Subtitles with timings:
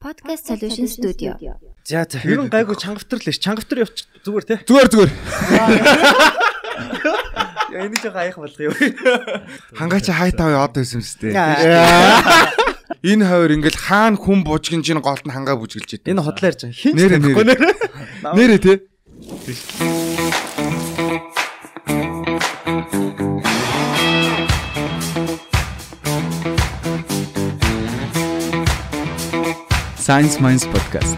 [0.00, 1.36] Podcast Solution Studio.
[1.84, 3.36] За за ер нь гайгүй чангавтар л ш.
[3.36, 4.56] Чангавтар явчих зүгээр те.
[4.64, 5.12] Зүгээр зүгээр.
[7.76, 8.72] Яа энэ жоо аяах болгоё.
[9.76, 11.36] Хангаач хайтаа яваад байсан юм сте.
[13.04, 16.16] Энэ хоёр ингээл хаана хүн бужгийн чинь голд нь хангаа бүжгэлж идэв.
[16.16, 16.80] Энэ хотлоо ярьж байгаа.
[16.80, 17.44] Хин Нэрэ, нэрэ.
[18.32, 18.56] нэрэ.
[18.56, 18.80] Те.
[30.00, 31.16] Science Minds podcast.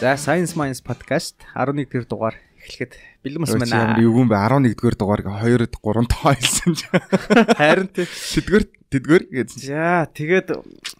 [0.00, 2.92] За Science Minds podcast 11 дэх дугаар эхлэхэд
[3.24, 4.00] бэлэн бас Ямар байна.
[4.04, 4.36] юу юм бэ?
[4.36, 6.86] 11 дугаар дугаар 2 3 тоо хэлсэн чи.
[7.60, 8.04] Харин тий.
[8.04, 9.60] Тэдгэр тэдгэр гэсэн.
[9.64, 10.48] За тэгээд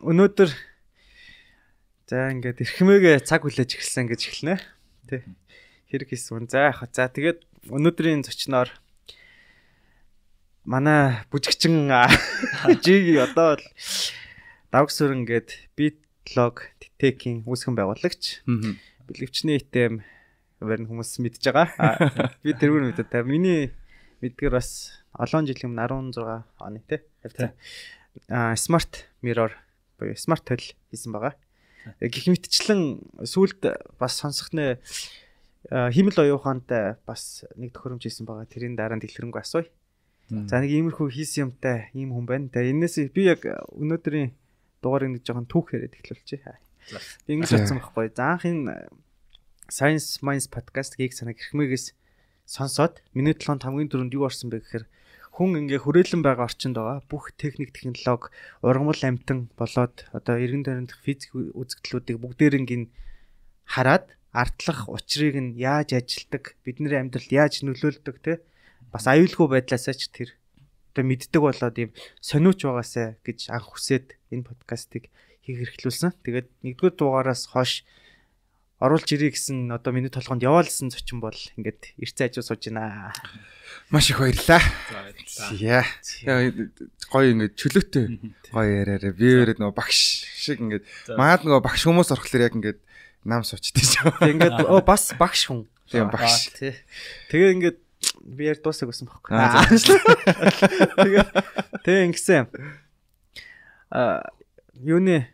[0.01, 0.51] өнөөдөр
[2.09, 4.57] за ингээд эрхмээгээ цаг хүлээж эхэлсэн гэж эхэлнэ.
[5.05, 5.21] Тий.
[5.93, 6.49] Хэрэг хийсэн.
[6.49, 6.73] За?
[6.97, 8.73] За тэгээд өнөөдрийн зочноор
[10.65, 11.93] манай бүжигчин
[12.85, 13.65] жиг одоо л
[14.71, 15.99] давгсүр ингээд beat
[16.39, 16.63] log
[17.03, 18.47] tech-ийн үүсгэн байгуулагч
[19.11, 20.07] бэлгэвчний итэм
[20.63, 21.67] барин хүмүүс мэдж байгаа.
[22.45, 23.09] Би тэрүүр мэдээ.
[23.11, 23.75] Та миний
[24.23, 27.01] мэдгээр бас олон жилийн өмнө 16 оны тий.
[28.31, 29.57] А smart mirror
[29.99, 30.63] буюу smart tool
[30.93, 31.35] хийсэн байгаа.
[31.99, 33.65] Гэх мэтчлэн сүулт
[33.99, 34.79] бас сонсохны
[35.67, 38.47] химэл оюухантай бас нэг төхөөрөмж хийсэн байгаа.
[38.47, 39.69] Тэрийн дараа дэлгэрэнгүй асууя.
[40.31, 42.53] За нэг иймэрхүү хийсэн юмтай ийм хүн байна.
[42.53, 43.43] Тэгээ энэс би яг
[43.75, 44.31] өнөөдрийн
[44.81, 46.57] дугаарыг нэг жоохон түүх яриад эхлүүлчихье.
[47.29, 48.11] Би ингэж бодсон байхгүй.
[48.17, 48.89] За анх энэ
[49.71, 51.95] Science Minds podcast гийг санаг хэрхмээс
[52.49, 54.85] сонсоод миний толгойд хамгийн түрүүнд юу орсон бэ гэхээр
[55.31, 58.35] хүн ингээ хүрээлэн байгаа орчинд байгаа бүх техник технологи
[58.67, 62.91] ургамал амтан болоод одоо эргэн тойронд физик үзэгдлүүдийг бүгдээринг нь
[63.63, 68.43] хараад артлах учрыг нь яаж ажилтдаг бидний амьдралд яаж нөлөөлдөг те
[68.91, 70.35] бас аюулгүй байдлаасаа ч тэр
[70.91, 75.09] одоо мэддэг болоод юм сониуч байгаасаа гэж анх хүсээд энэ подкастыг
[75.47, 76.15] хийх эрхлүүлсэн.
[76.27, 77.87] Тэгээд нэгдүгээр дугаараас хойш
[78.81, 83.13] оруулж ирээ гэсэн одоо миний толгонд яваалсан зочин бол ингээд эрцээ ажил сууж байна.
[83.93, 84.65] Маш их баярлаа.
[85.53, 85.85] Яа.
[87.13, 88.05] Гоё ингээд чөлөөтэй
[88.57, 89.13] гоё яриараа.
[89.13, 92.81] Би өөрөө нөгөө багш шиг ингээд маад нөгөө багш хүмүүс орохлоор яг ингээд
[93.29, 94.33] нам сучдээ шүү.
[94.33, 95.69] Ингээд оо бас багш хүн.
[95.93, 96.49] Тийм багш.
[96.57, 96.73] Тий.
[97.29, 97.79] Тэгээ ингээд
[98.21, 99.35] би яар дуусах гэсэн байхгүй.
[101.01, 101.25] Тэгээ
[101.85, 102.47] тэгээ ингэсэн.
[103.91, 104.29] А
[104.77, 105.29] юуны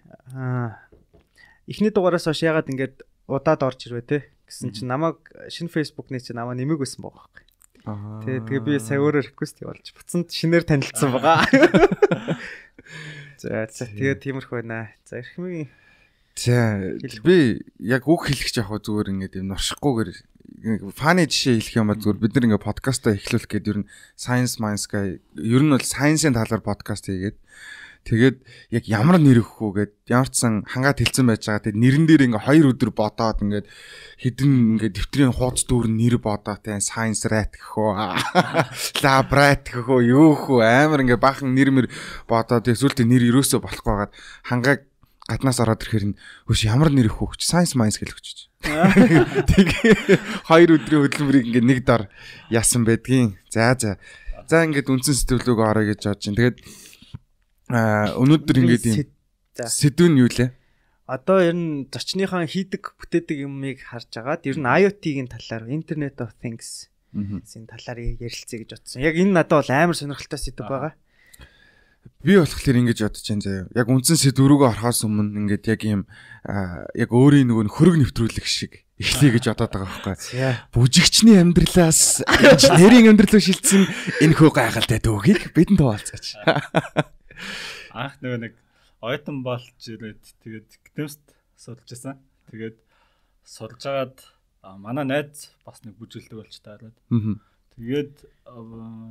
[1.66, 5.18] эхний дугаараас хойш ягаад ингээд удаад орж ирвэ те гэсэн чинь намайг
[5.50, 7.44] шинэ фэйсбүүкний чинь намайг нэмэг байсан байгаа байхгүй.
[7.86, 11.46] Тэгээ тэгээ би сая өөрөө реквест явуулж буцанд шинээр танилцсан байгаа.
[13.42, 14.94] За за тэгээ тиймэрхүү байна.
[15.04, 15.68] За эрхмийн
[16.36, 16.92] За
[17.24, 20.10] би яг үг хэлэх яг зүгээр ингээд юм норшихгүйгээр
[20.92, 23.88] фаны жишээ хэлэх юм ба зүгээр бид нар ингээд подкастаа эхлүүлэх гээд ер нь
[24.20, 27.40] science minds га ер нь бол science-ийн талаар подкаст хийгээд
[28.04, 28.36] тэгээд
[28.68, 31.64] яг ямар нэр өгөх үү гэд ямар ч сан хангаад хэлсэн байж байгаа.
[31.72, 33.66] Тэгээд нэрэн дээр ингээ хоёр өдөр бодоод ингээд
[34.20, 37.90] хідэн ингээ дэвтрийн хуудас дүүр нэр бодоо тэ science rat гэх үү
[39.04, 41.86] lab rat гэх үү юу үү амар ингээ бахан нэр мэр
[42.30, 44.14] бодоод тэгээд сүултээ нэр ерөөсөө болохгүй байгаад
[44.46, 44.80] хангааг
[45.26, 48.28] гаднаас ороод ирэхээр нь хөөш ямар нэр өгөх вэ science minds гэж өгч.
[49.50, 52.08] Тэгээ хоёр өдрийн хөдөлмөрийг ингээ нэг дор
[52.50, 53.38] яасан байдгийн.
[53.50, 53.98] За за.
[54.46, 56.38] За ингээд үндсэн сэтгэлүүг орё гэж бодож байна.
[56.38, 56.58] Тэгээд
[57.74, 58.96] аа өнөөдөр ингээд юм
[59.58, 59.66] За.
[59.66, 60.54] сэдв нь юу лээ?
[61.06, 66.34] Одоо ер нь зочныхаа хийдэг бүтээдэг юмыг харж агаад ер нь IoT-гийн талаар Internet of
[66.38, 69.00] Things энэ талаар ярилцъя гэж бодсон.
[69.00, 70.92] Яг энэ надад бол амар сонирхолтой сэдв байгаа.
[72.22, 73.66] Би болохоор ингэж бодож байна заяа.
[73.74, 76.02] Яг үндсэн сэдв рүүгээ орохоос өмнө ингээд яг юм
[76.46, 80.16] аа, яг өөрийн нөгөө хөрөг нэвтрүүлэх шиг эхлэе гэж бодоод байгаа байхгүй.
[80.72, 83.84] Бүжигчний амьдралаас инженерийн амьдрал руу шилжсэн
[84.24, 86.26] энэ хөө гайхалтай дүүгийг бидэнд хуваалцаач.
[87.96, 88.54] Анх нөгөө нэг
[89.04, 91.20] ойтон болж ирээд тэгээд гитэмст
[91.60, 92.16] судалж байсан.
[92.48, 92.76] Тэгээд
[93.44, 94.18] судалж агаад
[94.80, 96.96] манай найз бас нэг бүжгэлдэг болж таараад.
[97.12, 97.40] Мгм.
[97.76, 98.14] Тэгээд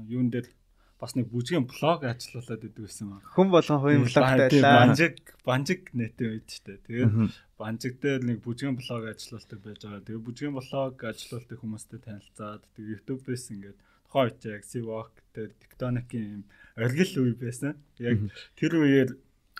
[0.09, 0.49] юун дээр
[0.95, 3.19] бас нэг бүжгийн блог ажиллуулад идэв гэсэн юм.
[3.35, 4.07] Хүн болгон хувийн
[4.47, 4.79] Тийм, байлаа.
[4.79, 6.79] Банжиг банжиг нэтэ байд штэ.
[6.87, 7.13] Тэгээд
[7.59, 10.07] банжиг дээр нэг бүжгийн блог ажиллуулдаг байж байгаа.
[10.07, 13.77] Тэгээд бүжгийн блог ажиллуулдаг хүмүүстэй танилцаад тэгээд YouTube-ээс ингээд
[14.07, 16.43] тухайн үед яг Seawalk дээр Tectonic-ийн юм
[16.79, 17.75] оргил үе байсан.
[17.99, 18.17] Яг
[18.55, 19.09] тэр үеэр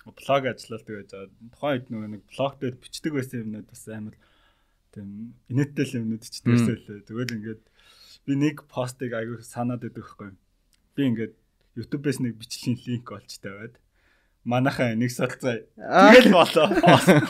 [0.08, 1.32] блог ажиллуулдаг байж байгаа.
[1.52, 4.16] Тухайн үед нөгөө нэг блог дээр бичдэг байсан юмнууд бас амар
[4.96, 7.06] тийм инээдтэй л юмнууд ч дээрсээ лээ.
[7.12, 7.62] Тэгвэл ингээд
[8.24, 10.30] би нэг постыг аягүй санаад байдаг байхгүй.
[10.96, 11.34] Би ингээд
[11.76, 13.76] YouTube-ээс нэг бичлэгийн линк олж тавиад
[14.48, 16.16] манайхаа нэг сурцаа Аа.
[16.16, 16.66] тэгэл болоо.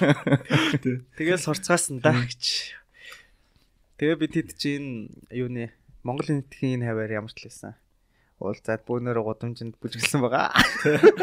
[0.85, 1.03] Тэ.
[1.19, 2.77] Тэгэл сурцгаасан да гэж.
[3.99, 5.73] Тэгээ бид хэд чинь юуны
[6.07, 7.75] Монгол нийтийн энэ хаваар ямар ч л байсан.
[8.37, 10.53] уулзаад бөөнөр гудамжинд бүжиглсэн байгаа.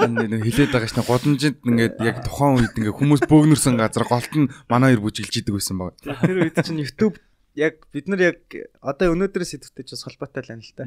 [0.09, 4.49] Нэг хилээд байгаа шнэ гудамжинд ингээд яг тухайн үед ингээд хүмүүс бөөгнөрсөн газар голт нь
[4.65, 5.93] манай хоёр бүжиглж идэг байсан баг.
[6.01, 7.21] Тэр үед чинь YouTube
[7.53, 8.41] яг бид нар яг
[8.81, 10.83] одоо өнөөдрөөс сэдвтэй ч холбоотой л байна л та.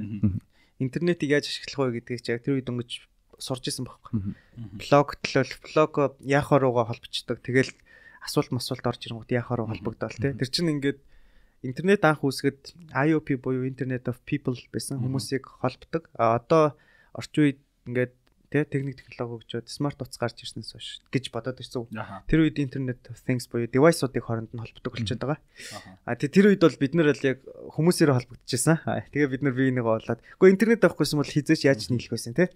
[0.79, 3.09] Интернетийг яаж ашиглах вэ гэдгийг ч яг тэр үед өнгөж
[3.41, 4.37] сурч исэн байхгүй.
[4.81, 5.93] Блог төлөөл блог
[6.25, 7.41] яахаар руугаа холбогддог.
[7.41, 7.73] Тэгэл
[8.25, 10.33] асуулт масуулт орж ирэнгүүт яахаар руу холбогдоол тий.
[10.37, 11.01] Тэр чинь ингээд
[11.65, 16.09] интернет анх үүсгэд IOP буюу Internet of People байсан хүмүүсийг холбдог.
[16.17, 16.77] А одоо
[17.17, 18.15] орчин үед ингээд
[18.57, 21.85] тэ техник технологи хөгжөөд смарт утас гарч ирснээс хойш гэж бодоод ирсэн.
[22.25, 25.41] Тэр үед Internet of Things буюу device-уудыг хооронд нь холбдог болчиход байгаа.
[26.09, 28.81] А тэр үед бол бид нэр л яг хүмүүсээр холбогдчихсан.
[29.13, 30.25] Тэгээ бид нар бие нэг болоод.
[30.41, 32.49] Гэхдээ интернет авахгүйсэн бол хизээч яаж нийлэх байсан те.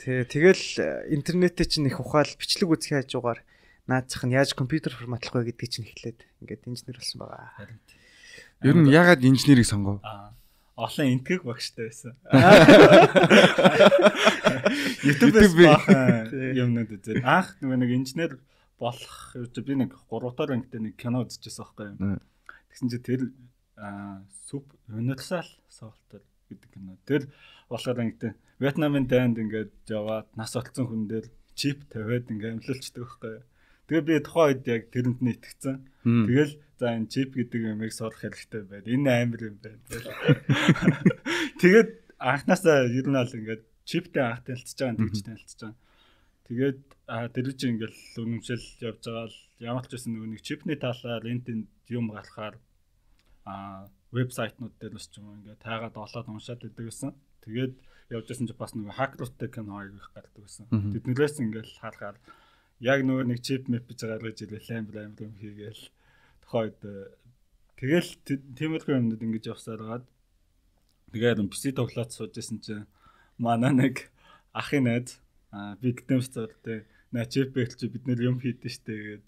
[0.00, 3.44] Тэ тэгэл интернетээ чинь их ухаал бичлэг үзэх хажуугаар
[3.86, 7.68] наацх нь яаж компьютер форматлах вэ гэдгийг чинь эхлээд ингээд инженер болсон байгаа.
[8.62, 10.00] Ер нь ягаад инженерийг сонгов?
[10.76, 12.16] Олон энтгэг багштай байсан.
[15.04, 15.84] YouTube-ээс баах
[16.32, 18.40] юмнууд үзээд анх нөгөө нэг инженер
[18.80, 22.24] болох би нэг 3 дахь ангитай нэг кино үзчихсэн байхгүй юм.
[22.72, 23.28] Тэгсэн чинь тэр
[24.48, 26.96] сүп универсал софтвер гэдэг кино.
[27.04, 27.28] Тэр
[27.68, 28.32] болохоор ангитай
[28.62, 33.44] Вьетнамын дайнд ингээд яваад нас олцсон хүн дээр чип тавиад ингээд амьлуулчихдаг байхгүй юу.
[33.90, 35.82] Тэгээ би тухайн үед яг тэрэнд нь итгэцэн.
[36.06, 38.90] Тэгэл за энэ чип гэдэг юмыг сурах хэрэгтэй байна.
[38.90, 39.78] Энэ амар юм байна.
[41.62, 45.78] Тэгээд анханасаа ер нь бол ингээд чиптэй анх танилцж байгаа тэгж танилцж байгаа.
[46.50, 51.22] Тэгээд тэр чинь ингээд үнэмшил явж байгаа л ямар ч байсан нөгөө нэг чипний талаар
[51.22, 52.58] энтэнд юм гарахаар
[53.46, 57.14] а вебсайтнууд дээр бас ч юм ингээд таагаад олоод уншаад идэг гэсэн.
[57.46, 57.74] Тэгээд
[58.10, 60.66] явж байсан чи бас нөгөө хакеруудтай кино аяг их гардаг байсан.
[60.66, 62.18] Тэднээс ингээд харахаар
[62.82, 65.82] яг нөгөө нэг чип мэп гэж гаргаж ирэл амар амар юм хийгээл
[66.52, 66.76] тохойд
[67.80, 70.06] тэгэл тиймэрхүү юмнууд ингэж явсаар гаад
[71.16, 72.84] тэгээд PC тоглоод сууж исэн чинь
[73.40, 74.12] манай нэг
[74.52, 75.16] ахын найз
[75.80, 76.84] би гитэмс зурдээ
[77.16, 79.24] на чип бэл чи бид нэр юм хийдэж штэ тэгээд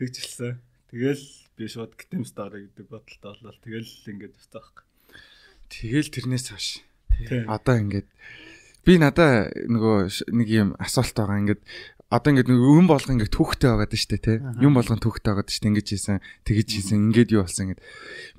[0.00, 0.56] тэгжилсэн
[0.88, 1.24] тэгэл
[1.60, 4.84] би шууд гитэмс даарэ гэдэг бодолтой болол тэгэл ингэж явцсан байхгүй
[5.70, 6.68] тэгэл тэрнээс хойш.
[7.48, 8.08] Одоо ингээд
[8.86, 11.42] би надаа нөгөө нэг юм асуулт байгаа.
[11.42, 11.62] Ингээд
[12.10, 14.38] одоо ингээд нэг юм болгон ингээд түүхтэй байгаад штэ тий.
[14.62, 17.82] Юм болгон түүхтэй байгаад штэ ингэж хийсэн, тэгэж хийсэн, ингээд юу болсон гэд.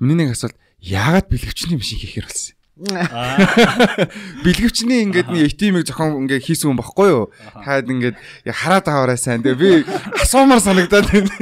[0.00, 2.56] Миний нэг асуулт яагаад бэлгэвчний машин хийхээр болсон юм?
[4.46, 7.26] Бэлгэвчний ингээд нэг ATM-ийг зохион ингээд хийсэн хүн баггүй юу?
[7.60, 8.16] Хаад ингээд
[8.46, 9.42] хараад аваарай сайн.
[9.42, 9.70] Тэгээ би
[10.16, 11.34] асуумар санагдаад байна.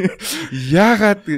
[0.50, 1.28] Яагаад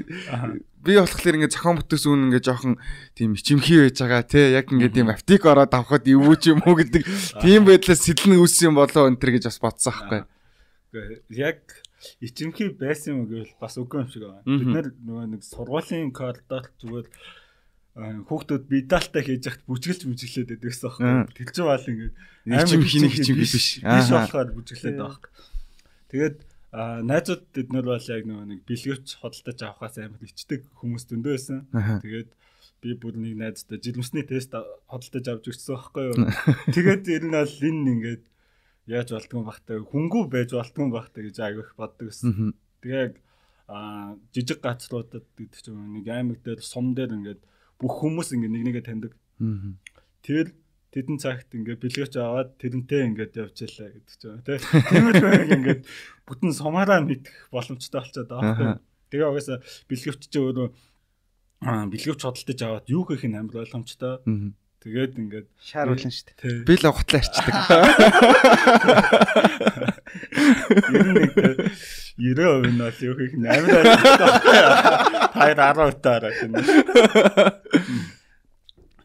[0.89, 2.79] би болохоор ингээд зохион бүтээс үн ингээд жоохон
[3.19, 6.79] тийм ичимхий байж байгаа те яг ингээд тийм аптик ороод авахд эвүү ч юм уу
[6.79, 7.03] гэдэг
[7.43, 10.23] тийм байдлаас сэлэн үүссэн болоо энэ төр гэж бас бодсон аахгүй
[11.29, 11.61] яг
[12.21, 14.47] ичимхий байсан юм гэвэл бас үгүй юм шиг байна.
[14.47, 17.07] Бид нар нөгөө нэг сургуулийн коридор зүгээр
[17.99, 21.45] хүүхдүүд бидалтай хийж яхад бүжгэлж бүжиглээд байдаг гэсэн аахгүй.
[21.51, 22.15] Чинь бол ингээд
[22.47, 23.83] ичимхий ичимхий биш.
[23.83, 25.31] Биш болохоор бүжиглээд байгаа.
[26.09, 26.39] Тэгээд
[27.11, 31.59] найзууд бид нар бол яг нөгөө нэг бэлгэвч хөдөлтөж авахаас амар ичдэг хүмүүс дөндөө байсан.
[31.75, 32.31] Тэгээд
[32.79, 36.17] би бүр нэг найзтай жилмсний тест хөдөлтөж авч өгсөн байхгүй юу.
[36.77, 38.23] Тэгээд ер нь бол энэ ингээд
[38.89, 42.57] яаж болтгон бахтай хөнгүү байж болтгон бахтай гэж аягүйх боддог гэсэн.
[42.81, 43.15] Тэгээ яг
[44.33, 47.43] жижиг газруудад гэдэг чинь нэг аймаг дээр сум дээр ингээд
[47.77, 49.13] бүх хүмүүс ингээд нэг нэгэ таньдаг.
[50.25, 50.57] Тэр
[50.89, 54.59] тэдэн цагт ингээд бэлгэж аваад тэрнтэй ингээд явж ялаа гэдэг чинь тий.
[54.89, 55.83] Тиймэрхүү ингээд
[56.25, 58.81] бүтэн сумаараа мэдэх боломжтой болчиход байгаа.
[59.13, 59.61] Тэгээ угаасаа
[59.93, 60.69] бэлгэвч чи өөрөө
[61.93, 64.25] бэлгэвч хөдөлтөж аваад юу хийх нь амар ойлгомжтой.
[64.79, 66.63] Тэгээд ингээд шааруулна шүү дээ.
[66.63, 67.51] Би л угатлаа арчдаг.
[70.95, 71.35] Ер нь нэг
[72.15, 73.87] 90% нь бол юу хийх нь амар
[75.35, 76.55] амар таар 10% таараа тийм.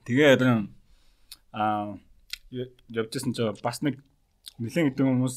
[0.06, 0.46] Тэгээд
[1.58, 1.98] аа
[2.94, 3.98] явжсэн чинь бас нэг
[4.62, 5.36] нэлээд хэдэн хүмүүс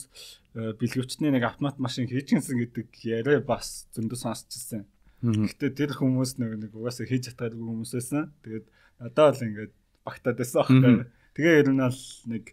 [0.57, 4.85] э, бэлгэвчний нэг автомат машин хийчихсэн гэдэг яриа бас зөндөө сонсчихсан.
[5.25, 8.37] Гэхдээ тэр хүмүүс нэг нэг угаасаа хийж чаддаг хүмүүс байсан.
[8.45, 8.69] Тэгээд
[9.01, 9.73] надад бол ингээд
[10.07, 11.11] багтаад байсан аахгүй.
[11.35, 12.45] Тэгээ ер нь бол нэг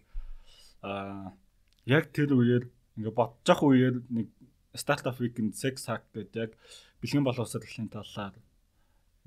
[0.82, 1.32] аа
[1.86, 2.64] яг тэр үеэр
[2.98, 4.28] ингээ бодчих үеэр нэг
[4.74, 6.52] Startup Weekend Sex Hack гэдэг яг
[6.98, 8.34] бэлгийн боловсролын талаар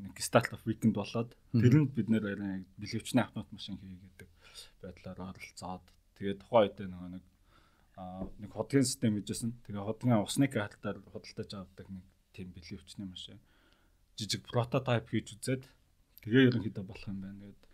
[0.04, 2.26] нэг Startup Weekend болоод тэрэнд бид нэр
[2.76, 4.28] бэлгэвчний автомат машин хийгээд
[4.84, 5.86] байдлаар оролцоод
[6.20, 7.26] тэгээд тухайн үед нөгөө нэг
[7.98, 9.58] аа нэг хотгийн систем хийжсэн.
[9.66, 12.06] Тэгээ хотгийн усны картаар худалдаж авдаг нэг
[12.36, 13.40] тийм бэлгэвчний машин
[14.18, 15.64] жижиг прототип хийж үзээд
[16.26, 17.70] тэгээ ерөнхийдөө болох юм байна гэдэг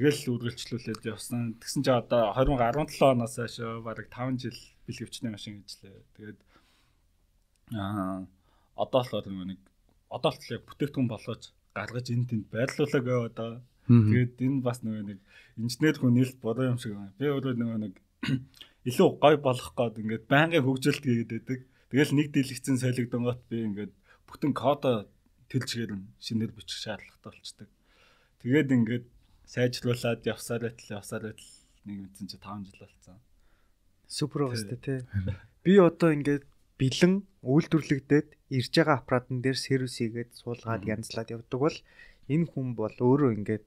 [0.00, 1.60] Тэгэл үргэлжлүүлээд явсан.
[1.60, 4.56] Тэгсэн чинь одоо 2017 оноос хойш бараг 5 жил
[4.88, 6.00] бэлгэвчний машин хийжлээ.
[6.16, 6.40] Тэгээд
[7.76, 8.24] аа
[8.80, 9.60] одоо болохоор нэг
[10.08, 13.60] одоо л яг бүтээгдэхүүн болгож гаргаж энэ тэнд байрлуулаг байгаа.
[13.92, 15.20] Тэгээд энэ бас нөгөө нэг
[15.60, 17.12] инженер хүн нэлт бодоо юм шиг байна.
[17.20, 17.94] Би өөрөө нөгөө нэг
[18.88, 21.60] илүү гой болох гээд ингээд байнгын хөгжилт хийгээд байдаг.
[21.92, 23.92] Тэгэл нэг дэлгэцэн солигдонгот би ингээд
[24.24, 25.12] бүтэн кодо
[25.52, 27.68] тэлжгээр нь шинээр бичих шаардлагатай болчдөг.
[28.40, 29.04] Тэгээд ингээд
[29.50, 31.50] сайжруулад явсаар байтал явсаар байтал
[31.86, 33.18] нэг мэдсэн чи 5 жил болсон.
[34.06, 35.02] Супер баста тий.
[35.66, 36.46] Би одоо ингээд
[36.78, 41.78] бэлэн үйлдвэрлэгдээд ирж байгаа аппаратн дээр сервис хийгээд суулгаад янзлаад явдаг бол
[42.30, 43.66] энэ хүн бол өөрөө ингээд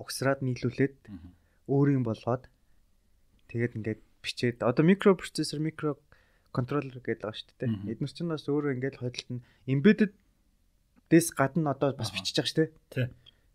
[0.00, 0.96] угсраад нийлүүлээд
[1.68, 2.48] өөрийн болгоод
[3.52, 6.00] тэгээд ингээд бичээд одоо микропроцессор микро
[6.56, 7.92] контроллер гэдэг байгаа шүү дээ.
[7.92, 10.12] Эдгээр чинь бас өөрөө ингээд хойдолт нь embedded
[11.12, 13.08] дэс гадна одоо бас бичиж байгаа шүү дээ.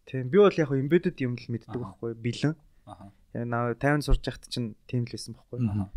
[0.06, 0.30] Тийм.
[0.30, 2.54] Би бол яг хөө embedded юм л мэддэг байхгүй бэлэн.
[2.88, 3.12] Аа.
[3.34, 5.60] Яг наа 50 сурж яхад чинь тийм л байсан байхгүй.
[5.64, 5.90] Аа.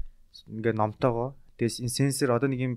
[0.46, 1.34] Ингээ номтойгоо.
[1.58, 2.74] Тэгээс сенсор одоо нэг юм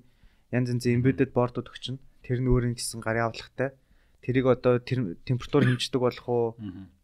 [0.50, 2.00] янз янз embedded бордууд өгчин.
[2.26, 3.78] Тэр нь өөрийн гэсэн гарын авлагтай.
[4.26, 6.48] Тэрийг одоо температур хэмждэг болох уу?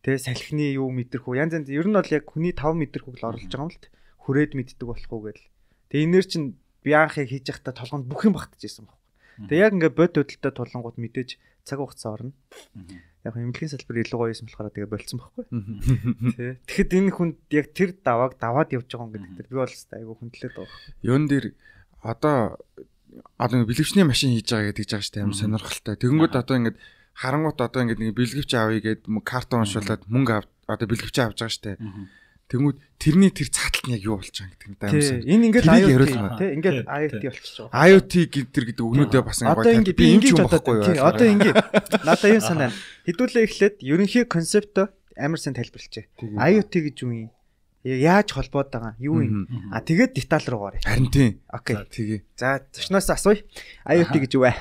[0.04, 1.40] Тэ салхины юу мэдрэх үү?
[1.40, 3.80] Янз янз ер нь бол яг хүний 5 мэдрэх үг л оруулж байгаа юм л
[4.26, 5.46] хүрээд мэддэг болох уу гэл.
[5.94, 6.48] Тэгээ энээр чинь
[6.84, 9.48] би анхыг хийж явахдаа толгонд бүх юм багтажсэн байхгүй.
[9.48, 11.30] Тэгээ яг ингээ бод хөдөлтөд тулангууд мэдээж
[11.66, 12.34] цаг хугацаа орно.
[13.26, 15.46] Яг эмнэлгийн салбар илүү гоё юм болохоор тэгээ болцсон байхгүй.
[16.38, 16.62] Тэ.
[16.70, 20.54] Тэгэхэд энэ хүнд яг тэр давааг даваад явж байгаа юм гэдэг би бол айгүй хүндлээд
[20.54, 20.78] байгаа.
[21.02, 21.46] Юун дээр
[22.06, 22.62] одоо
[23.42, 25.96] одоо бэлгэвчний машин хийж байгаа гэдэг жааш амар сонирхолтой.
[25.98, 26.78] Тэгэнгүүт одоо ингээд
[27.18, 31.82] харангуут одоо ингээд нэг бэлгэвч авъя гэд карта уншуулад мөнгө одоо бэлгэвч авч байгаа штэ.
[32.46, 35.18] Тэнгүүд тэрний тэр цааталт нь яг юу болж байгаа гэдэг нь даамсан.
[35.26, 37.86] Энэ ингээд IoT тий ингээд IoT болчихж байгаа.
[37.90, 39.90] IoT гэдэг гэдэг өгнүүдээ бас гоё тань.
[39.98, 41.10] Би ингэж бодохгүй юу.
[41.10, 41.58] Одоо ингээд
[42.06, 42.70] надаа юм санаа.
[43.10, 44.78] Хэдүүлээ эхлээд ерөнхий концепт
[45.18, 46.06] амар сайн тайлбарлажээ.
[46.22, 47.30] IoT гэж юу юм?
[47.82, 49.50] Яаж холбоод байгаа юу юм?
[49.74, 50.86] А тэгээд деталь руу гарыг.
[50.86, 51.42] Харин тийм.
[51.50, 51.82] Окей.
[51.82, 52.22] Тэгээ.
[52.38, 53.42] За зочноос асууя.
[53.90, 54.54] IoT гэж юу вэ?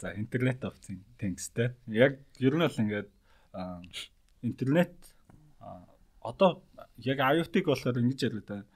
[0.00, 0.72] За Internet of
[1.20, 1.76] Things те.
[1.84, 3.08] Яг ер нь бол ингээд
[4.40, 4.92] интернет
[6.20, 6.62] одоо
[7.00, 8.66] яг IoT-г болохоор ингэж яриад байна.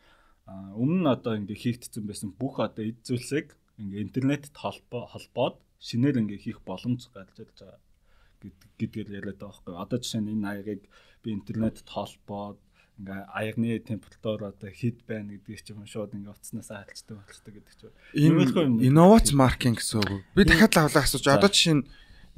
[0.76, 6.20] Өмнө нь одоо ингээ хийгдсэн байсан бүх одоо эд зүйлсийг ингээ интернетд холбоо холбоод шинээр
[6.20, 7.80] ингээ хийх боломж гарч ирж байгаа
[8.80, 9.74] гэдгээр яриад байгаа байхгүй.
[9.76, 10.82] Одоо жишээ нь энэ аягыг
[11.24, 12.60] би интернетд холбоод
[13.00, 17.74] ингээ аягны температур одоо хэд байна гэдгийг ч юм шууд ингээ утаснасаа хайлцдаг болчтой гэдэг
[17.74, 17.96] чинь.
[18.14, 20.22] Энэ инновац маркетинг гэсэн үг.
[20.36, 21.84] Би дахиад лавлаа асууж одоо жишээ нь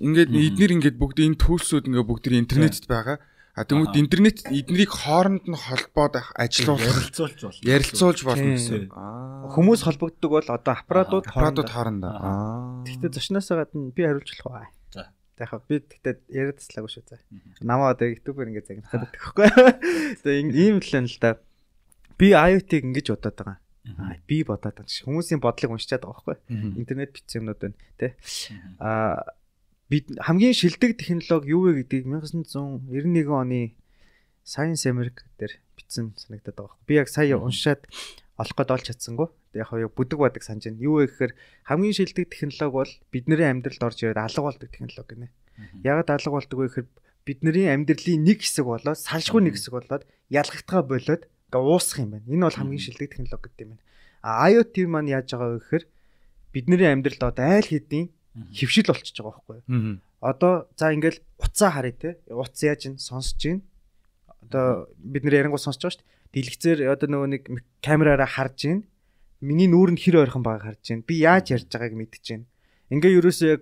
[0.00, 3.20] ингээд эднэр ингээд бүгд энэ төлсүүд ингээ бүгд интернетд байгаа.
[3.56, 7.64] А тэгмүүд интернет эднэрийг хооронд нь холбоод ажиллуулах ярилцуулж болно.
[7.64, 8.92] Ярилцуулж болно гэсэн.
[9.48, 12.12] Хүмүүс холбогддог бол одоо аппаратууд аппаратууд хоорондоо.
[12.20, 12.84] Аа.
[12.84, 14.68] Гэхдээ зочноосоо гадна би хариулж болох баа.
[14.92, 15.08] За.
[15.40, 17.16] Яг би тэгтээ яриад таслаагүй шүү за.
[17.64, 19.48] Намаа одоо YouTube-ээр ингэ загнахад байдаг хгүй.
[20.20, 21.40] Тэгээ ийм л юм л да.
[22.20, 23.56] Би IoT-г ингэж бодоод байгаа.
[23.56, 25.00] Аа би бодоод байгаа.
[25.08, 26.36] Хүмүүсийн бодлыг уншичаад байгаа хгүй.
[26.76, 28.12] Интернет бичсэн юмнууд байна тий.
[28.84, 29.24] Аа
[29.90, 33.74] бид хамгийн шилдэг технологи юу вэ гэдгийг 1991 оны
[34.46, 36.78] Science America дээр бичсэн санагдаад байгаа.
[36.86, 37.86] Би яг сая уншаад
[38.38, 39.28] олох гээд олж чадсангүй.
[39.54, 40.82] Яг яг бүдэг бадаг санаж байна.
[40.82, 41.32] Юу вэ гэхээр
[41.66, 45.28] хамгийн шилдэг технологи бол бидний амьдралд орж ирээд алга болдог технологи гинэ.
[45.82, 46.88] Ягаад алга болдог вэ гэхээр
[47.26, 52.26] бидний амьдралын нэг хэсэг болоод салшгүй нэг хэсэг болоод ялгагдгаа болоод уусах юм байна.
[52.30, 53.84] Энэ бол хамгийн шилдэг технологи гэдэг юм байна.
[54.22, 55.84] А IoT маань яаж байгаа вэ гэхээр
[56.52, 58.10] бидний амьдралд одоо айл хэдийн
[58.52, 59.98] хөвшил болчихж байгаа байхгүй юу.
[60.20, 62.10] Одоо за ингээл утсаа харъя те.
[62.28, 63.62] Утас яаж ин сонсож гин.
[64.44, 66.14] Одоо бид нэр ярингуй сонсож байгаа шүү дээ.
[66.36, 67.42] Дэлгэцээр одоо нөгөө нэг
[67.80, 68.84] камераараа харж гин.
[69.40, 71.00] Миний нүүр нь хэр ойрхон байгааг харж гин.
[71.04, 72.42] Би яаж ярьж байгааг мэдэж гин.
[72.92, 73.52] Ингээ ерөөсөө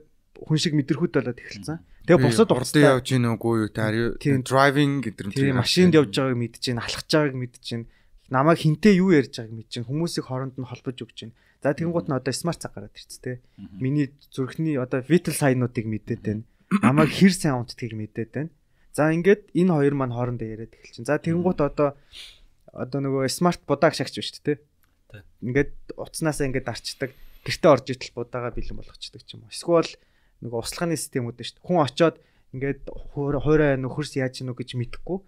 [0.42, 1.78] хүн шиг мэдрэхүйд болоод эхэлсэн.
[2.04, 6.36] Тэгээ босоод уртаа явж гин үгүй юу та driving гэдэг нь тийм машинд явж байгааг
[6.36, 7.82] мэдэж гин, алхаж байгааг мэдэж гин.
[8.28, 9.88] Намайг хинтээ юу ярьж байгааг мэдэж гин.
[9.88, 11.32] Хүмүүсийг хооронд нь холбож өгч гин.
[11.64, 13.40] За тэгэнгუთ нь одоо смарт цаг гараад ирчихтэй.
[13.56, 16.44] Миний зүрхний одоо vital sign-уудыг мэдээд байна.
[16.84, 18.52] Намайг хэр сайн унтдгийг мэдээд байна.
[18.92, 21.08] За ингээд энэ хоёр маань хоорондоо яриад эхэлчихэв.
[21.08, 21.96] За тэгэнгуთ одоо
[22.68, 24.60] одоо нөгөө смарт будааг шагч байна шүү дээ.
[25.40, 27.16] Ингээд утаснаасаа ингээд арчдаг.
[27.48, 29.52] Гэртээ орж итэл будаага бэлэн болгочдаг ч юм уу.
[29.56, 29.88] Эсвэл
[30.44, 31.64] нөгөө услахны системүүд шүү дээ.
[31.64, 32.16] Хүн очоод
[32.52, 32.82] ингээд
[33.16, 35.18] хуурай нөхөрс яаж гинөө гэж мэдэхгүй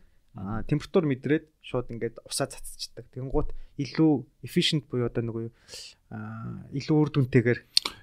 [0.69, 3.09] температур мэдрээд шууд ингээд усаа цацчихдаг.
[3.13, 4.13] Тэнгуут илүү
[4.45, 5.47] efficient буюу одоо нөгөө
[6.13, 7.61] аа илүү үр дүнтэйгээр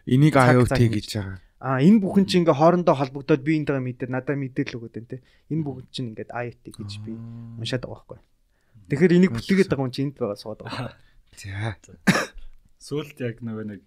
[0.10, 1.38] энийг IoT гэж байгаа.
[1.64, 5.18] Аа энэ бүхэн чинь ингээ хоорондоо холбогдоод би эндээ мэдээд надад мэдээлэл өгöd энэ те.
[5.54, 7.14] Энэ бүхэн чинь ингээд IoT гэж би
[7.62, 8.20] уншаад байгаа байхгүй.
[8.90, 10.98] Тэгэхээр энийг бүтээгээд байгаа хүн чинь энд байгаа сууд байгаа.
[11.40, 11.78] За.
[12.84, 13.82] Сүүлд яг нөгөө нэг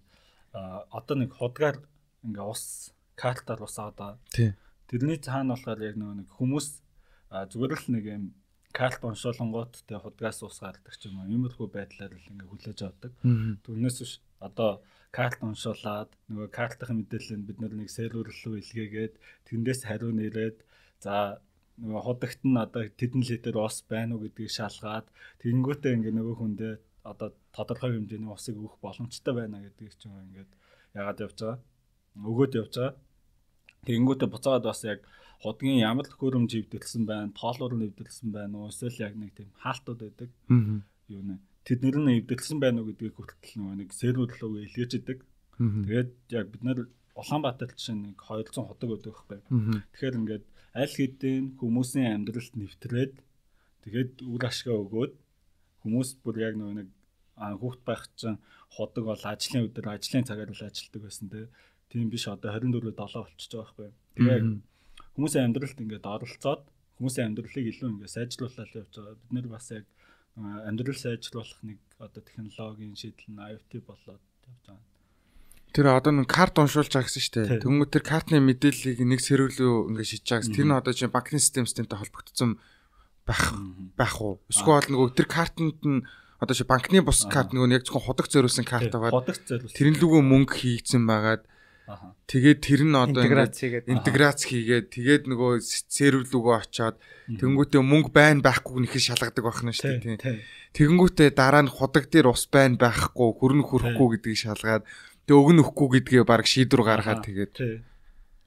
[0.89, 1.77] одоо нэг худгаар
[2.25, 4.17] ингээ ус картаар ус аваад.
[4.33, 4.57] Тий.
[4.89, 6.67] Тэрний цаана болохоор яг нөгөө нэг хүмүүс
[7.29, 8.23] зүгээр л нэг юм
[8.73, 11.31] карт уншуулангууд тэг худгаас ус гардаг ч юм уу.
[11.31, 13.11] Иймэрхүү байдлаар л ингээ хүлээж авдаг.
[13.65, 19.13] Түүнээс биш одоо карт уншуулад нөгөө картын мэдээллийг бид нэг сервер рүү илгээгээд
[19.47, 20.57] тэндээс хариу нэрээд
[21.01, 21.41] за
[21.81, 25.07] нөгөө худагт нь одоо тэдэн литр ус байна уу гэдгийг шалгаад
[25.41, 26.73] тэгэнгүүтээ ингээ нөгөө хүндээ
[27.11, 30.51] одоо тодорхой хэмжээний усыг өгөх боломжтой байна гэдгийг чинь ингээд
[30.97, 31.59] яагаад явж байгаа?
[32.29, 32.93] Өгөөд явж байгаа.
[33.87, 34.99] Тэгэнгүүтээ буцаагаад бас яг
[35.43, 38.71] худгийн ямар л хөрөмж хөвдөлсөн байна тоолуур нь хөвдөлсөн байна уу?
[38.73, 40.29] Эсвэл яг нэг тийм хаалтууд байдаг.
[41.13, 41.37] Юу нэ?
[41.67, 45.19] Тэднэр нь хөвдөлсөн байна уу гэдгийг хүртэл нөгөө нэг серверлөө илгээж идэг.
[45.57, 46.79] Тэгээд яг бид нар
[47.17, 49.41] Улаанбаатар чинь нэг 200 худаг өгдөг байхгүй.
[49.93, 50.45] Тэгэхээр ингээд
[50.77, 53.13] аль хэдийн хүмүүсийн амьдралд нэвтрээд
[53.81, 55.13] тэгээд үр ашгаа өгөөд
[55.81, 56.89] хүмүүс бүр яг нөгөө нэг
[57.37, 58.37] хүүхд байх чинь
[58.69, 61.27] худаг бол ажлын өдөр ажлын цагаар л ажилтдаг байсан
[61.89, 63.89] тийм биш одоо 24-7 болчихж байгаа байхгүй.
[64.17, 64.45] Тэгээд
[65.17, 66.61] хүмүүсийн амьдралд ингээд оролцоод
[67.01, 69.17] хүмүүсийн амьдралыг илүү ингээд сайжруулалт явж байгаа.
[69.17, 69.85] Бид нэр бас яг
[70.37, 74.85] амьдрал сайжруулах нэг одоо технологийн шийдэл нь IoT болоод явж байгаа.
[75.73, 77.61] Тэр одоо нэг карт уншуулж байгаа гэсэн шүү дээ.
[77.65, 80.57] Тэнгүү тэр картны мэдээллийг нэг сэрвэлүү ингээд шийдэж байгаа гэсэн.
[80.57, 82.61] Тэр нь одоо чинь банкны систем системтэй холбогдсон
[83.25, 83.43] байх
[83.97, 84.37] байх уу?
[84.53, 86.05] Эсвэл нөгөө тэр картанд нь
[86.37, 89.09] одоо чи банкны бус карт нөгөө яг зөвхөн худаг зориулсан карт байгаа.
[89.09, 89.73] Худаг зориулсан.
[89.73, 91.43] Тэрэн лүгөө мөнгө хийгдсэн байгаад
[92.27, 96.95] тэгээд тэр нь одоо интеграц хийгээд интеграц хийгээд тэгээд нөгөө сервер лүгөө очоод
[97.39, 100.43] тэнгүүтээ мөнгө байна байхгүй нэхэл шалгадаг байна шүү дээ тийм.
[100.75, 104.83] Тэгэнгүүтээ дараа нь худаг дээр ус байна байхгүй хөрн хөрөхгүй гэдгийг шалгаад
[105.27, 107.83] Тэгээ өгн өхгүй гэдгээ баг шийдвэр гаргаад тэгээд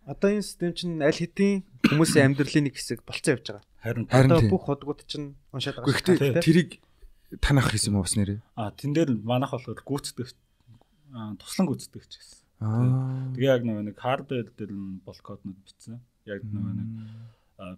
[0.09, 1.61] одоо энэ систем чинь аль хэдийн
[1.92, 3.64] хүмүүсийн амьдралын нэг хэсэг болцсон явж байгаа.
[3.85, 5.92] Харин одоо бүх ходгууд чинь уншаад байгаа.
[5.92, 6.80] Гэхдээ тэрийг
[7.44, 8.40] танах хийсэн юм уу бас нэрээ?
[8.56, 10.32] А тэн дээр манах болохоор гүйцэтгэх
[11.37, 12.39] туслан гүйцэтгэх ч гэсэн.
[12.60, 16.00] Тэгээ яг нөгөө нэг хардвер дээр нь бол коднууд бичсэн.
[16.28, 16.88] Яг нөгөө нэг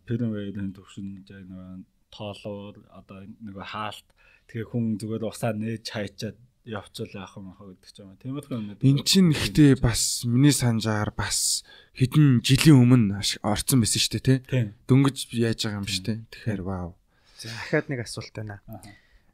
[0.06, 4.08] firmware-ийн төвшин яг нөгөө тоолоор одоо нөгөө хаалт
[4.50, 8.14] тэгээ хүн зүгээр усаа нээж хайчаад явцвал яах юм хаа гэдэг ч юм.
[8.22, 8.66] Тиймэрхүү юм.
[8.78, 11.66] Эн чинь ихтэй бас миний санджаар бас
[11.98, 14.64] хэдэн жилийн өмнө орцсон байсан шүү дээ тий.
[14.86, 16.18] Дөнгөж яаж байгаа юм шүү дээ.
[16.30, 16.94] Тэгэхээр вау.
[17.42, 18.62] За дахиад нэг асуулт байна.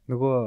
[0.09, 0.37] Нөгөө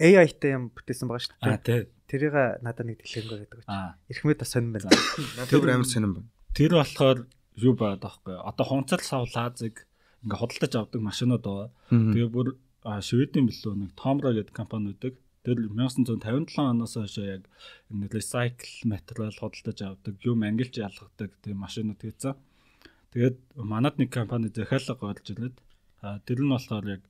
[0.00, 1.52] AI-тай юм бүтээсэн байгаа шүү дээ.
[1.52, 1.80] Аа тий.
[2.08, 3.94] Тэрийг надад нэг дэлгэнгүй гэдэг чинь.
[4.12, 4.90] Ирхмэд бас сонирн байна.
[5.36, 6.30] Надад бүр амар сонирн байна.
[6.56, 7.18] Тэр болохоор
[7.60, 8.34] юу байгаад байхгүй.
[8.40, 9.84] Одоо хунцал сав лазыг
[10.24, 11.70] ингээ худалдаж авдаг машинууд байгаа.
[11.92, 12.48] Тэгээ бүр
[12.86, 17.46] Шведийн билүү нэг Tomra гэдэг компани үүдэг Тэр 1957 оноос хойш яг
[17.86, 22.34] энэ recycle материал худалдаж авдаг, юм ангилж ялгадаг тийм машинууд хийсэн.
[23.14, 25.54] Тэгээд манад нэг компани захиалга олж ирээд
[26.26, 27.02] тэр нь болохоор яг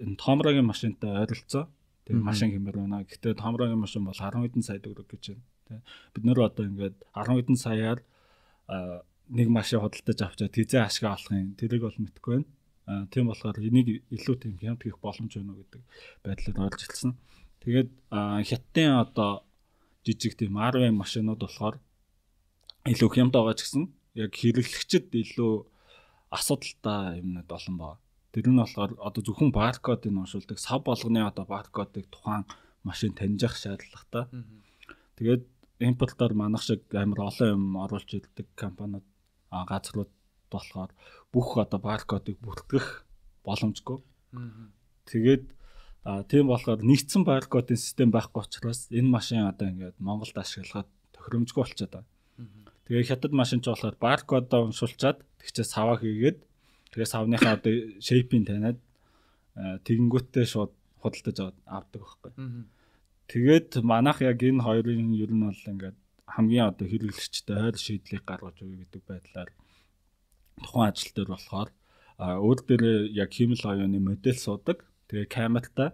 [0.00, 1.68] энэ Томрогийн машинтай ойролцоо.
[2.08, 3.04] Тэр машин хэмээр байна.
[3.04, 5.36] Гэхдээ Томрогийн машин бол 10 хэдэн сая төгрөг гэж
[5.68, 5.82] байна.
[6.16, 8.00] Бид нөр одоо ингээд 10 хэдэн саяар
[9.30, 11.54] нэг машин худалдаж авчаад тизээ ашиг авах юм.
[11.54, 13.06] Тэрийг бол мэдэхгүй байна.
[13.14, 15.82] Тийм болохоор энийг илүү тийм хямд хийх боломж байна уу гэдэг
[16.26, 17.14] байдлаар ойлгож ирсэн.
[17.62, 19.46] Тэгээд хятадын одоо
[20.02, 21.78] жижиг тийм RV машинууд болохоор
[22.90, 23.84] илүү хямд байгаа ч гэсэн
[24.18, 25.54] яг хэрэглэгчд илүү
[26.34, 28.00] асуудалтай юмнууд олон байна.
[28.30, 32.46] Тэр нь болохоор одоо зөвхөн баркодыг уншуулдаг сав болгоны одоо баркодыг тухайн
[32.86, 34.30] машин таньжих шаардлагатай.
[35.18, 35.42] Тэгээд
[35.80, 39.04] импортоор манах шиг амар олон юм оруулж ирдэг компаниуд
[39.50, 40.10] газрууд
[40.50, 40.90] болохоор
[41.32, 43.04] бүх одоо баркодыг бүртгэх
[43.44, 43.98] боломжгүй.
[45.10, 45.44] Тэгээд
[46.30, 51.92] тийм болохоор нэгдсэн баркодын систем байхгүй учраас энэ машин одоо ингээд Монголд ашиглахад тохиромжгүй болчиход
[51.92, 52.08] байна.
[52.86, 56.38] Тэгээ хятад машин ч болохоор баркодоо уншуулчаад тэгчээ саваа хийгээд
[56.90, 57.72] тэгээ савныхаа одоо
[58.02, 58.78] шейпийг таниад
[59.86, 62.32] тэгэнгүүтээ шууд худалдаж авдаг байхгүй.
[63.30, 68.56] Тэгээд манайх яг энэ хоёрын ер нь бол ингээд хамгийн одоо хэрэглэгчтэй ойр шийдлийг гаргаж
[68.62, 69.50] өгье гэдэг байдлаар
[70.62, 71.70] тухайн ажил дээр болохоор
[72.20, 74.84] өөр дээр яг химэл оюуны модель суудаг.
[75.08, 75.90] Тэгээ камертай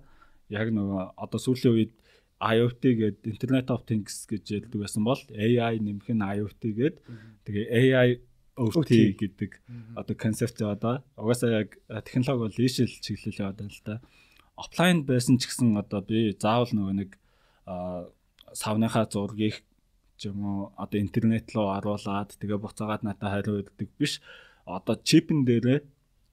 [0.48, 1.92] яг нөгөө одоо сүүлийн үед
[2.36, 7.00] IoT гэдэг Internet of Things гэж ярьдаг байсан бол AI нэмэх нь IoT гэдэг
[7.48, 8.10] тэгээ AI
[8.56, 9.50] OT гэдэг
[10.00, 11.04] одоо концепт яваад байгаа.
[11.20, 11.76] Угаасаа яг
[12.08, 13.96] технологи бол ийшэл чиглэл яваад байна л да.
[14.56, 17.10] Офлайн байсан ч гэсэн одоо би заавал нөгөө нэг
[18.56, 19.60] савныхаа зургийг
[20.16, 24.24] ч юм уу одоо интернет руу оруулаад тэгээ буцаагаад надад хариу өгдөг биш.
[24.64, 25.84] Одоо чипэн дээрээ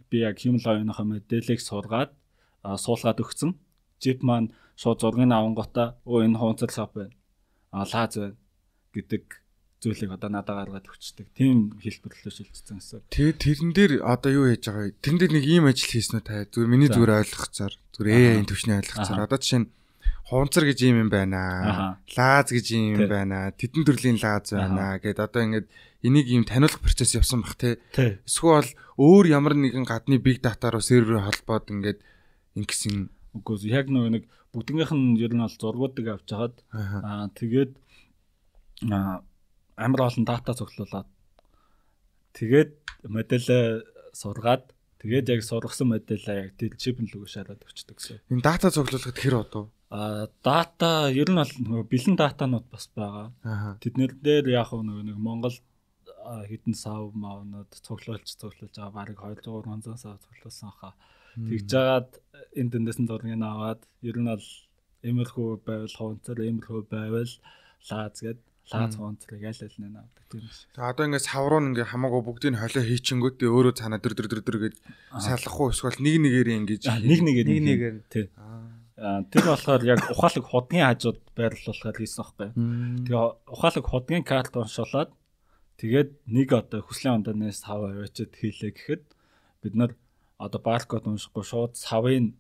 [0.08, 2.16] би яг human learning-ийнхаа мэдээллийг сургаад
[2.64, 3.60] суулгаад өгсөн.
[4.00, 7.12] Жип маань шууд зургийг авангуудаа өө энэ хуунцал шоп байна.
[7.76, 8.40] А лаз байна
[8.96, 9.43] гэдэг
[9.84, 11.28] зүйлийг одоо надад гаргаад өгчдөг.
[11.36, 13.02] Тийм хэлбэрлэлөө шилжсэн гэсэн.
[13.12, 14.96] Тэгээд тэрэн дээр одоо юу яаж байгаа вэ?
[15.04, 16.48] Тэрэн дээр нэг ийм ажил хийсэн үү та?
[16.48, 19.72] Зүгээр миний зүгээр ойлгохцаар зүгээр AI-ийн төвшний ойлгохцаар одоо жишээ нь
[20.32, 22.00] хуунцар гэж юм юм байна.
[22.16, 23.52] Лаз гэж юм байна.
[23.52, 25.68] Тедэн төрлийн лаз байна гэд одоо ингээд
[26.08, 27.84] энийг ийм таниулах процесс явсан бах те.
[27.94, 32.00] Эсвэл өөр ямар нэгэн гадны big data руу сервер холбоод ингээд
[32.56, 37.72] ингэсэн үгүй яг нэг бүгднгийнх нь ер нь бол зургуудыг авч хагаад аа тэгээд
[39.76, 41.08] амар олон дата цуглуулад
[42.38, 42.72] тэгээд
[43.10, 43.66] модельээ
[44.14, 48.24] сургаад Тэгээд яг сургасан модельаа яг тэл чипэн лүгөө шараад өчтдөг гэсэн.
[48.32, 49.68] Энэ дата цуглуулахад хэр одоо?
[49.92, 53.36] А дата ер нь бол бэлэн датанууд бас байгаа.
[53.44, 53.76] Аа.
[53.84, 55.60] Тэднэр дээр яг нөгөө нэг Монгол
[56.24, 60.96] хідэн сав маунууд цуглуулж цуглуулж байгаа бараг 200 300 сав цуглуулсан хаа.
[61.36, 62.10] Тэгж жагаад
[62.56, 64.48] энэ дэндээс нь зургийг аваад ер нь бол
[65.04, 67.32] эмэрхүү байвал хуунцар эмэрхүү байвал
[67.92, 70.68] лааз гэдэг лааз хуунцрыг аль аль нь авдаг тийм биш.
[70.76, 74.58] За одоо ингээд савруу ингээ хамаагүй бүгдийг холио хийчингүүтээ өөрөө цаана дэр дэр дэр дэр
[74.64, 74.76] гэж
[75.20, 75.76] салах уу?
[75.76, 77.96] Эсвэл нэг нэгээр ингэж нэг нэгээр нэг нэгээр.
[78.08, 78.26] Тий.
[78.96, 82.50] Аа тэр болохоор яг ухаалаг худгийн хажууд байрлуулахаар хийсэн байхгүй.
[83.04, 85.12] Тэгээ ухаалаг худгийн карт уншуулад
[85.82, 89.04] тэгээд нэг одоо хүслийн ондаанаас сав аваачаад хийлээ гэхэд
[89.66, 89.92] бид нар
[90.40, 92.38] одоо баркод уншихгүй шууд савын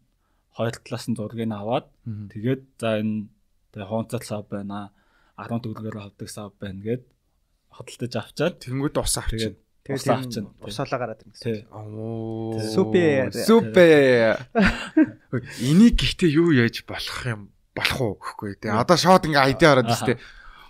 [0.56, 1.90] хоёр талаас нь зургийг аваад
[2.32, 3.28] тэгээд за энэ
[3.74, 4.94] тэгээ хуунцал сав байна
[5.38, 7.04] 10 төгрөгөөр авдаг сав байна гэд
[7.74, 11.36] хөдөлтөж авчаад тэнгууд ус авчаад тэгээд авчин усаалаа гараад ирнэ.
[11.42, 11.60] тий.
[11.74, 12.56] Оо.
[12.62, 13.34] Супер.
[13.34, 14.46] Супер.
[15.60, 17.42] Энийг гэхдээ юу яаж болох юм
[17.76, 18.72] болох уу гэхгүй тий.
[18.72, 20.22] Одоо шууд ингээ айдиа ороод тест.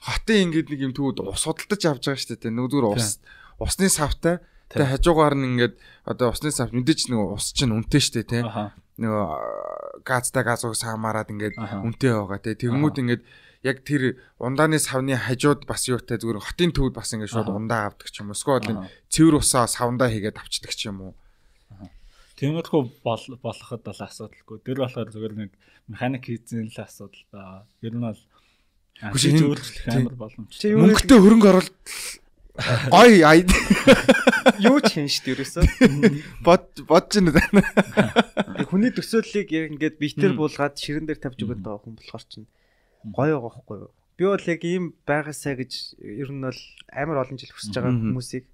[0.03, 2.55] Хотын ингээд нэг юм тгүүд ус судалдаж авч байгаа шүү дээ.
[2.57, 3.19] Нүдүр ус
[3.59, 5.75] усны савтай тэгээ хажуугаар нь ингээд
[6.07, 8.43] одоо усны сав мэдээж нэг ус чинь үнэтэй шүү дээ тий.
[8.97, 12.55] Нөгөө газтай газууг саамаараад ингээд үнэтэй байгаа тий.
[12.57, 13.23] Тэгмүүд ингээд
[13.63, 18.11] яг тэр ундааны савны хажууд бас юутай зүгээр хотын төвд бас ингээд шууд ундаа авдаг
[18.11, 18.35] ч юм уу.
[18.35, 21.13] Эсвэл энэ цэвэр усаа савндаа хийгээд авчдаг ч юм уу.
[22.35, 24.57] Тиймэрхүү болоход бол асуудалгүй.
[24.67, 25.51] Тэр болохоор зүгээр нэг
[25.87, 27.63] механик хийцэн л асуудал байгаа.
[27.79, 28.19] Ер нь бол
[29.15, 30.75] зөвлөх амар боломжтой.
[30.75, 31.87] Мөнгөтэй хөрөнгө оруулалт
[32.93, 33.41] гой ай
[34.61, 35.63] юу ч хийн шүү дээ ерөөсөө.
[36.45, 37.63] бод бодж байна.
[38.59, 42.45] Тэг хүний төсөөллийг яг ингээд биетэр буулгаад ширэн дээр тавьж өгöd байгаа хүн болохоор чинь
[43.11, 43.91] гоё байгаа хгүй юу.
[44.15, 46.61] Би бол яг ийм байгаасаа гэж ер нь бол
[46.93, 48.45] амар олон жил хүсэж байгаа хүмүүсийг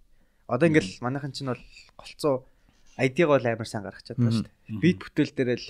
[0.49, 1.63] одоо ингээл манайхан чинь бол
[1.99, 2.47] голцоо
[2.97, 4.81] айдиг бол амар сайн гаргачаад байна шүү дээ.
[4.81, 5.69] Бит бүтээл дээр л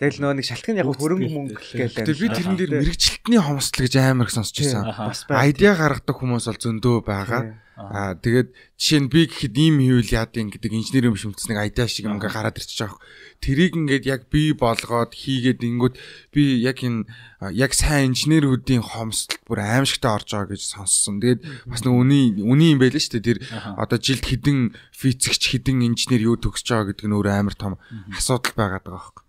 [0.00, 2.08] Тэгэл нөө нэг шалтгаан яг хөрөнгө мөнгө гэлээ.
[2.08, 4.88] Тэгэл би тэрэн дээр мэрэгчлэлтний хомсдол гэж амар их сонсч байсан.
[5.28, 7.60] Айдиа гаргадаг хүмүүс бол зөндөө байгаа.
[7.80, 12.28] Аа тэгээд жишээ нь би гэхэд ийм хийвэл яадын гэдэг инженерийн шүмцнийг айдаа шиг ингээ
[12.28, 13.00] гараад ирчих жоох.
[13.40, 15.96] Тэрийг ингээд яг би болгоод хийгээд ингүүт
[16.28, 17.08] би яг энэ
[17.56, 21.24] яг сайн инженерүүдийн хомсдолд бүр аимшигтай орж байгаа гэж сонссон.
[21.24, 23.24] Тэгээд бас нэг үний үний юм байл шүү дээ.
[23.24, 23.38] Тэр
[23.80, 27.80] одоо жилд хідэн физикч хідэн инженер юу төгсөж байгаа гэдэг нь өөр амар том
[28.12, 29.24] асуудал байгаад байгаа байхгүй.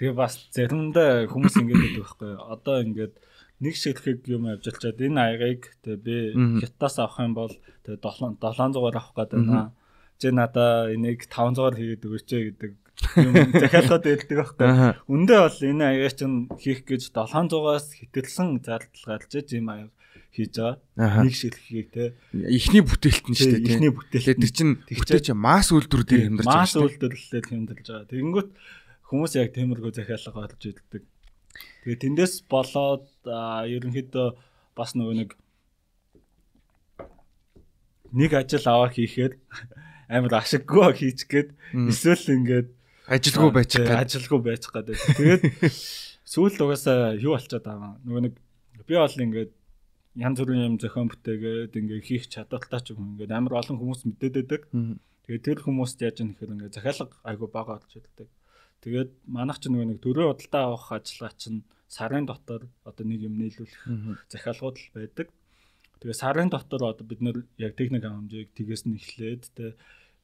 [0.00, 2.32] Тэгээ бас заримдаа хүмүүс ингэж байдаг байхгүй.
[2.48, 3.14] Одоо ингээд
[3.60, 6.16] нэг шилхэг юм авчилчаад энэ аягийг тэгээ би
[6.62, 7.54] хятадаас авах юм бол
[7.86, 9.72] тэгээ 700-аар авах гэдэг байна.
[10.18, 12.72] Жи надаа энийг 500-аар хийгээд өгөөч гэдэг
[13.22, 14.66] юм захиалгад байдаг байхгүй.
[15.06, 19.90] Үндэ бол энэ аягаа чинь хийх гэж 700-аас хэтэрсэн зардал гарч ийм аяг
[20.34, 21.22] хийж байгаа.
[21.22, 22.14] Нэг шилхгийг те.
[22.34, 23.70] Эхний бүтээлт нь шүү дээ.
[23.78, 24.38] Эхний бүтээлт.
[24.42, 26.66] Тэр чинь бүтээч мас үйлдвэр дээр хямдарч байгаа.
[26.66, 28.10] Мас үйлдвэрлэлээр хямдарч байгаа.
[28.10, 28.50] Тэгэнгүүт
[29.14, 31.02] хүмүүс яг тиймэрхүү захиалга олж иддэг.
[31.84, 34.28] Тэгээ тэндээс болоод ерөнхийдөө
[34.74, 35.30] бас нөгөө нэг
[38.14, 39.38] нэг ажил аваа хийхээр
[40.14, 41.48] амар ашиггүй хийчих гээд
[41.90, 42.68] эсвэл ингээд
[43.10, 44.88] ажилгүй байчих гээд ажилгүй байчих гээд.
[45.18, 45.42] Тэгээд
[46.32, 48.34] сүүлд угаасаа юу болчиход байгаа нөгөө нэг
[48.88, 49.52] би бол ингээд
[50.14, 54.34] янз бүрийн юм зохион бүтээгээд ингээд хийх чадвартай ч юм ингээд амар олон хүмүүс мэдээд
[54.40, 54.62] байдаг.
[55.26, 58.28] Тэгээд тэр хүмүүст яаж юм гэхээр ингээд захиалга айгу бага болж байдаг.
[58.84, 63.40] Тэгээд манайх ч нөгөө нэг төрөө худалдаа авах ажиллагаа чинь сарын дотор одоо нэг юм
[63.40, 65.28] нийлүүлэх захиалгууд л байдаг.
[66.04, 69.72] Тэгээ сарын дотор одоо бид нэр яг техник хэмжээг тгээс нь эхлээд тэ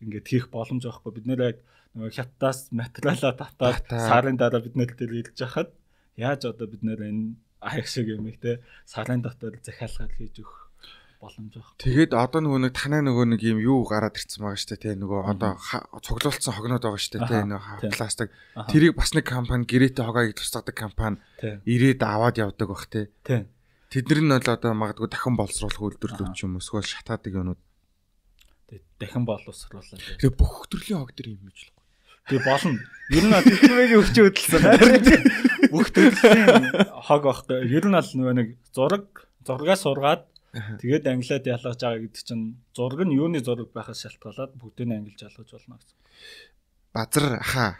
[0.04, 1.58] ингээд хийх боломж авахгүй бид нэр яг
[1.96, 5.72] нөгөө хятадаас материалаа татаад сарын дараа бид нэр дээр илж яхад
[6.20, 10.59] яаж одоо бид нэр энэ аяг шиг юм их тэ сарын дотор захиалгаар хийж өгөх
[11.20, 11.76] боломж байна.
[11.76, 15.20] Тэгээд одоо нөгөө нэг танай нөгөө нэг юм юу гараад ирсэн байгаа дээ тий нөгөө
[15.30, 15.52] одоо
[16.00, 18.28] цуглуулсан хогноод байгаа дээ тий нөгөө пластик
[18.72, 21.20] тэрийг бас нэг компани гэрээтэй хогоёг тусгадаг компани
[21.68, 23.12] ирээд аваад явдаг бах тий.
[23.90, 27.60] Тэднэр нь бол одоо магадгүй дахин боловсруулах үйлдвэрлэл ч юм уу эсвэл шатаадаг юмнууд
[28.96, 29.98] дахин боловсруулаад.
[30.22, 31.74] Тэгээ бүх төрлийн хог төр юм биш л.
[32.30, 32.78] Тэгээ болно.
[33.10, 34.62] Ер нь тэтгэвэгийн өвчөө хөдөлсөн.
[35.74, 36.70] Бүх төрлийн
[37.02, 37.66] хог багтай.
[37.66, 43.06] Ер нь аль нөгөө нэг зураг зургаа сургаад Тэгээд англиад ялгаж байгаа гэдэг чинь зураг
[43.06, 45.98] нь юуны зураг байхаас шалтгаалаад бүгдийг ангилж ялгаж болно гэсэн.
[46.90, 47.78] Базар хаа.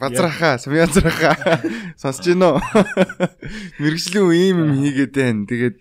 [0.00, 1.60] Базар хаа, Сумьязар хаа.
[2.00, 2.56] Сонсож гин үү?
[3.76, 5.44] Мэргэжлийн үе юм юм хийгээд байна.
[5.44, 5.76] Тэгээд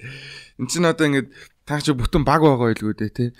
[0.59, 1.31] эн чинь одоо ингээд
[1.63, 3.31] та чи бүтэн баг байгаа байлгүй дээ тий.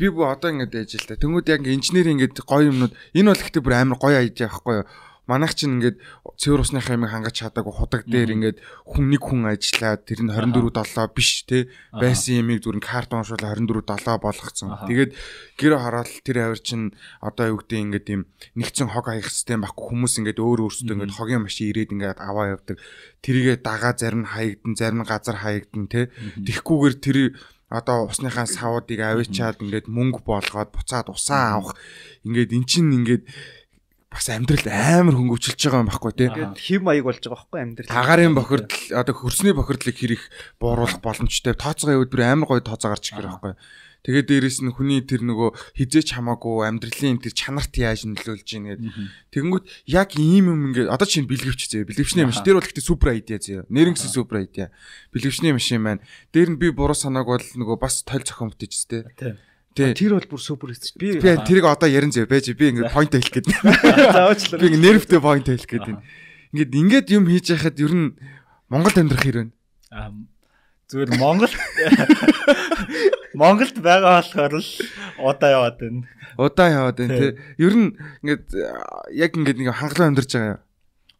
[0.00, 1.20] Би бо одоо ингээд яаж л та.
[1.20, 4.76] Тэнгүүд яг инженер ингээд гоё юмнууд энэ бол ихтэй бүр амар гоё айж байгаа байхгүй
[4.80, 4.88] юу?
[5.30, 6.02] Манайх чинь ингээд
[6.34, 8.58] цэвэр усныхаа ямиг хангаж чадаагүй худаг дээр ингээд
[8.88, 11.70] хүн нэг хүн ажиллаад тэр нь 24 7 биш те.
[11.94, 14.82] Байсан ямиг зүрэн карт уншуул 24 7 болгоцсон.
[14.90, 15.14] Тэгээд
[15.54, 16.90] гэр хараад тэр авир чинь
[17.22, 18.22] одоо юу гэдэг ингээд юм
[18.58, 22.58] нэгцэн хог хаях систем байхгүй хүмүүс ингээд өөр өөрсдөө ингээд хогийн машин ирээд ингээд аваа
[22.58, 22.82] явдаг.
[23.22, 26.10] Тэрийгэ дагаа зарим нь хаягдан зарим нь газар хаягдан те.
[26.42, 27.18] Тэгхгүйгээр тэр
[27.72, 31.78] одоо усныхаа савуудыг авчиад ингээд мөнгө болгоод буцаад усаа авах.
[32.26, 33.24] Ингээд эн чинь ингээд
[34.12, 36.28] бас амьдрал амар хөнгөвчлж байгаа юм байхгүй тий.
[36.28, 37.88] Тэгээд хим маяг болж байгаа байхгүй амьдрал.
[37.88, 40.22] Тагарын бохирдол одоо хөрсний бохирдлыг хэрэг
[40.60, 41.56] бууруулах боломжтой.
[41.56, 43.56] Тооцоогоо явууд бүр амар гоё тооцоо гарч ирэх байхгүй.
[44.02, 48.82] Тэгээд дээрэс нь хүний тэр нөгөө хизээч хамаагүй амьдралын тэр чанарт яаж нөлөөлж ийн гэд.
[49.30, 51.86] Тэгэнгүүт яг ийм юм ингээд одоо чинь бэлгэвч зөө.
[51.86, 53.70] Бэлгэвчний машин дээр бол ихтэй супер айдиа зөө.
[53.70, 54.74] Нэрнгсэн супер айдиа.
[55.14, 56.02] Бэлгэвчний машин маань
[56.34, 59.38] дээр нь би буруу санааг бол нөгөө бас тойл зохион бүтээжс тээ.
[59.72, 61.00] Тэр бол бүр супер хэвчээ.
[61.00, 63.48] Би би тэрийг одоо ярин зөө байж би ингээд point хэлэх гээд.
[64.12, 64.60] Заавчлаа.
[64.60, 66.02] Би ингээд нервтэй point хэлэх гээд байна.
[66.52, 68.12] Ингээд ингээд юм хийж яхад ер нь
[68.68, 69.52] Монголд амьдрах хэрэг байна.
[69.92, 70.12] Аа
[70.92, 71.54] зүгээр Монгол
[73.32, 74.70] Монголд байгаа болохоор л
[75.24, 76.04] удаа яваад байна.
[76.36, 77.32] Удаа яваад байна тий.
[77.56, 77.88] Ер нь
[78.20, 78.44] ингээд
[79.16, 80.60] яг ингээд нэг хангалуун амьдарч байгаа юм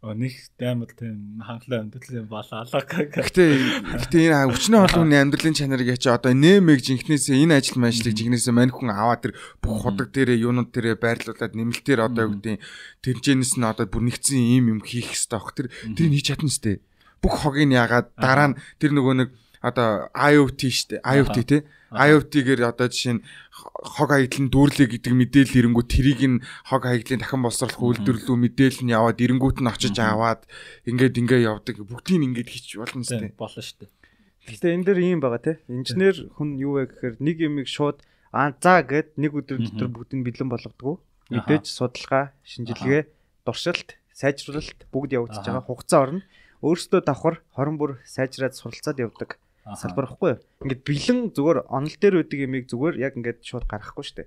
[0.03, 2.67] нэг амар тийм амьдрал юм болоо.
[2.67, 3.45] Гэтэ
[4.03, 8.75] гэтэ энэ олон хүний амьдралын чанарыг ячаа одоо нэмэг жинхнээсээ энэ ажил мэжлэг жигнээсээ мань
[8.75, 12.59] хүн аваад тэр бүх худаг дээрээ юунууд дээрээ байрлуулад нэмэлтээр одоо юу гэдэг
[12.99, 15.55] тэмцэнэс нь одоо бүр нэгцэн ийм юм хийх хэрэгтэй баг.
[15.55, 16.83] Тэр тэр хийж чадна сте.
[17.23, 19.31] Бүх хогийг ягаад дараа нь тэр нөгөө нэг
[19.62, 20.99] одоо IoT штэ.
[21.07, 21.62] IoT тий?
[21.95, 23.25] IoT-гээр одоо жишээ нь
[23.83, 26.38] хог хаягдлын дүүрлээ гэдэг мэдээлэл ирэнгүү тэрийг нь
[26.71, 30.47] хог хаягдлын дахин боловсруулах үйлдвэрлэлүү мэдээлэл нь яваад эренгүүт нь очиж аваад
[30.87, 31.83] ингээд ингээ явдаг.
[31.83, 33.90] Бүгдийг ингээд хийч болно сте болно штэ
[34.47, 35.53] Гэхдээ энэ дэр ийм байгаа те.
[35.71, 38.03] Инженер хүн юу вэ гэхээр нэг юмыг шууд
[38.35, 40.99] аа за гэд нэг өдөр дотор бүгдийг бэлэн болгодог.
[41.31, 43.07] Мэдээж судалгаа, шинжилгээ,
[43.47, 45.62] дуршилт, сайжруулалт бүгд явагдаж байгаа.
[45.62, 46.27] Хугацаа орно.
[46.59, 50.42] Өөрөөсөө давхар хорон бүр сайжраад суралцаад явдаг салбархгүй.
[50.66, 54.27] Ингээд бэлэн зүгээр онл дээр үүдэг ямиг зүгээр яг ингээд шууд гаргахгүй штэ.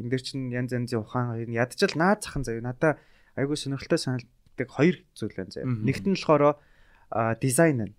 [0.00, 2.64] Энд дээр чинь янз янзын ухаан ядчил наад захын заяа.
[2.64, 2.96] Надаа
[3.36, 5.68] айгүй сонирхолтой санагддаг хоёр зүйл байна заяа.
[5.68, 6.56] Нэгт нь болохоро
[7.36, 7.94] дизайн нь.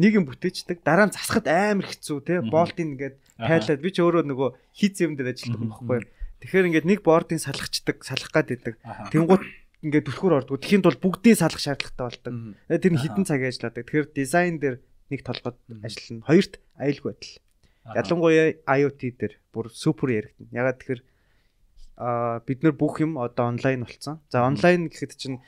[0.00, 2.40] Нэг юм бүтээчдэг, дараа нь засахад амар хэцүү те.
[2.40, 6.08] Болтын ингээд тайлаад би ч өөрөө нөгөө хий зэмдэр ажилладаг юм баггүй.
[6.40, 8.80] Тэгэхээр ингээд нэг бордын салгачдаг, салах гад идэг.
[9.12, 9.44] Тэнгуут
[9.84, 10.62] ингээд түлхүүр ордог.
[10.62, 12.32] Тэхийн тул бүгдийн салах шаардлагатай болдог.
[12.70, 13.84] Тэр нь хідэн цаг ажилладаг.
[13.84, 14.76] Тэгэхээр дизайн дээр
[15.10, 16.26] нэг толгойд ажиллана.
[16.28, 17.34] Хоёрт аюулгүй байдал.
[17.96, 20.52] Ялангуяа IoT дээр бүр супер яригдана.
[20.52, 21.02] Ягаад тэгэхээр
[21.98, 24.20] а бид нар бүх юм одоо онлайн болсон.
[24.30, 25.38] За онлайн гэхэд чинь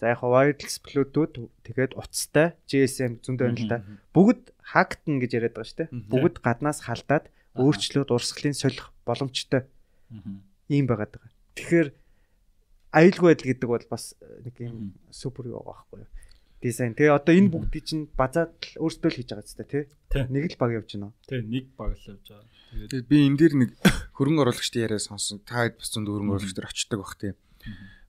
[0.00, 3.80] за яг wireless bluetooth тэгээд утастай GSM зөндөө да.
[4.12, 5.90] Бүгд хактн гэж яриад байгаа шүү дээ.
[6.12, 9.64] Бүгд гаднаас халдаад өөрчлөлт урсгалын солих боломжтой.
[10.68, 11.32] Ийм байгаад байгаа.
[11.56, 11.88] Тэгэхээр
[12.92, 16.10] аюулгүй байдал гэдэг бол бас нэг юм супер юу байгаа байхгүй юу?
[16.64, 16.96] Дизайн.
[16.96, 20.24] Тэгээ одоо энэ бүгдийг чинь базаад л өөртөө л хийж байгаа зү тэ.
[20.32, 21.12] Нэг л баг явж байна.
[21.28, 22.48] Тэ нэг баг л явж байгаа.
[22.88, 23.70] Тэгээд би энэ дээр нэг
[24.16, 25.44] хөрөнгө оруулагчдын яриа сонсон.
[25.44, 27.32] Та хэд бас зөнд хөрөнгө оруулагч төр очдог бах тий.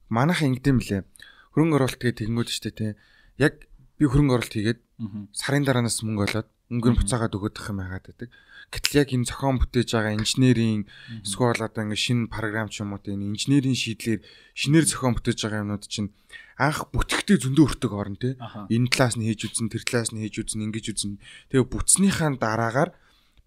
[0.08, 1.04] Манайх ингэдэм лээ.
[1.52, 2.92] Хөрөнгө оруулалт тэгээ тэгмүүд штэ тий.
[3.36, 3.68] Яг
[4.00, 4.80] би хөрөнгө оруулалт хийгээд
[5.36, 8.30] сарын дараанаас мөнгө олоод өнгөөр буцаагаад өгödөх юм яагаад гэдэг.
[8.74, 10.90] Гэтэл яг энэ зохион бүтээж байгаа инженерийн
[11.22, 14.20] эсвэл одоо ингэ шинэ програм ч юм уу энэ инженерийн шийдлэр
[14.58, 16.10] шинээр зохион бүтээж байгаа юмнууд чинь
[16.58, 18.34] анх бүтгэхдээ зөндөө өртөг орно те.
[18.72, 21.22] Энэ талаас нь хийж үзэн, тэр талаас нь хийж үзэн, ингэж үзэн.
[21.54, 22.90] Тэгээ бүтснийхаа дараагаар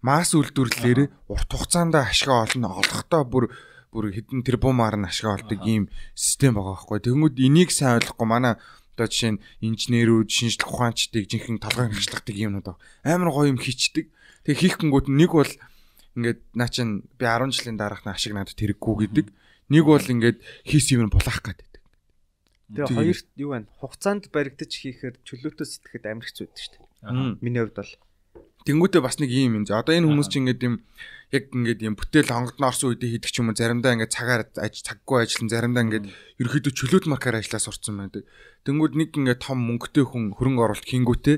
[0.00, 3.52] масс үйлдвэрлэлээр урт хугацаанд ашиг олно олохдоо бүр
[3.90, 6.98] бүр хэдэн тэрбумаар нь ашиг олдог ийм систем байгаа байхгүй.
[7.04, 8.54] Тэгмүүд энийг сайн ойлгохгүй манай
[9.00, 14.12] одоо жишээ нь инженерүүд, шинжлэх ухаанчдыг жинхэнэ толгойн хашлагдаг юмнууд амар гоё юм хийчдэг.
[14.44, 15.52] Тэгээ хийхгүйгүүд нэг бол
[16.20, 19.26] ингээд наа чин би 10 жилийн дараах нь ашиг надад тэрэггүй гэдэг.
[19.72, 21.70] Нэг бол ингээд хийсэн юм булаах гэдэг.
[22.76, 23.66] Тэгээ хоёрт юу вэ?
[23.80, 27.42] Хугацаанд баригдаж хийхээр чөлөөтөө сэтгэхэд амар хэцүү байдаг шүү дээ.
[27.42, 27.92] Миний хувьд бол
[28.66, 29.64] Тэнгүүтээ бас нэг юм юм.
[29.64, 30.74] Одоо энэ хүмүүс чинь ингээд юм
[31.30, 34.74] яг ингээд юм бүтээл хонгодно орсон үедээ хийдэг ч юм уу заримдаа ингээд цагаар аж
[34.82, 36.06] цаггүй ажиллан заримдаа ингээд
[36.42, 38.26] ерөөхдөө чөлөөт маркаар ажиллаа сурцсан байдаг.
[38.66, 41.36] Тэнгүүд нэг ингээд том мөнгөтэй хүн хөрөнгө оруулалт хийнгүүтээ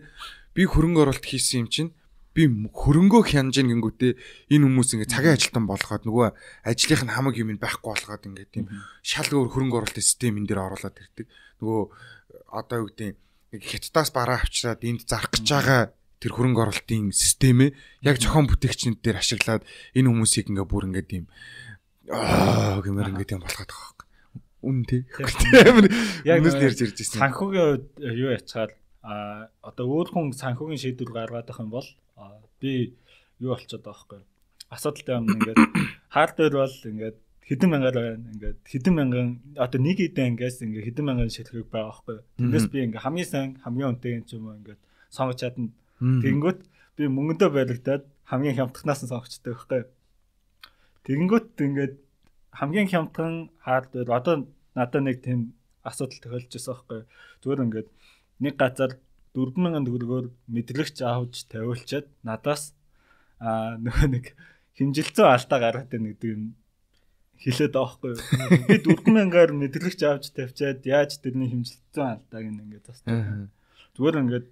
[0.57, 1.91] би хөрөнгө оруулалт хийсэн юм чинь
[2.33, 4.13] би хөрөнгөө хянаж гингүүтээ
[4.57, 6.29] энэ хүмүүс ингээ цагийн ажилтан болгоод нөгөө
[6.65, 8.67] ажлынх нь хамаг юм байхгүй болгоод ингээ тийм
[9.05, 11.29] шал өөр хөрөнгө оруулалтын систем энэ дээр оруулаад ирдэг.
[11.61, 11.83] Нөгөө
[12.57, 13.21] одоо юу гэдэг
[13.61, 17.75] хятадаас бараа авчираад энд зарах гэж байгаа тэр хөрөнгө оруулалтын системээ
[18.07, 19.67] яг зохион бүтээгчнүүд дээр ашиглаад
[19.99, 21.25] энэ хүмүүсийг ингээ бүр ингээ тийм
[22.07, 24.09] аа гэмээр ингээ тийм болгоод байгаа байхгүй.
[24.63, 25.03] Үн тий.
[26.23, 27.19] Яг нүс нэрж ирж ирсэн.
[27.19, 31.89] Санхүүгийн хувьд юу яцгаад а одоо өөр хүн санхүүгийн шийдвэр гаргаад байх юм бол
[32.63, 32.95] би
[33.43, 34.31] юу болчиход байгаа байхгүй юу?
[34.71, 35.59] Асуудалтай юм ингээд
[36.15, 41.07] хардвер бол ингээд хэдэн мянгаар байна ингээд хэдэн мянган одоо нэг идэ ингээс ингээд хэдэн
[41.11, 42.19] мянган шилхэг байгаа байхгүй.
[42.39, 44.81] Тэндээс би ингээд хамгийн сайн хамгийн үнэтэй юм ч юм уу ингээд
[45.11, 45.75] сонгож чадна.
[46.03, 46.61] Тэгэнгүүт
[46.99, 49.83] би мөнгөндөө баригдаад хамгийн хямдхнаас нь сонгочтой байхгүй.
[51.07, 51.95] Тэгэнгүүт ингээд
[52.59, 54.35] хамгийн хямдхан хардвер одоо
[54.75, 55.55] надад нэг тийм
[55.87, 57.01] асуудал тохиолж байсан байхгүй.
[57.43, 57.89] Зүгээр ингээд
[58.43, 58.93] нэг газар
[59.35, 62.77] 4000 төгрөгөөр мэдлэгч авч тавиулчаад надаас
[63.41, 64.25] аа нөгөө нэг
[64.77, 66.53] химжилцэн алдаа гаргаад байна гэдэг нь
[67.43, 68.13] хэлээд байхгүй.
[68.69, 73.49] Би 4000-аар мэдлэгч авч тавьчаад яаж тэрний химжилцэн алдааг ингээд застаа.
[73.97, 74.47] Зүгээр ингээд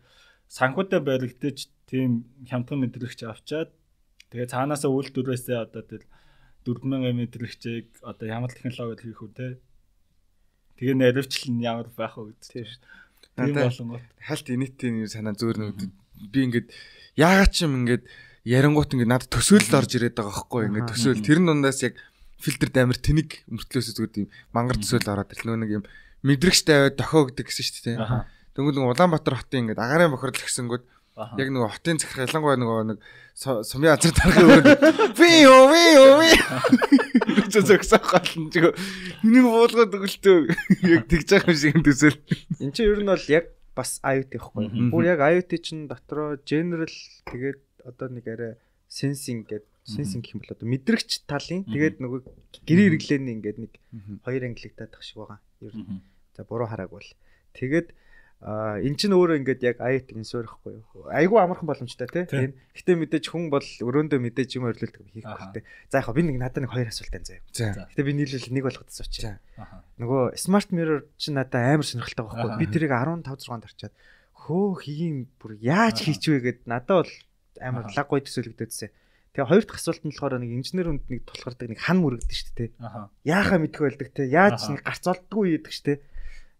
[0.50, 3.70] санхутай баригдаж тийм хямдхан мэдлэгч авчаад
[4.34, 6.02] тэгээ цаанаасаа үйлдвэрээсээ одоо тэр
[6.66, 9.46] 4000 мэдлэгчийг одоо ямар технологиор хийх үү те.
[10.76, 12.50] Тэгээ наривчлал нь ямар байх вэ гэдэг.
[12.50, 12.82] Тийм шүү.
[13.38, 15.80] Тийм болонгот хальт инэтийн санаа зөөр нүд
[16.34, 16.68] би ингээд
[17.16, 18.04] яагаад ч юм ингээд
[18.44, 20.62] ярингуут ингээд надад төсөөлөл орж ирээд байгаа байхгүй.
[20.68, 21.24] Ингээд төсөөл.
[21.24, 21.94] Тэрэн дундаас яг
[22.42, 25.84] фильтрд амар тэнэг мөртлөөсөө зүгээр тийм мангар төсөөлөл ороод ирлээ нэг юм
[26.24, 27.96] мэдрэгч тавиад дохиогддог гэсэн шүү дээ.
[28.54, 30.84] Дөнгөж Улаанбаатар хотын ингээд агарын бохирдол гэсэнгүүд
[31.20, 32.98] яг нэг хотын захирах ялангуяа нэг нэг
[33.34, 34.64] сумын азар тарахын өөр
[35.18, 36.30] би юу би юу би
[37.50, 38.72] зөксөх гол нь чиг
[39.26, 40.38] энийг буулгаад өглөө
[40.86, 42.18] яг тэгж байгаа юм шиг төсөөл
[42.62, 44.66] эн чинь ер нь бол яг бас IoT ихгүй.
[44.92, 46.90] Бүр яг IoT чинь дотроо general
[47.30, 48.52] тэгээд одоо нэг арай
[48.90, 52.20] sensing гэдэг sensing гэх юм бол одоо мэдрэгч талын тэгээд нөгөө
[52.66, 53.72] гэрээ хэрэглээний ингээд нэг
[54.26, 55.40] хоёр ангилагдаад тах шиг байгаа.
[55.62, 56.02] Ер нь.
[56.34, 57.08] За буруу харааг бол.
[57.54, 57.94] Тэгээд
[58.40, 61.12] А эн чинь өөрөө ингээд яг IoT-ийн суурьхгүй юу.
[61.12, 62.56] Айгүй амархан боломжтой тийм.
[62.72, 65.62] Гэтэ мэдээж хүн бол өрөөндөө мэдээж юм орилуулдаг хийх хэрэгтэй.
[65.92, 67.84] За яг би нэг надад нэг хоёр асуулт байна заяа.
[67.92, 69.28] Гэтэ би нийлүүл нэг болгоц сууч.
[70.00, 72.56] Нөгөө smart mirror чинь надад амар сонирхолтой байхгүй.
[72.56, 73.94] Би тэрийг 15 6-нд арчаад
[74.32, 77.12] хөө хийм бүр яаж хийчихвэ гэд надад бол
[77.60, 78.88] амар лаг гой төсөөлөгдөөдсөн.
[79.36, 82.56] Тэгээ хоёр дахь асуулт нь болохоор нэг инженер хүнд нэг тулгардаг нэг хан мөрөгдөн шүү
[82.56, 82.70] дээ.
[83.28, 84.26] Яахаа мэдгүй байлдаг те.
[84.26, 85.98] Яаж нэг гарц олддгүй ийдэг шүү дээ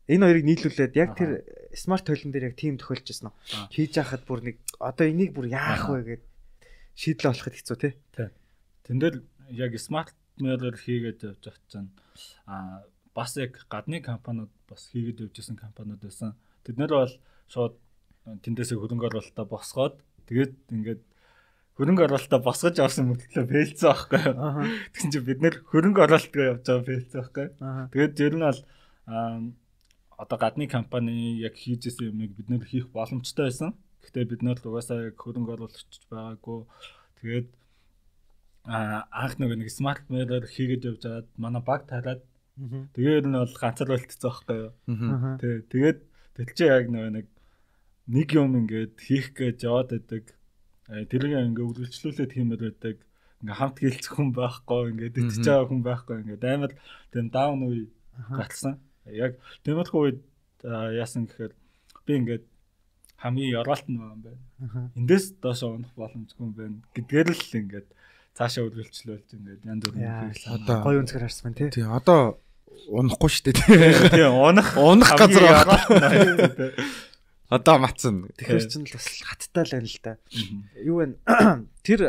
[0.09, 3.37] энэ хоёрыг нийлүүлээд яг тэр смарт тойлон дээр яг тийм тохиолж ирсэн нь.
[3.75, 6.23] Хийж яхад бүр нэг одоо энийг бүр яах вэ гэд
[6.97, 7.93] шийдлээ олоход хэцүү тий.
[8.87, 9.17] Тэн дээр
[9.53, 11.91] яг смарт mirror хийгээд явж байгаа чинь
[12.47, 12.85] а
[13.15, 16.35] бас яг гадны компаниуд бас хийгээд явж исэн компаниуд байсан.
[16.65, 17.15] Тэд нэр бол
[17.49, 17.75] шууд
[18.25, 21.03] тэндээсээ хөрөнгө оруулалтаа босгоод тэгээд ингээд
[21.77, 24.23] хөрөнгө оруулалтаа босгож авсан мөртлөө фейлцсэн байхгүй.
[24.93, 27.47] Тэгсэн чинь бид нэр хөрөнгө оруулалтаа явж байгаа фейлцсэн байхгүй.
[27.95, 28.61] Тэгээд ер нь бол
[30.23, 33.73] одоо гадны компани яг хийжсэн юмыг бид нэр хийх боломжтой байсан.
[34.05, 36.61] Гэхдээ бид нэр угаасаа яг хөрөнгө оруулагч байгаагүй.
[37.21, 37.49] Тэгээд
[38.69, 42.21] анх нэг нэг смарт mirror хийгээд явж байгаад манай баг тараад
[42.97, 44.73] тэгээд нь бол ганцаарвалцсан байхгүй юу.
[45.41, 45.99] Тэг тэгээд
[46.37, 47.27] тэлчээ яг нэг
[48.05, 50.25] нэг юм ингээд хийх гэж яваад байдаг.
[51.09, 52.97] Тэрийг ингээд үргэлжлүүлээд хиймээр байдаг.
[53.41, 56.73] Ингээ хамт гэлцэх хүн байхгүй, ингээд идчихэж байгаа хүн байхгүй, ингээд амар
[57.09, 57.89] тийм даун үе
[58.37, 58.77] гатсан.
[59.15, 59.33] Яг
[59.65, 60.21] тиймэрхүү үед
[60.65, 61.53] яасан гэхээр
[62.07, 62.45] би ингээд
[63.21, 64.91] хамгийн яргаалт нь байгаа юм байна.
[64.97, 66.79] Эндээс доош унах боломжгүй юм байна.
[66.97, 67.89] Гэдгээр л ингээд
[68.37, 71.85] цаашаа үргэлжлүүлж ингээд янз бүрийн одоо гоё өнцгөр харсан байна тий.
[71.85, 72.41] Одоо
[72.89, 74.25] унахгүй шүү дээ тий.
[74.49, 76.81] Унах унах газар байна.
[77.51, 78.31] Одоо матсан.
[78.39, 80.13] Тэгэхээр чинь л бас хаттай л байна л да.
[80.81, 81.07] Юу вэ?
[81.85, 82.01] Тэр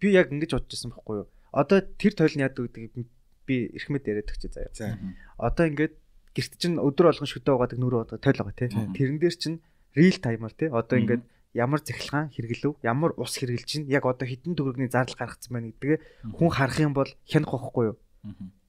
[0.00, 1.28] би яг ингэж бодож байсан байхгүй юу?
[1.52, 3.10] Одоо тэр тойл нь яадаг гэдгийг
[3.44, 4.96] би эрхмэд яриад өгч заяа.
[5.36, 5.99] Одоо ингээд
[6.36, 8.70] гэрт чинь өдөр болгон шүдэ угаадаг нүрэ угаадаг тойл байгаа тий.
[8.70, 9.58] Тэрэн дээр чинь
[9.94, 10.70] real timer тий.
[10.70, 11.22] Одоо ингээд
[11.54, 15.98] ямар захилгаан хэрэглэв, ямар ус хэрэгжилж чинь яг одоо хитэн төгрөгний зардал гаргацсан байна гэдгээ
[16.38, 17.96] хүн харах юм бол хянах байхгүй юу?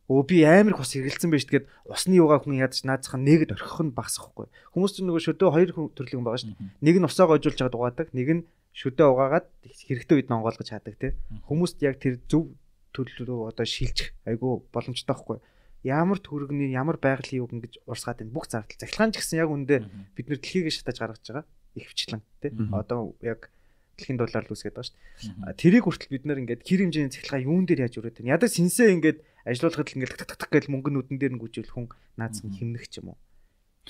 [0.09, 3.79] Өө би амар их ус хэрэгэлсэн байж тэгээд усны юугаа хүн ядаж наацхан нэгэд орхих
[3.85, 4.49] нь багсахгүй.
[4.73, 6.81] Хүмүүс чинь нөгөө шөдөө хоёр төрлийн хүн байгаа шүү дээ.
[6.81, 8.41] Нэг нь усаа гойжуулж чад угаадаг, нэг нь
[8.75, 11.11] шөдөө угаагаад хэрэгтэй үед нь онгоолгож хаадаг тий.
[11.47, 12.51] Хүмүүст яг тэр зөв
[12.91, 15.37] төлөв одоо шилжих айгу боломжтой байхгүй
[15.83, 18.35] ямар төрөгний ямар байгалийн үг ингэж урсгаад байна?
[18.35, 19.75] Бүх зардал захилгаан ч гэсэн яг үндэ
[20.13, 23.49] бид нэр дэлхийг шатаж гаргаж байгаа ихвчлэн тий одоо яг
[23.97, 24.97] дэлхийн доллар л үсгээд байгаа шүү
[25.45, 25.59] дээ.
[25.61, 28.33] Тэрийг хүртэл бид нэр ингээд хэр хэмжээний захилгаа юун дээр яаж өрөөд байна?
[28.37, 31.85] Ядаж синсээ ингээд ажиллуулахад л ингээд так так гэж мөнгө нүдэн дээр нь гүйжүүл хүн
[32.17, 33.19] нааз нь химнэх ч юм уу.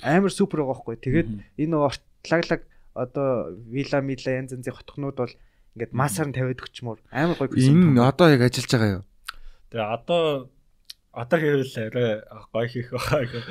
[0.00, 0.96] Амар супер байгаа байхгүй.
[1.00, 1.28] Тэгээд
[1.60, 2.62] энэ ортлаглаг
[2.94, 5.34] одоо вила мила янз янзын хотхнууд бол
[5.76, 9.04] ингээд масаар нь тавиад өгчмөр амар гоё энэ одоо яг ажиллаж байгаа юу?
[9.72, 10.22] Тэгээ одоо
[11.12, 12.10] одоо хийвэл арай
[12.52, 13.46] гоё хийх байгаа гэх.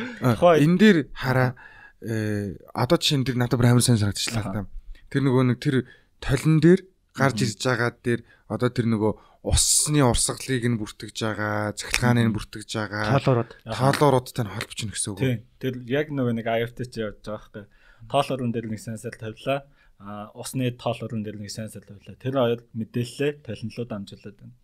[0.66, 1.56] Энэ дээр хараа
[2.02, 4.66] э одоо чинь тэр надад амар сайн санагдчихлаа та.
[5.14, 5.86] Тэр нөгөө нэг тэр
[6.18, 6.82] толон дээр
[7.14, 12.70] гарч ирж байгаа дээр одоо тэр нөгөө усны урсгалыг нь бүртгэж байгаа, цахилгааны нь бүртгэж
[12.78, 13.18] байгаа.
[13.18, 13.52] Тоолоорууд.
[13.66, 15.20] Тоолооруудтай нь холбож гэнэ гэсэн үг.
[15.22, 15.40] Тийм.
[15.58, 17.66] Тэр яг нөгөө нэг IoT чи явж байгаа байхгүй.
[18.06, 19.66] Тоолоорын дээр нэг сенсор тавилаа.
[20.02, 22.22] А усны тоолоорын дээр нэг сенсор тавилаа.
[22.22, 24.58] Тэр хоёр мэдээлэлээ толонлоо дамжуулаад байна.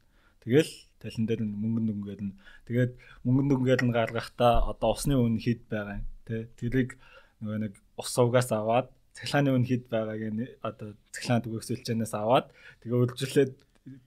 [0.46, 0.72] Тэгэл
[1.02, 2.38] талин дээр нь мөнгөн дүнгээр нь.
[2.68, 2.92] Тэгээд
[3.26, 6.98] мөнгөн дүнгээр нь гаргахтаа одоо усны үн хэд байгаа тий тэрийг
[7.42, 12.50] нөгөө нэг ус сувгаас аваад цахилгааны үн хэд байгааг нь одоо цахилгаан дүгсэлчэнээс аваад
[12.82, 13.54] тэгээ үржилээд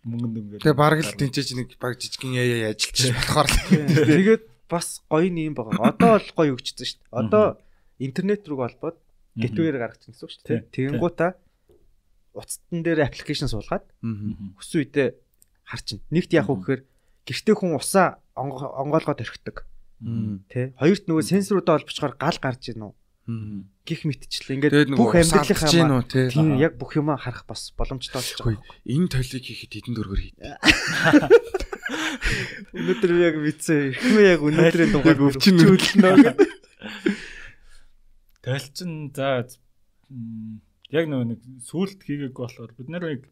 [0.05, 3.49] мөнгөн дүнгээр Тэгээ бараг л тэнцэж нэг баг жижигхэн яа яа ажилтж болохоор.
[4.11, 5.95] Тэгээд бас гоё юм байгаа.
[5.95, 7.17] Одоо бол гоё өгчсөн шүү дээ.
[7.17, 7.45] Одоо
[7.99, 8.99] интернет рүү холбоод
[9.41, 10.69] гетвээр гаргаж ирсэн шүү дээ.
[10.75, 11.31] Тэгэнгуутаа
[12.37, 13.87] уцтан дээр аппликейшн суулгаад
[14.61, 15.09] хүссэн үедээ
[15.71, 16.03] харчин.
[16.11, 16.83] Нэгт яах вэ гэхээр
[17.31, 19.65] гэртээ хүн усаа онгоолгоод орхидог.
[20.51, 20.75] Тэ.
[20.75, 22.95] Хоёрт нөгөө сенсоруудаа олбочгоор гал гарч ийн үү?
[23.87, 24.57] гих мэтчлээ.
[24.59, 28.63] Ингээд бүх амьдралынхаа тийм яг бүх юмаа харах бас боломжтой болж байгаа.
[28.87, 30.35] Энэ толийг хийхэд хэдэн дөргөр хий.
[32.77, 33.95] Өнөөдөр яг мэдсэн.
[33.95, 36.39] Эхмээ яг өнөөдрийн дугаар өвчнөлнө гэдэг.
[38.43, 39.47] Талчин за
[40.91, 43.23] яг нөгөө нэг сүулт хийгээг болохоор бид нэр яг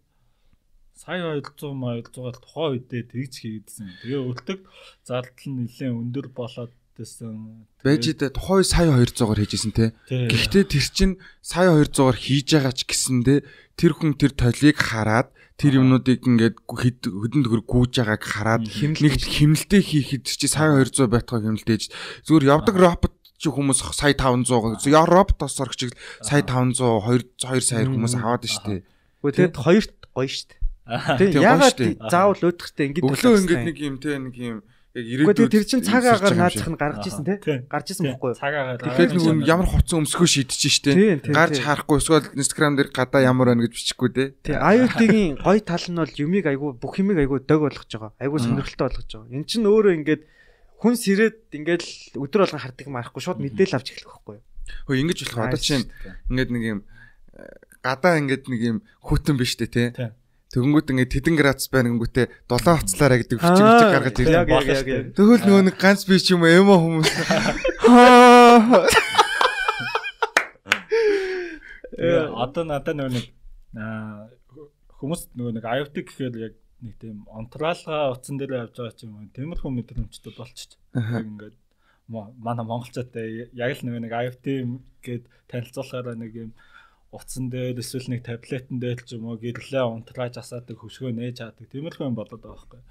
[0.99, 3.87] сая 200 200-аар тухайн үедээ тэгж хийгээдсэн.
[4.03, 4.61] Тэгээ өлтөг
[5.07, 7.63] зардал нь нэлээд өндөр болоод байсан.
[7.87, 9.95] Бэжид тухайн сая 200-аар хийжсэн те.
[10.11, 13.39] Гэхдээ тэр чин сая 200-аар хийж байгаа ч гэсэндээ
[13.79, 19.83] тэр хүн тэр толийг хараад тэр юмнуудыг ингээд хөдөн төгөр гүйж байгааг хараад нэгт химнэлтэд
[19.87, 21.91] хийхэд чи сая 200 байтгаа химнэлтэж
[22.27, 25.95] зүгээр явдаг робот чи хүмүүс сая 500 робот орчих
[26.27, 28.83] сая 500 2 2 сая хүмүүс аваад штэ.
[29.23, 30.59] Гэхдээ тэгэд хоёрт гоё штэ.
[30.89, 31.79] Тийм ягаад
[32.09, 34.59] заавал өөдөртөө ингэж өглөө ингэж нэг юм те нэг юм
[34.97, 37.37] яг ирээдүйд тэр чин цаг агаар наадах нь гарч исэн те.
[37.69, 40.93] Гарч исэн бохгүй цаг агаар тэгэхээр нэг ямар хувцас өмсгөө шийдэж штэ
[41.29, 44.25] гарч харахгүй эсвэл инстаграм дээр гадаа ямар байна гэж бичихгүй те.
[44.43, 48.13] Тий IoT-гийн гоё тал нь бол юмыг айгүй бүх юмыг айгүй дог болгож байгаа.
[48.17, 49.35] Айгүй сонирхолтой болгож байгаа.
[49.37, 50.23] Эн чин өөрөө ингээд
[50.81, 51.83] хүн сэрээд ингээд
[52.17, 53.23] өдөр болгон хардаг юм арахгүй.
[53.23, 54.45] Шууд мэдээлэл авч эхлэх байхгүй юу?
[54.89, 55.87] Хөө ингэж болох одоо чинь
[56.33, 56.81] ингээд нэг юм
[57.37, 57.45] э,
[57.85, 59.89] гадаа ингээд нэг юм хүүтэн биш те тий
[60.49, 65.13] Тэгэнгүүт ингээд тэдэн градус байна гингүүтээ 7 хуцлаараа гэдэг хүч хүч гаргаж ирсэн дээ.
[65.13, 67.13] Тэгвэл нөгөө нэг ганц би ч юм уу эмо хүмүүс.
[71.99, 73.27] Э одоо надад нөгөө нэг
[75.03, 79.19] хүмүүс нөгөө нэг IoT гэхээр яг нэг тийм онтраалга утсан дээр явж байгаа ч юм
[79.19, 80.79] уу тиймэрхүү мэдрэмжтэй болчих.
[80.95, 81.59] Ингээд
[82.09, 84.47] манай монголчуудаа яг л нөгөө нэг IoT
[85.03, 86.51] гээд танилцуулахаараа нэг юм
[87.09, 91.67] утсан дээр эсвэл нэг таблетэн дээр ч юм уу гэрлээ унтрааж асаадаг хөшгөө нээж хаадаг
[91.73, 92.83] тиймэрхүү юм болоод байгаа байхгүй.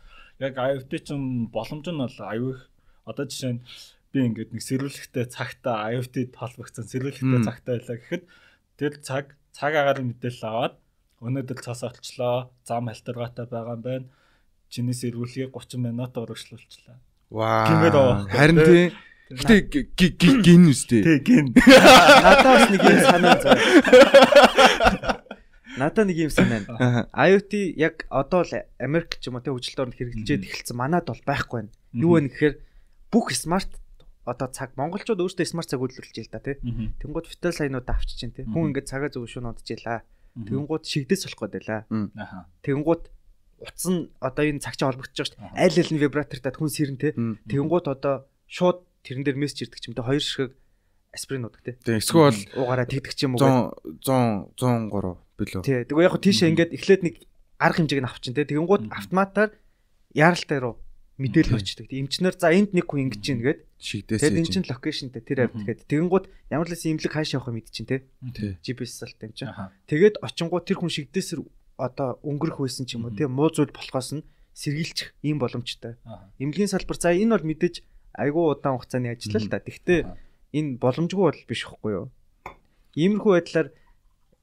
[0.42, 1.10] Яг IoT ч
[1.54, 2.60] боломж нь бол аюух
[3.06, 3.62] одоо жишээ нь
[4.10, 8.24] би ингээд нэг сэрүүлэгтэй цагтаа IoT холбогдсон сэрүүлэгтэй цагтаа байлаа гэхэд
[8.82, 10.76] тэр цаг цаг агаар мэдээлэл аваад
[11.22, 14.08] өнөөдөр цас олчлоо зам халтаргаатай байгаа юм байна.
[14.70, 16.98] Чиний сэрүүлгийг 30 минут урагшлуулчлаа.
[17.30, 18.26] Вау.
[18.30, 18.92] Харин тийм
[19.28, 19.68] Гэтэ
[20.40, 21.04] гин үстэй.
[21.04, 21.52] Тий, гин.
[21.52, 23.56] Надаас нэг юм санаа зөө.
[25.78, 27.12] Надаа нэг юм санаа.
[27.12, 30.80] IoT яг одоо л Америк ч юм уу те хөгжилт орнд хэрэгжилжээд эхэлсэн.
[30.80, 31.76] Манад бол байхгүй байна.
[31.92, 32.56] Юу вэ гэхээр
[33.12, 33.76] бүх смарт
[34.24, 36.56] одоо цаг монголчууд өөрсдөө смарт цаг үйлдвэрлэж ил та тий.
[37.04, 38.48] Тэнгууд фитал сайнууд авчиж чинь тий.
[38.48, 40.08] Хүн ингээд цагаа зөв шүүн унтжээлаа.
[40.40, 41.84] Тэнгууд шигдээс болох гээд байлаа.
[42.64, 43.04] Тэнгууд
[43.60, 45.64] утас нь одоо энэ цагчаа холбогдож байгаа шүү дээ.
[45.68, 47.12] Аль аль нь вибратортай хүн сэрэн тий.
[47.52, 50.52] Тэнгууд одоо шууд тэрэн дээр мессеж ирдэг ч юм те хоёр шиг
[51.16, 51.80] аспирин удаг те.
[51.80, 53.72] Тэг эсвэл уугаараа тэгдэг ч юм уу.
[54.04, 55.62] 100 100 103 билүү.
[55.64, 55.80] Тий.
[55.88, 57.16] Тэгвэл яг хөө тийшээ ингээд эхлээд нэг
[57.58, 58.44] арга хэмжээг нь авчин те.
[58.44, 59.50] Тэгэнгүүт автоматар
[60.12, 60.76] яралтай руу
[61.18, 61.90] мэдээлэл өчтдөг.
[61.90, 64.22] Эмчнэр за энд нэг хүн ингэж чинь гээд шигдээс.
[64.22, 67.74] Тэгэд эн чинь локейшнтэй тэр авт гээд тэгэнгүүт ямар л имлэг хаашаа явах юм идэв
[67.74, 68.06] чинь те.
[68.62, 69.50] GPS салт юм чинь.
[69.90, 71.42] Тэгээд очингууд тэр хүн шигдээсэр
[71.82, 75.98] одоо өнгөрөх байсан ч юм уу те муу зүйл болохоос нь сэргийлчих ийм боломжтой.
[76.38, 77.82] Имлэгийн салбар за энэ бол мэдээж
[78.18, 79.62] айгүй удаан хугацааны ажил л да.
[79.62, 80.00] Тэгтээ
[80.58, 82.06] энэ боломжгүй бол биш хэвгүй юу?
[82.98, 83.70] Иймэрхүү байдлаар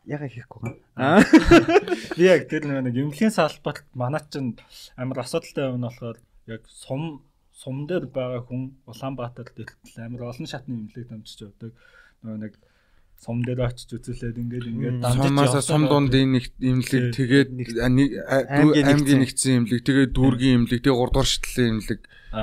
[0.07, 1.25] яга хийхгүй байгаа.
[2.17, 4.55] Би яг тэр нэг эмнэлгийн салбарт манай чинь
[4.95, 10.75] амар асуудалтай юм болохоор яг сум сум дээр байгаа хүн Улаанбаатар дэлтэл амар олон шатны
[10.77, 11.73] эмнэлэг дамжиж явдаг.
[12.23, 12.55] Нөгөө нэг
[13.25, 17.49] сум дээр очиж үзүүлээд ингээд ингээд дамжиж сум дундын нэг эмнэлэг тэгээд
[17.81, 19.65] аймгийн нэгдсэн.
[19.65, 22.01] эмнэлэг тэгээд дүүргийн эмнэлэг тэгээд 3 дугаар шатлалын эмнэлэг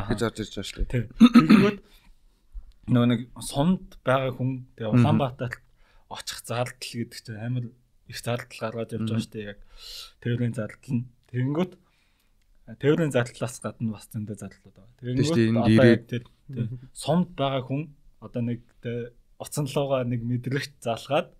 [0.09, 0.89] гэж орж ирж байгаа шүү дээ.
[0.89, 1.79] Тэгэнгүүт
[2.89, 5.61] нөгөө нэг сумд байгаа хүн тэгээд Улаанбаатарт
[6.09, 7.65] очих зардал гэдэг чинь амар
[8.09, 9.59] их зардал гаргаж явж байгаа шүү дээ яг.
[10.25, 11.05] Тээврийн зардал нь.
[11.29, 11.73] Тэгэнгүүт
[12.82, 14.97] тээврийн зардлаас гадна бас зөндөө зардлууд байгаа.
[14.97, 16.23] Тэгэнгүүт одоо яг тэр
[16.91, 17.82] сумд байгаа хүн
[18.19, 18.59] одоо нэг
[19.42, 21.34] уцанлуугаа нэг мэдрэгт залгаад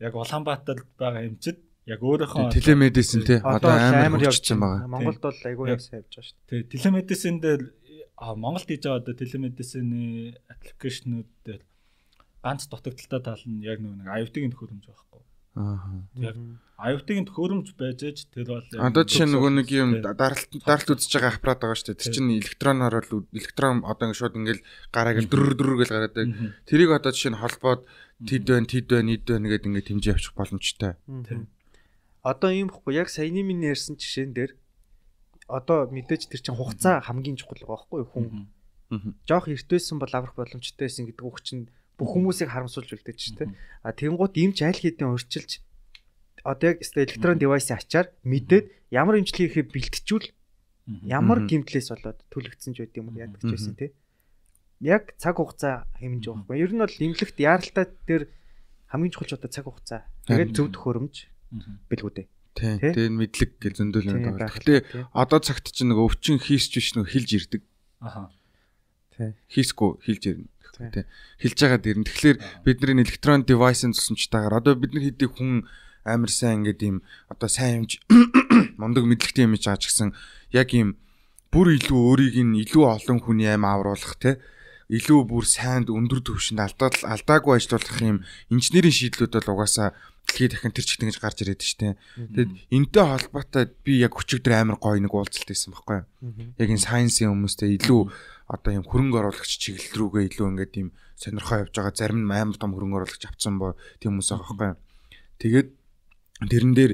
[0.00, 4.88] яг Улаанбаатарт байгаа эмчэд яг өөрийнхөө телемедицин тий одоо амар явж байгаа.
[4.90, 6.64] Монголд бол айгүй явж байгаа шүү дээ.
[6.66, 7.62] Тий телемедицин дээр
[8.16, 11.62] Монголд хийж байгаа одоо телемедицины аппликейшнүүд дээр
[12.42, 15.22] ганц дутагдaltaй тал нь яг нэг IoT-ийн төхөөрөмж байхгүй.
[15.56, 16.04] Аа.
[16.20, 16.36] Яг
[16.76, 21.32] IoT-ийн төхөөрөмж байж аж тэр бол Одоо жишээ нөгөө нэг юм даралт даралт үзэж байгаа
[21.32, 22.00] аппарат байгаа шүү дээ.
[22.04, 26.30] Тэр чинь электроноор бол электрон одоо ингэ шууд ингээл гарааг дөрөр дөрөр гэж гараад байг.
[26.68, 27.88] Тэрийг одоо жишээ нь холбоод
[28.28, 30.92] тэд байна, тэд байна, эд байна гэдэг ингээд хэмжээ авчих боломжтой.
[31.08, 31.48] Тийм.
[32.20, 34.52] Одоо ийм бохгүй яг саяны миний ярьсан жишээн дээр
[35.48, 38.26] одоо мэдээж тэр чинь хугацаа хамгийн чухал байгаа байхгүй юу хүн.
[39.24, 43.56] Жохо эртвэсэн бол аврах боломжтой байсан гэдэг үг чинь бүх хүмүүсийг харамсуулж үлдээж ч тийм.
[43.82, 45.64] А тэнгуут ийм ч аль хэдийн урьдчилж
[46.46, 50.26] одоо яг электрон девайсыг ачаар мэдээд ямар имчилгээ хийхээ бэлтжүүл
[51.02, 53.92] ямар гимтлээс болоод төлөгдсөн ч байд юм уу яддаг ч байсан тийм.
[54.78, 56.62] Яг цаг хугацаа хэмжиж байгаа байхгүй.
[56.62, 58.24] Ер нь бол имлэгт яаралтай дээр
[58.92, 60.00] хамгийн чухал ч одоо цаг хугацаа.
[60.30, 61.14] Тэгээд зөв төхөөрөмж
[61.90, 62.26] бэлгүү дээ.
[62.54, 62.78] Тийм.
[62.78, 64.46] Тэгээд мэдлэг гэж зөндөл юм байна.
[64.46, 67.62] Гэтэ одоо цагт чинь нэг өвчин хийсч биш нэг хилж ирдэг.
[68.00, 68.30] Аха.
[69.16, 69.34] Тийм.
[69.50, 70.48] Хийсгүй хилж ирнэ.
[70.76, 71.04] Тийм.
[71.40, 72.04] Хилж байгаа дэрн.
[72.04, 75.64] Тэгэхээр бидний электрон девайсын тусламжтайгаар одоо бид нар хэдий хүн
[76.06, 76.96] амар сайн ингээд ийм
[77.32, 77.98] одоо сайн юмж
[78.80, 80.14] мундаг мэдлэгтэй юм ч гэсэн
[80.54, 81.00] яг ийм
[81.50, 84.38] бүр илүү өөрийг нь илүү олон хүний аим авруулах те
[84.86, 88.22] илүү бүр сайнд өндөр түвшинд алдаа алдаагүй ажиллах юм
[88.54, 91.98] инженерийн шийдлүүд бол угаасаа дэлхийд дахин тэр чигт ингэж гарч ирээд штэ.
[92.18, 96.06] Тэгэд энтэй холбоотой би яг өчигдөр амар гоё нэг уулзалт хийсэн байхгүй юу?
[96.58, 98.00] Яг энэ сайенсийн хүмүүстэй илүү
[98.46, 100.88] одоо юм хөрөнгө оруулагч чиглэл рүүгээ илүү ингээд юм
[101.18, 104.72] сонирхоо явж байгаа зарим нь амар том хөрөнгө оруулагч авцсан боо тийм хүмүүс байгаа байхгүй?
[105.42, 105.68] Тэгээд
[106.50, 106.92] тэрэн дээр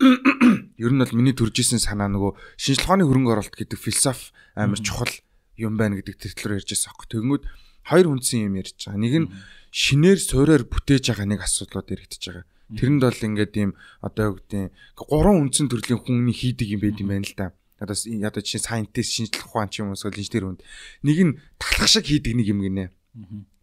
[0.84, 5.12] ер нь бол миний төржсэн санаа нөгөө шинжлэх ухааны хөрөнгө оруулалт гэдэг философи амар чухал
[5.60, 7.06] юм байна гэдэг тэртлэр ярьж байсан аахгүй.
[7.14, 7.44] Тэгэнгүүт
[7.84, 8.98] хоёр хүнсэн юм ярьж байгаа.
[8.98, 9.28] Нэг нь
[9.70, 12.46] шинээр суураар бүтээж байгаа нэг асуудлууд яригдчихэж байгаа.
[12.74, 17.08] Тэрэнд бол ингээд ийм одоо юу гэдэг гурван үндсэн төрлийн хүний хийдэг юм байд юм
[17.12, 17.46] байна л да.
[17.80, 20.62] Одоо одоо чинь scientist шинжлэх ухаан ч юм уу эсвэл инженер хүнд
[21.02, 22.94] нэг нь талах шиг хийдэг нэг юм гинэ.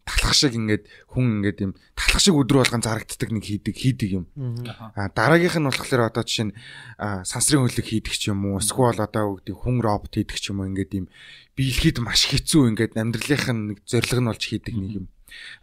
[0.04, 0.84] Талах шиг ингээд
[1.16, 4.24] хүн ингээд юм талах шиг өдрө болгон зарагддаг нэг хийдэг хийдэг юм.
[4.92, 6.56] А дараагийнх нь болохоор одоо жишээ нь
[7.24, 10.68] сансрын хөлөг хийдэг ч юм уу эсвэл одоо гэдэг хүн робот хийдэг ч юм уу
[10.68, 11.06] ингээд юм
[11.56, 15.06] биелэхэд маш хэцүү ингээд амьдралынх нь нэг зориг нь болж хийдэг нэг юм.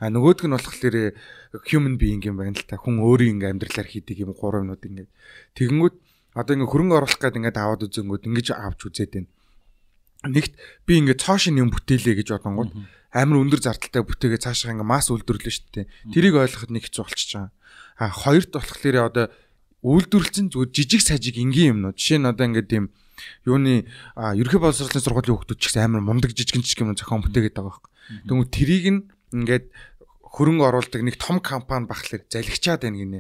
[0.02, 0.96] А нөгөөдг нь болохоор
[1.70, 2.82] human being юм байна л та.
[2.82, 5.08] Хүн өөрийн ингээ амьдралаар хийдэг юм гурван минут ингээ.
[5.54, 5.96] Тэгэнгүүт
[6.36, 9.30] одоо ингээ хөрөнгө оруулах гээд ингээ аваад үзэнгүүт ингэж авч үзээд байна.
[10.30, 10.54] Нэгт
[10.84, 12.72] би ингээ цоошин юм бүтээлээ гэж бодонгууд
[13.16, 15.88] амар өндөр зардалтай бүтээгээ цаашаа ингээ масс үйлдвэрлэн шүү дээ.
[16.14, 17.52] Тэрийг ойлгоход нэг хэцүү болчихж байгаа.
[17.98, 19.26] А хоёрт болохоор одоо
[19.82, 21.98] үйлдвэрлэлцэн зүгээр жижиг сажиг энгийн юмнууд.
[21.98, 22.86] Жишээ нь одоо ингээ тийм
[23.48, 27.80] юуны ерхий боловсролын сургуулийн хүүхдүүд ч гэсэн амар мундаг жижигэн жижиг юм зохион бүтээгээд байгаа
[27.80, 27.92] байхгүй.
[28.28, 29.02] Тэгвэл тэрийг нь
[29.34, 29.66] ингээд
[30.30, 33.20] хөрөнгө оруулдаг нэг том компани бахлаар залгичаад байна гинэ.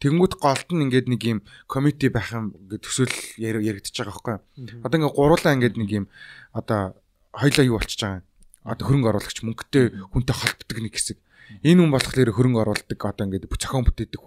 [0.00, 1.38] Тэнгүүд голд нь ингээд нэг юм
[1.68, 4.80] комити байх юм гэж төсөөл яригдчихэж байгаа байхгүй.
[4.80, 6.06] Одоо ингээд гуруулаа ингээд нэг юм
[6.56, 6.96] одоо
[7.36, 8.24] хоёлаа юу болчихж байгаа.
[8.64, 9.84] Одоо хөрөнгө оруулагч мөнгөтэй
[10.16, 11.18] хүнтэй холбдог нэг хэсэг.
[11.60, 14.20] Энэ хүн болохоор хөрөнгө оруулдаг одоо ингээд зохион бүтээдэг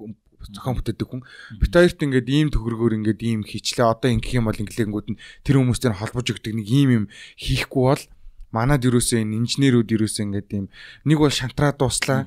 [0.48, 1.22] зохион бүтээдэг хүн.
[1.60, 3.84] Бит хоёрт ингээд ийм төгрөгөөр ингээд ийм хийчлээ.
[3.84, 7.06] Одоо ингэх юм бол инглингүүд нь тэр хүмүүстэй холбож өгдөг нэг ийм юм
[7.36, 8.04] хийхгүй бол
[8.52, 10.68] манад юусоо энэ инженерүүд юусоо ингээд юм
[11.06, 12.26] нэг бол шантраа дууслаа.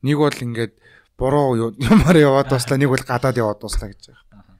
[0.00, 0.74] Нэг бол ингээд
[1.20, 4.56] буруу юмар яваад дууслаа, нэг бол гадаад яваад дууслаа гэж байгаа.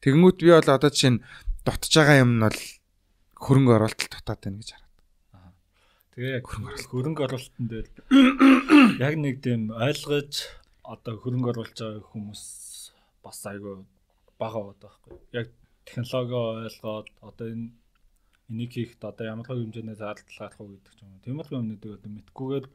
[0.00, 1.20] Тэгэнгүүт би бол одоо чинь
[1.64, 2.60] дотж байгаа юм нь бол
[3.44, 4.96] хөрөнгө оруулалт дутаад байна гэж хараад.
[6.16, 6.44] Тэгээ яг
[6.92, 7.88] хөрөнгө оруулалтын дээр
[9.04, 10.32] яг нэг тийм ойлгож
[10.84, 12.42] одоо хөрөнгө оруулж байгаа хүмүүс
[13.24, 13.84] бас айгүй
[14.40, 15.16] бага байдаг байхгүй.
[15.40, 15.48] Яг
[15.88, 16.36] технологи
[16.68, 17.68] ойлгоод одоо энэ
[18.50, 21.24] энийг хийхэд одоо ямар хөө хэмжээний зардал гарах уу гэдэг ч юм уу.
[21.24, 22.66] Тиймэрхүү юмнуудыг одоо мэдгүйгээр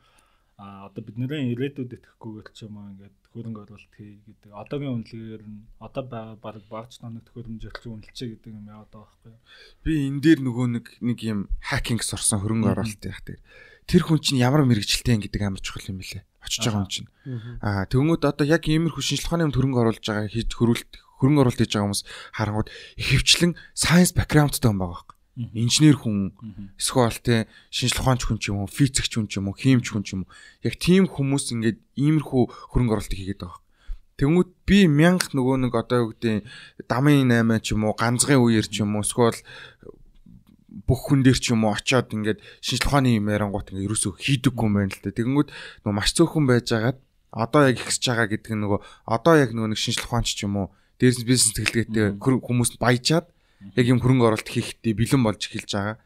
[0.60, 4.52] а одоо бидний ирээдүйд итгэхгүйгээр ч юм уу ингээд хөрөнгө оруулалт хий гэдэг.
[4.52, 9.08] Одоогийн үнэлгээр нь одоо байгаа баг багц тоног төхөөрөмж өрчлөн үнэлчээ гэдэг юм яваад байгаа
[9.08, 9.42] байхгүй юу.
[9.86, 13.42] Би энэ дээр нөгөө нэг нэг юм хакинг сурсан хөрөнгө оруулалт яах дээр
[13.88, 16.28] тэр хүн чинь ямар мэрэгчлээ юм гэдэг амар чухал юм билэ.
[16.44, 17.10] Очиж байгаа хүн чинь.
[17.64, 20.92] Аа тэгмүүд одоо яг иймэрхүү шинжилгээ ухааны хөрөнгө оруулж байгаа хийж хөрүүлт
[21.24, 22.04] хөрөнгө оруулалт хийж байгаа хүмүүс
[22.36, 25.19] харангууд ихэвчлэн science backgroundтай хүн байгаа байхгүй
[25.56, 26.36] инженер хүн
[26.76, 30.04] эсвэл те шинжлэх ухаанч хүн ч юм уу физикч хүн ч юм уу химч хүн
[30.04, 30.32] ч юм уу
[30.68, 32.44] яг тийм хүмүүс ингээд иймэрхүү
[32.76, 33.64] хөрөнгө оруулалт хийгээд байгаа.
[34.20, 36.44] Тэнгүүд би мянга нөгөө нэг одоо юу гэдэг
[36.92, 39.40] дамын 8 ч юм уу ганцгын үеэр ч юм уу эсвэл
[40.84, 44.68] бүх хүн дээр ч юм уу очиод ингээд шинжлэх ухааны юм ярангуут ингээд ерөөсөө хийдэггүй
[44.68, 45.16] юм байна л да.
[45.16, 45.50] Тэгэнгүүт
[45.88, 46.98] нөгөө маш цөөхөн байжгаад
[47.32, 50.60] одоо яг ихсэж байгаа гэдэг нь нөгөө одоо яг нөгөө нэг шинжлэх ухаанч ч юм
[50.60, 50.68] уу
[51.00, 53.32] дээрс бизнес технологитэй хүмүүс баяжаад
[53.76, 55.98] яг юм хөрөнгө оруулалт хийхдээ бэлэн болж эхэлж байгаа.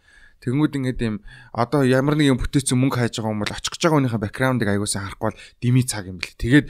[0.43, 1.15] Тэнгүүд ингээд юм
[1.55, 4.69] одоо ямар нэг юм бүтээсэн мөнгө хайж байгаа юм бол очих гэж байгаа хүнийхээ бэкграундыг
[4.73, 6.35] аягуулсан харахгүй бол дими цаг юм бэл.
[6.35, 6.67] Тэгээд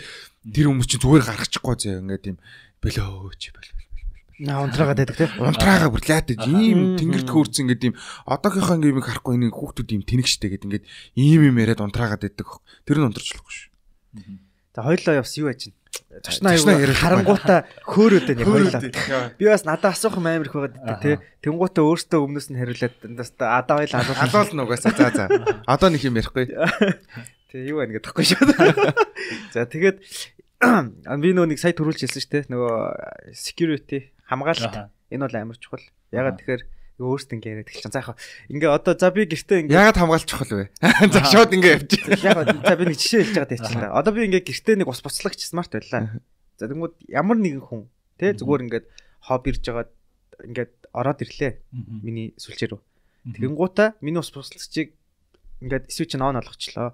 [0.54, 2.38] тэр хүмүүс чинь зүгээр гаргачихгүй зөө ингээд юм
[2.84, 3.72] бөл бөл бөл.
[4.44, 5.32] Наа унтраагаад байдаг тийм.
[5.40, 10.04] Унтраагаа бүр лаатаж ийм тэнгэрт хөөрцөн ингээд юм одоогийнхоо ингээд юм харахгүй нэг хүүхдүүд ийм
[10.04, 12.50] тэнэгчтэй гэдэг ингээд ийм юм яриад унтраагаад байдаг.
[12.82, 13.70] Тэр нь унтарч болохгүй шүү.
[14.74, 15.78] За хоёлоо явс юу яаж чинь?
[16.24, 18.82] Зочноо аягүй харангуудаа хөөрөөд байна хоёлаа.
[19.38, 21.18] Би бас надад асуух юм амар их байгаад тий.
[21.42, 24.22] Тэнгуутаа өөртөө өмнөөс нь хариулаад дандаа адаа хоёлаа алуул.
[24.22, 25.26] Алуул нугасаа за за.
[25.66, 26.50] Одоо нэг юм ярихгүй.
[27.54, 28.42] Тий юу байна гэдэгхгүй шүү.
[29.54, 30.02] За тэгээд
[31.22, 32.50] би нөө нэг сая төрүүлж хэлсэн шүү дээ.
[32.50, 32.74] Нөгөө
[33.38, 35.86] security хамгаалалт энэ бол амар чухал.
[36.10, 36.64] Ягаад тэгэхээр
[37.02, 37.94] өөрсдөө ингэ яриад эхэлчихсэн.
[37.94, 38.18] За яг
[38.54, 40.70] ингээ одоо за би гэртээ ингээ ягаад хамгаалж чухал вэ?
[41.14, 41.90] За шууд ингээ явж.
[42.22, 43.82] Яг за би нэг жишээ хэлж байгаа тийм.
[43.90, 46.22] Одоо би ингээ гэртээ нэг ус буцлагч смарт байлаа.
[46.62, 47.90] За тэгмүүд ямар нэгэн хүн
[48.22, 48.86] те зүгээр ингээд
[49.26, 49.90] хоб ирж байгаа
[50.46, 51.52] ингээд ороод ирлээ.
[52.06, 52.82] Миний сүлжээ рүү.
[53.42, 54.94] Тэгэнгуутаа миний ус буцлагчийг
[55.66, 56.94] ингээд свич н он олгочлоо.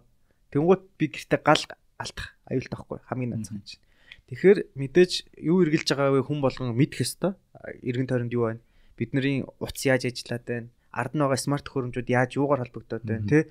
[0.56, 1.64] Тэгэнгуут би гэртээ гал
[2.00, 3.84] алдах аюултай байхгүй хамгийн нацхан чинь.
[4.30, 7.34] Тэгэхээр мэдээж юу эргэлж байгаа вэ хүн болгон мэдэх ёстой.
[7.82, 8.62] Иргэн тойронд юу байна?
[9.00, 13.44] Бидний утас яаж ажиллаад байна ард нь байгаа смарт хөрөмжүүд яаж юугаар холбогдоод байна тий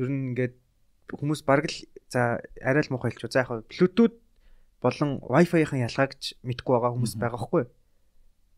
[0.00, 0.54] ер нь ингээд
[1.12, 1.78] хүмүүс бараг л
[2.08, 3.32] за арай л муухай хэлчих.
[3.32, 4.16] За яг Bluetooth
[4.80, 7.64] болон Wi-Fi-ийн ялгаа гэж мэдгүй байгаа хүмүүс байгаа хгүй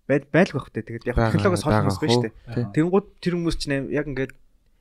[0.09, 2.75] байл байлг байх тэ тэгээд яг технологиос хол хүмүүс байна шүү дээ.
[2.77, 4.33] Тэнгууд тэр хүмүүс чинь яг ингээд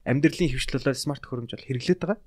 [0.03, 2.19] амьдралын хөвчлөлөөр смарт хөрөмж бол хэрэглээд байгаа.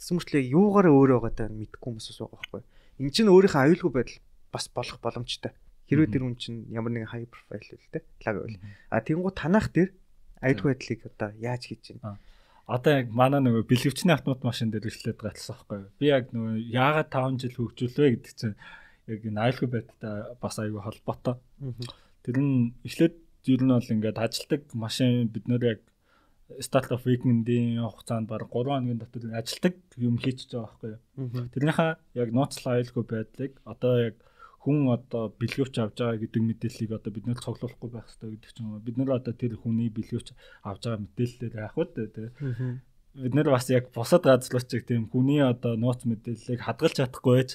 [0.00, 2.62] Тэс мөртлөө юугаараа өөрөө байгаадаа мэдгүй хүмүүс бас байгаа байхгүй.
[3.04, 5.52] Энд чинь өөрийнхөө аюулгүй байдал бас болох боломжтой.
[5.88, 8.60] Хэрвээ тэр хүн чинь ямар нэгэн high profile л те лаг байл.
[8.92, 9.90] А тэнгуү танах дээр
[10.44, 12.20] аюулгүй байдлыг одоо яаж хийж байна?
[12.68, 15.90] Одоо яг манай нөгөө бэлгэвчний автомат машин дээр ишлээд байгаа талсан байхгүй юу?
[15.96, 18.56] Би яг нөгөө яагаад 5 жил хөгжүүлвэ гэдэг чинь
[19.08, 21.36] яг энэ аюулгүй байдалтай бас аюулгүй холбоотой.
[22.20, 23.16] Тэр нь эхлээд
[23.48, 25.80] ер нь бол ингээд ажилдаг машин бид нөр яг
[26.60, 31.48] start of weekend-ийн хугацаанд баг 3 хоногийн дотор ажилдаг юм хийчихэж байгаа байхгүй юу?
[31.56, 34.16] Тэрнийхээ яг нууцлах аюулгүй байдлыг одоо яг
[34.68, 38.56] хүн одоо бэлгүүч авж байгаа гэдэг мэдээллийг одоо бид нэр цуглуулахгүй байх хэрэгтэй гэдэг ч
[38.60, 38.84] юм уу.
[38.84, 40.28] Бид нэр одоо тэр хүний бэлгүүч
[40.68, 42.28] авж байгаа мэдээллээр яах вэ те.
[43.16, 47.50] Бид нэр бас яг бусад газлуучиг тийм хүний одоо нууц мэдээллийг хадгалж чадахгүй байж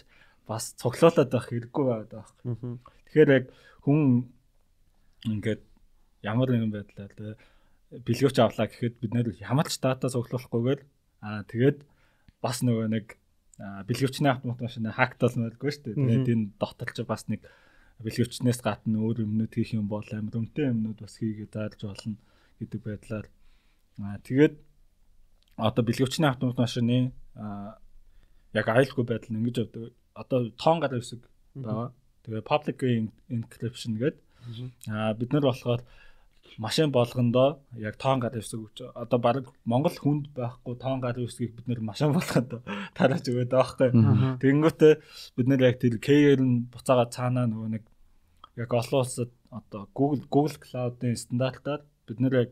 [0.50, 2.82] бас цуглуулад байх хэрэггүй байдаг байхгүй.
[2.82, 3.46] Тэгэхээр яг
[3.86, 4.02] хүн
[5.30, 5.62] ингээд
[6.26, 7.38] ямар нэгэн байдлаар те
[8.02, 10.82] бэлгүүч авлаа гэхэд бид нэр ямар ч дата цуглуулахгүйгээр
[11.22, 11.86] аа тэгээд
[12.42, 13.06] бас нөгөө нэг
[13.88, 15.96] бэлгэвчний автомат машин хакт болмооргүй шүү дээ.
[15.96, 17.48] Тэгээд энэ дотолч бас нэг
[18.04, 22.18] бэлгэвчнээс гадна өөр юмнууд хийх юм бол амар өмтэй юмнууд бас хийгээд заалж болно
[22.60, 23.28] гэдэг байдлаар
[23.98, 24.56] тэгээд
[25.56, 27.14] одоо бэлгэвчний автомат машины
[28.54, 29.94] яг аюулгүй байдал нь ингэж явдаг.
[30.14, 31.22] Одоо тоон гараа үсэг
[31.56, 31.94] байгаа.
[32.26, 32.78] Тэгээд public
[33.30, 34.22] encryption гэдэг.
[34.90, 35.82] Аа бид нар болохоор
[36.58, 41.56] машин болгондоо яг тоон гар ивсэг өгч одоо баг Монгол хүнд байхгүй тоон гар ивсгийг
[41.56, 42.62] бид нэр машин болгондоо
[42.98, 44.38] тарааж өгöd байгаа байхгүй.
[44.44, 44.94] Тэнгүүтээ
[45.38, 47.84] бид нэр яг тэр KR нь буцаага цаанаа нөгөө нэг
[48.62, 52.52] яг олон улсад одоо Google Google Cloud-ын стандартаар бид нэр яг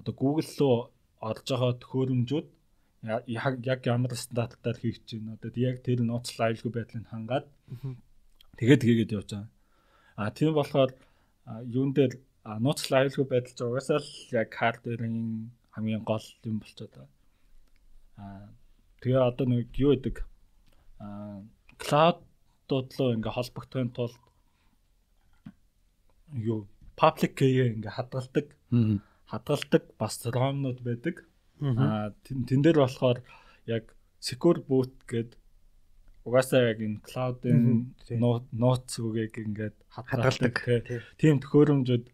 [0.00, 0.90] одоо Google руу
[1.20, 2.46] орж байгаа төхөөрөмжүүд
[3.70, 5.36] яг ямар стандартаар хийж байна.
[5.36, 7.46] Одоо яг тэр нууцлал аюулгүй байдлыг хангаад
[8.58, 9.48] тэгээд тэгээд явж байгаа.
[10.16, 10.90] А тийм болохоор
[11.66, 12.12] юун дээр
[12.42, 17.10] А нууцлал аюулгүй байдал ч угаасаа л яг хардверийн хамгийн гол юм болчиход байгаа.
[18.18, 18.50] А
[18.98, 20.16] тэгээ одоо нэг юу гэдэг?
[20.98, 21.38] А
[21.78, 24.18] клаудууд руу ингээ холбогдохын тулд
[26.34, 26.66] юу?
[26.98, 28.46] Public key ингээ хадгалдаг.
[29.30, 31.22] Хадгалдаг бас ROM-нууд байдаг.
[31.62, 33.22] А тэн дээр болохоор
[33.70, 35.38] яг secure boot гэдэг
[36.26, 37.94] угаасаа яг энэ cloud-ын
[38.54, 40.54] нууц үгийг ингээд хадгалдаг.
[41.18, 42.06] Тийм төхөөрөмжүүд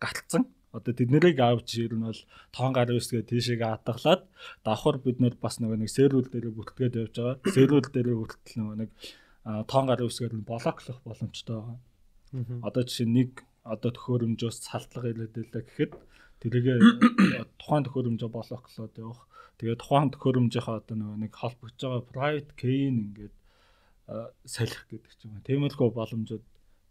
[0.00, 0.48] галтсан.
[0.70, 2.22] Одоо тэднэрийг авч ирнэ бол
[2.54, 4.22] тоон гар үсгээ тийшээгээ хадгалаад
[4.62, 7.36] давхар бид нэр бас нөгөө нэг сервер дээр бүртгээд явж байгаа.
[7.50, 8.90] Сервер дээр хүртэл нөгөө нэг
[9.66, 11.78] тоон гар үсгээр нь блоклох боломжтой байгаа.
[12.62, 15.92] Одоо жишээ нэг одоо төхөөрөмжөөс салтлага илээдэлээ гэхэд
[16.38, 16.78] тэргээ
[17.58, 19.26] тухайн төхөөрөмжөө блоклоод явах.
[19.58, 23.34] Тэгээ тухайн төхөөрөмжийнхаа одоо нөгөө нэг холбогдож байгаа private key-н ингээд
[24.46, 25.44] салхих гэдэг ч юм уу.
[25.44, 26.44] Тиймэрхүү боломжууд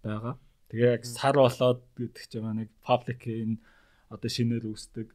[0.04, 0.36] байгаа.
[0.70, 3.58] Тэгээ яг сар болоод гэдэг чинь нэг public энэ
[4.14, 5.08] одоо шинээр үүсдэг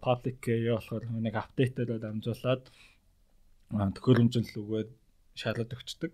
[0.00, 2.68] public key болохоор нэг апдейтээр дамжуулаад
[3.72, 4.90] төхөөрөмжл үгээд
[5.34, 6.12] шалгад өгчдөг.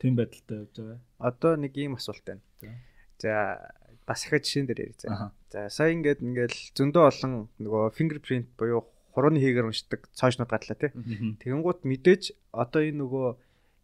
[0.00, 1.00] Тийм байдалтай явж байгаа.
[1.20, 2.42] Одоо нэг ийм асуулт байна.
[3.20, 3.60] За
[4.08, 5.04] бас ихэ жишээн дээр ярьж.
[5.52, 10.92] За сая ингээд ингээл зөндөө олон нөгөө fingerprint буюу хурууны хийгээр уншдаг цаашнууд гатлаа тий.
[11.44, 13.26] Тэгэнгუთ мэдээж одоо энэ нөгөө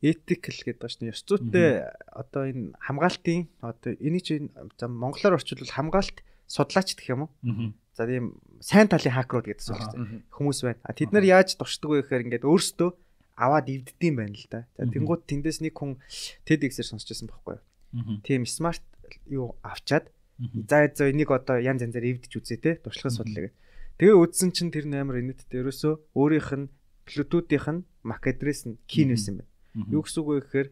[0.05, 1.81] ethical гэдэг шнэ ёс зүйтэй
[2.13, 4.53] одоо энэ хамгаалтын одоо энийг чинь
[4.85, 7.31] монголоор орчуулбал хамгаалт судлаач гэх юм уу?
[7.97, 10.85] За тийм сайн талын хакерууд гэдэг зүйл хүмүүс байна.
[10.93, 12.91] Тэд нар яаж туршдаг вэ гэхээр ингээд өөрсдөө
[13.39, 14.61] аваад ивддэм байна л да.
[14.77, 15.97] За тэнгууд тэндээс нэг хүн
[16.45, 17.65] TEDx-ээр сонсчихсан байхгүй юу?
[18.27, 18.85] Тийм смарт
[19.31, 20.11] юу авчаад
[20.69, 23.55] за за энийг одоо янз янзаар ивдэж үзээ те туршлагын судлаа гэдэг.
[23.99, 26.67] Тэгээ үзсэн чинь тэр нээр инэттэй ерөөсөө өөрийнх нь
[27.07, 29.54] Bluetooth-ийнх нь MAC address нь key нэсэн байна.
[29.75, 30.69] Юу гэсэн үг вэ гэхээр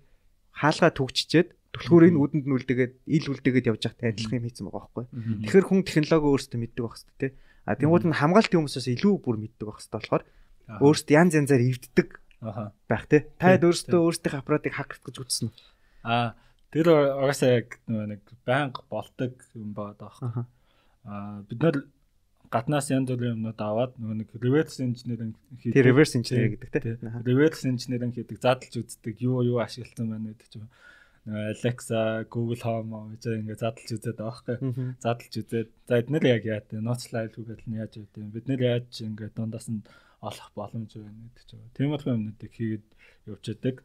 [0.55, 5.07] хаалгаа төгччээд түлхүүрийн үүдэнд нь үлдээгээд ил үлдээгээд явж байхтай адилхан юм хийсэн байгаа байхгүй.
[5.49, 7.33] Тэгэхээр хүн технологи өөрөөсөө мэддэг байх хэрэгтэй тий.
[7.65, 10.25] А тэнгууд нь хамгаалтын хүмүүсээс илүү бүр мэддэг байх хэрэгтэй болохоор
[10.85, 12.09] өөрөөсөө янз янзаар эвддэг
[12.93, 13.21] байх тий.
[13.41, 15.57] Та өөрөөсөө өөрсдийн аппаратыг хак гэж үзсэн үү?
[16.05, 16.37] Аа
[16.69, 20.19] тэр угаасаа яг нэг байнга болдог юм байна даах.
[21.09, 21.77] Аа бид нар
[22.53, 25.77] гаднаас янз бүрийн юмнууд аваад нөгөө нэг reverse engineering хийдэг.
[25.77, 27.21] Тэр reverse engineering гэдэг тийм.
[27.25, 30.69] Reverse engineering хийдэг, задлж үздэг, юу юу ашигласан байна гэдэг чинь
[31.23, 34.97] Alexa, Google Home гэж ингээд задлж үзээд байгаа байхгүй.
[34.99, 38.35] Задлж үзээд за эднэр яг яа гэдэг ноцлайл үгээл нь яаж үүдээ.
[38.35, 39.87] Бид нэр яаж ингээд дундаас нь
[40.19, 41.71] олох боломж байна гэдэг чинь.
[41.79, 42.87] Тиймэрхүү юмнуудыг хийгээд
[43.31, 43.77] явж байдаг.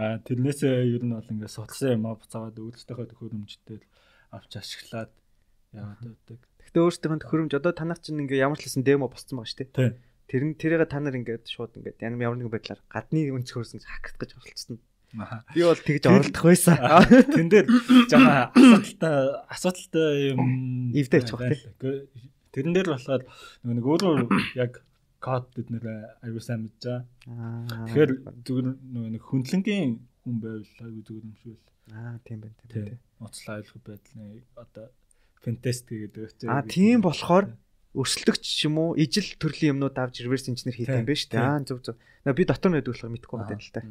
[0.00, 3.78] Аа тэрнээсээ ер нь бол ингээд судалсан юм аа буцаагаад өөрсдийнхөө төхөөрөмжтэй
[4.32, 5.12] авч ашиглаад
[5.76, 6.40] яваад байдаг.
[6.68, 9.72] Гэхдээ өөрсдийнх нь төхөөрөмж одоо танах чинь ингээ ямар ч хэлсэн демо босцсон байгаа шүү
[9.72, 9.96] дээ.
[10.28, 14.36] Тэр нь тэрийг та нар ингээд шууд ингээд ямар нэгэн байдлаар гадны хөрсөн хакт гэж
[14.36, 14.76] оролцсон.
[15.56, 16.76] Би бол тэгж оролдох байсан.
[17.32, 17.66] Тэн дээр
[18.12, 19.16] жаа асуудалтай
[19.48, 22.04] асуудалтай юм ивдэж байгаа тийм.
[22.52, 23.22] Тэрэн дээр болохоор
[23.64, 24.28] нэг өөрөө
[24.60, 24.84] яг
[25.24, 27.88] код бид нэр аюу сайн мэдж байгаа.
[27.88, 28.12] Тэгэхээр
[28.44, 28.66] зүгээр
[29.16, 31.72] нэг хүндлэнгийн хүн байвал аюу зүгээр юм шиг л.
[31.96, 33.00] Аа тийм байна тийм.
[33.24, 34.92] Уцлаа аюулгүй байдлын одоо
[35.44, 36.50] Fantastic гэдэг үү.
[36.50, 37.54] А тийм болохоор
[37.98, 38.90] өрсөлдөгч юм уу?
[38.98, 41.42] Ижил төрлийн юмнууд авч reverse engineer хийх юм байна шүү дээ.
[41.42, 41.96] Аа зөв зөв.
[42.26, 43.82] Би дотор нь хэдүүлэхээр мэдэхгүй байна л та.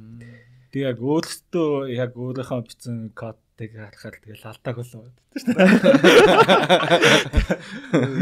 [0.72, 5.72] Тэг яг өөртөө яг өөрийнхөө бичсэн кодыг харахаар тэгээ лалтаг болоо гэдэг шүү дээ.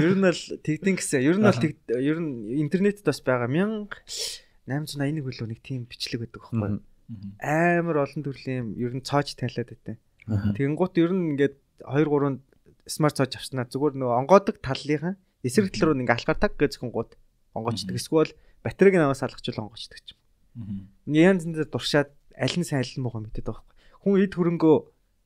[0.06, 1.26] Ер нь л тэгдэн гэсэн.
[1.26, 1.60] Ер нь бол
[1.98, 6.82] ер нь интернетэд бас байгаа 1881 хүлөө нэг тийм бичлэг байдаг байхгүй юу?
[7.42, 10.00] Амар олон төрлийн ер нь цаож танилаад байт.
[10.26, 11.56] Тэгэнгუთ ер нь ингээд
[11.86, 12.42] 2 3
[12.86, 17.18] смарт цоож авснаа зүгээр нөгөө онгоодог талынхан эсрэг тал руу ингээ алхаар таг гэж гингууд
[17.58, 17.96] онгоочдөг.
[17.98, 20.90] Эсвэл батарейг намаас алгачвал онгоочдөг ч юм.
[21.10, 23.76] Янз янзаар дуршаад аль нь сайн аль нь муухай мэдээд байгаа байхгүй.
[24.06, 24.76] Хүн эд хөрөнгөө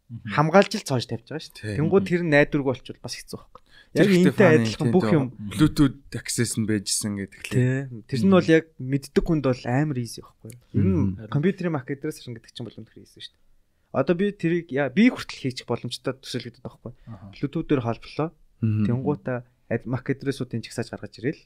[0.09, 1.77] хамгаалж л цоож тавьж байгаа шүү дээ.
[1.77, 3.61] Тэнгууд тэр найдваргүй болчихвол бас хэцүү байхгүй.
[3.89, 7.89] Яг энэтэй адилхан бүх юм Bluetooth access нь байжсэн гэдэг лээ.
[8.05, 10.53] Тэр нь бол яг мэддэг хүнд бол амар easy байхгүй.
[10.77, 13.48] Ер нь компьютерийн маркетерээс ирэн гэдэг чинь бол үнэхээр easy шүү дээ.
[13.89, 16.93] Одоо би тэрийг би хүртэл хийчих боломжтой төсөөлөгдөд байгаа байхгүй.
[17.33, 18.29] Bluetooth-ээр холболоо.
[18.61, 19.37] Тэнгуудаа
[19.69, 21.41] маркетерээсүүдийн чагсааж гаргаж ирэл.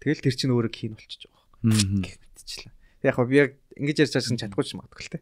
[0.00, 2.04] Тэгэл тэр чинь өөрөө хийн болчихж байгаа байхгүй.
[2.04, 2.72] Гэх мэтчлээ.
[3.02, 5.20] Яг би яг ингэж ярьж байсан чадахгүй ч магадгүй л те.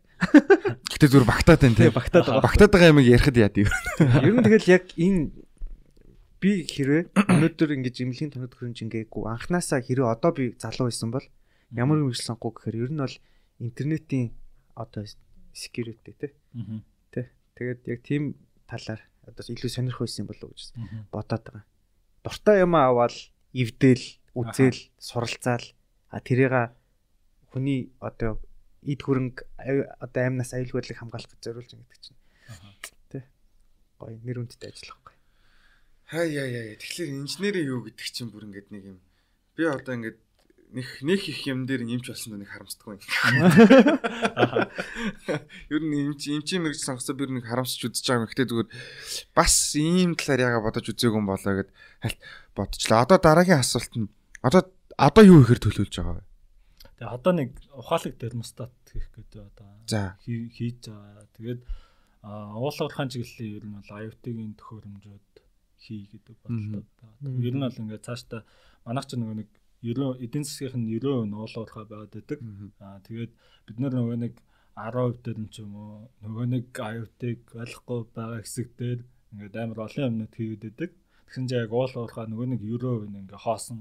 [0.90, 1.90] Гэтэ зүгээр багтаад байна те.
[1.94, 2.44] Багтаад байгаа.
[2.44, 3.66] Багтаад байгаа юм ярихад яа дий.
[4.26, 5.32] Ер нь тэгэл яг энэ
[6.40, 11.26] би хэрвээ өнөөдөр ингэж имлэгийн тоног хөрөмж ингээгүй анханасаа хэрвээ одоо би залуу байсан бол
[11.76, 13.16] ямар юм ирсэнгүй гэхээр ер нь бол
[13.60, 14.32] интернетийн
[14.72, 15.04] одоо
[15.52, 16.34] security те.
[17.10, 17.30] Тэ.
[17.56, 18.34] Тэгээд яг тийм
[18.66, 20.74] талаар одоо илүү сонирх байсан болов уу гэж
[21.10, 21.64] бодоод байгаа.
[22.24, 23.16] Дуртай юм аваад
[23.52, 25.64] эвдэл, үзэл, суралцаал
[26.10, 26.74] а тэрийг
[27.50, 28.38] хүний одоо
[28.86, 29.42] эд хөрөнгө
[30.00, 32.20] одоо аймнаас аюулгүй байдлыг хамгаалах гэж зориулж байгаа гэдэг чинь.
[33.10, 33.18] Тэ.
[33.98, 35.18] Гоё нэр хүндтэй ажиллах гоё.
[36.10, 36.78] Хай яа яа.
[36.78, 38.98] Тэгэхээр инженерийн юу гэдэг чинь бүр ингэдэг нэг юм.
[39.54, 40.29] Би одоо ингэдэг
[40.70, 42.98] нэг нэг их юм дээр нэмж болсон нэг харамсдаггүй.
[45.74, 48.30] Ер нь юм чи мэрэгч сонгосоо би нэг харамсч үзэж байгаа юм.
[48.30, 48.68] Гэтэ зүгээр
[49.34, 51.70] бас ийм талаар яга бодож үзээгүй юм болоо гэд
[52.02, 52.18] хальт
[52.54, 53.02] бодчихлоо.
[53.02, 54.08] Одоо дараагийн асуулт нь
[54.46, 54.62] одоо
[54.94, 56.24] одоо юу ихээр төлөвлөж байгаа вэ?
[57.00, 59.68] Тэгээ одоо нэг ухаалаг термостат хийх гэдэг одоо
[60.22, 61.26] хийж байгаа.
[61.34, 61.60] Тэгээд
[62.22, 65.30] уулгахын чиглэлийн ер нь бол IoT-ийн төхөөрөмжүүд
[65.80, 66.84] хий гэдэг бодлоо.
[67.40, 68.44] Ер нь бол ингээд цаашдаа
[68.84, 69.48] манайх ч нэг
[69.82, 72.38] 90 эдийн засгийнх нь 90% нь уулгахаа байгаад байдаг.
[72.84, 73.32] Аа тэгээд
[73.66, 74.34] бид нар нөгөө нэг
[74.76, 79.00] 10% дээр нь ч юм уу нөгөө нэг IoT-г ойлгохгүй байгаа хэсэг дээр
[79.32, 80.90] ингээд амар олон юмнууд хийгээд байдаг.
[81.26, 83.78] Тэгсэн чинь яг уулгахаа нөгөө нэг 90% нь ингээд хоосон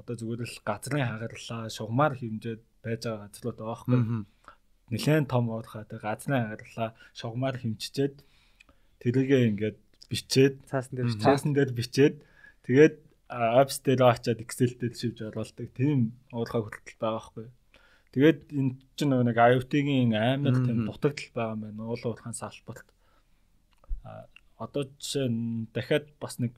[0.00, 4.00] одоо зүгээр л газрын хагарлаа шугамар хэмжээд байж байгаа газрууд байгаа байхгүй.
[4.92, 8.14] Нилээн том уурхаа тэг газрын хагарлаа шугамар хэмжижээд
[9.02, 9.78] тэрийгээ ингээд
[10.10, 12.14] бичээд цаасан дээр цаасан дээр бичээд
[12.66, 12.94] тэгээд
[13.32, 15.68] апс дээр очиад Excel дээр шивж оруулдаг.
[15.72, 17.46] Тийм уурхаа хүртэл байгаа байхгүй.
[18.12, 21.82] Тэгээд энэ чинь нэг IoT-гийн амар тийм дутагдал байгаа юм байна.
[21.88, 22.88] Уул уурхаан салбарт.
[24.04, 24.28] А
[24.60, 26.52] одоо жишээ нь дахиад бас нэг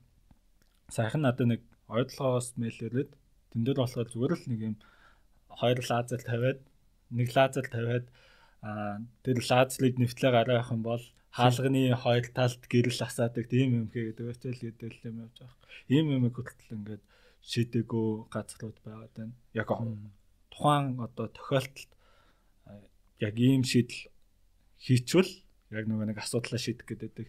[0.91, 3.11] сайхан надад нэг ойдлогоос мэйл ирээд
[3.55, 4.75] Тэн дээр болохоор зүгээр л нэг юм
[5.47, 6.59] хоёр лазер тавиад
[7.09, 8.05] нэг лазер тавиад
[9.23, 11.03] тэр лазерыг нэвтлээ гараа явах юм бол
[11.35, 15.67] хаалганы хоёр талд гэрэл асаадаг тийм юм хийгээд өчөл гэдэг юм явж байгаа.
[15.91, 17.03] Ийм юм хүртэл ингээд
[17.51, 19.35] шийдэггүй газрууд байгаад байна.
[19.51, 19.67] Яг
[20.53, 21.91] тухайн одоо тохиолдолд
[23.19, 24.01] яг ийм шийдэл
[24.79, 25.31] хийчвэл
[25.75, 27.27] яг нөгөө нэг асуудлаа шийдэх гэдэг.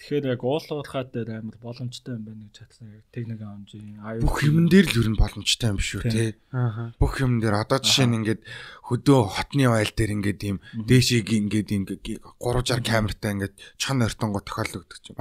[0.00, 2.88] Тэгэхээр яг уулуурхаа дээр амар боломжтой юм байна гэж чадсан.
[2.88, 6.40] Яг техник амжийн аюу бүх юм дээр л ер нь боломжтой юм шүү тий.
[6.56, 6.96] Аа.
[6.96, 8.40] Бүх юм дээр одоо жишээ нь ингээд
[8.88, 10.56] хөдөө хотны айл дээр ингээд ийм
[10.88, 15.20] дээшийг ингээд ийм 360 камертай ингээд чон ортонго тохиолддог юм.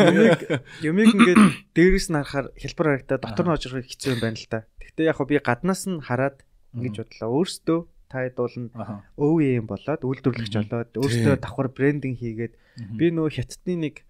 [0.00, 0.40] Юмыг
[0.80, 1.42] юмыг ингээд
[1.76, 4.64] дээрээс нь харахаар хэлбэр харагдаа дотор нь очрох хэцүү юм байна л да.
[4.80, 6.40] Гэхдээ яг би гаднаас нь хараад
[6.72, 7.28] ингэж бодлоо.
[7.36, 7.80] Өөрөөсөө
[8.14, 12.54] та дуулна OEM болоод үйлдвэрлэгч болоод өөртөө давхар брендинг хийгээд
[12.94, 14.06] би нөө хятадны нэг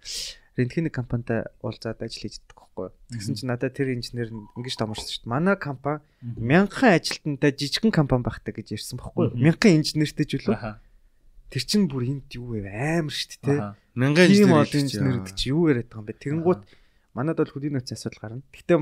[0.53, 3.17] рентгений компанитай уулзаад ажил хийж байгаа байхгүй.
[3.17, 5.33] Тэгсэн чинь надад тэр инженер ингэж томорсон шүү дээ.
[5.33, 9.33] Манай компани мянган ажилтнтай жижигхэн компани багтаа гэж ярьсан байхгүй.
[9.35, 10.77] Мянган инженертэй ч үлээ.
[11.49, 12.69] Тэр чинь бүр энд юу вэ?
[13.01, 13.73] Амар шүү дээ.
[13.97, 16.21] Мянган инженер гэж юу яриад байгаа юм бэ?
[16.23, 16.61] Тэгэнгუთ
[17.17, 18.43] манад бол хөдийн нөөцийн асуудал гарна.
[18.53, 18.75] Гэтэ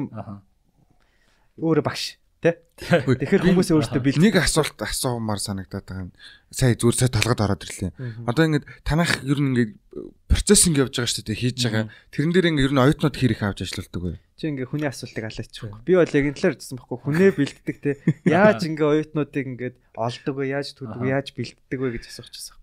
[1.58, 2.60] өөрөө багш Тэ?
[2.76, 6.14] Тэгэхээр хүмүүс өөрсдөө бил нэг асуулт асуумаар санагдаад байгаа юм.
[6.52, 7.96] Сая зүгээр сая талгад ороод ирлээ.
[8.28, 11.88] Одоо ингээд танах ер нь ингэ явж байгаа шүү дээ хийж байгаа.
[12.12, 14.20] Тэрэн дээр ингээд ер нь оюутнууд хэрэг авч ажилладаг вэ?
[14.36, 15.72] Чи ингээ хүний асуултыг алаачих.
[15.88, 16.98] Би бол яг энэ талаар хэлсэн байхгүй.
[17.00, 17.92] Хүнээ бэлддэг те.
[18.28, 20.44] Яаж ингээ оюутнуудыг ингээд олдог вэ?
[20.52, 21.08] Яаж түүдэг вэ?
[21.08, 22.58] Яаж бэлддэг вэ гэж асуучихсан.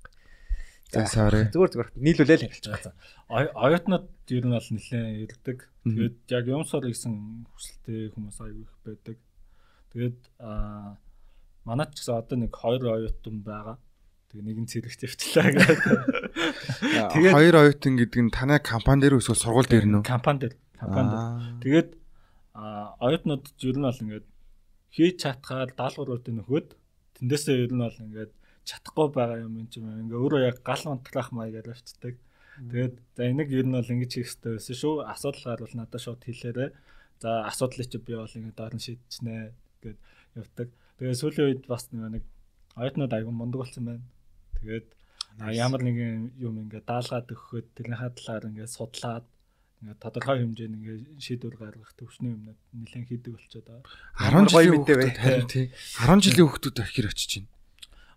[0.90, 1.46] За sorry.
[1.54, 2.94] Зүгээр зүгээр нийлүүлээл хэлчих байгаа.
[3.30, 5.58] Оюутнууд ер нь бол нэлээд ирдэг.
[5.86, 9.16] Тэгээд яг юмсаар гэсэн хүсэлтэй хүмүүс аягүй их байдаг
[9.90, 10.96] Тэгээд аа
[11.66, 13.76] манайд ч гэсэн одоо нэг хоёр оюутан байгаа.
[14.30, 15.78] Тэгээ нэг нь цэрэгт явчлаа гэдэг.
[17.10, 20.02] Тэгээд хоёр оюутан гэдэг нь танай компани дээр эсвэл сургууль дээр нүү?
[20.06, 20.54] Компани дээр.
[20.78, 21.26] Компани дээр.
[21.66, 21.90] Тэгээд
[22.54, 24.26] аа оюутнууд ер нь бол ингээд
[24.94, 26.68] хийж чадхаар даалгавруудыг нөхөд
[27.18, 28.32] тэндээсээ ер нь бол ингээд
[28.62, 32.14] чадахгүй байгаа юм чинь ингээ өөрөө яг гал унтраах маягаар авчдаг.
[32.60, 34.94] Тэгээд за энийг ер нь бол ингэж хийх хэрэгтэй байсан шүү.
[35.10, 36.70] Асуудал гарвал надад шууд хэлээрэй.
[37.22, 39.98] За асуудлыг чи би бол ингээ доор нь шийдчихнэ гээд
[40.36, 40.68] явдаг.
[40.98, 42.24] Тэгээ сүүлийн үед бас нэг
[42.76, 44.04] оюутнууд аягүй мундаг болсон байна.
[44.60, 44.88] Тэгээд
[45.38, 49.26] ямар нэгэн юм ингээд даалгаад өгөхөд тэрнийхээ талаар ингээд судлаад
[49.80, 53.84] ингээд тодорхой хэмжээнд ингээд шийдвэр гаргах төвшний юмнууд нэлээд хийдэг болчиход байгаа.
[54.20, 57.48] 10 жилийн хүүхдүүд харин тий 10 жилийн хүүхдүүд ахир очиж байна.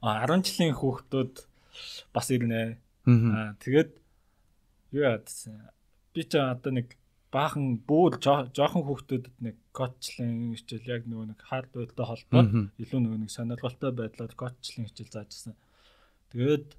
[0.03, 1.33] А 10 жилийн хүүхдүүд
[2.11, 2.61] бас ирнэ.
[3.07, 3.91] Аа тэгээд
[4.91, 5.71] юу яадсан.
[6.11, 6.93] Би ч одоо нэг
[7.33, 13.31] баахан бүр жоохон хүүхдүүдэд нэг кочлын хичээл яг нөгөө нэг хардвэртэй холбоод илүү нөгөө нэг
[13.33, 15.57] сонирхолтой байдлаар кочлын хичээл заажсан.
[16.29, 16.77] Тэгээд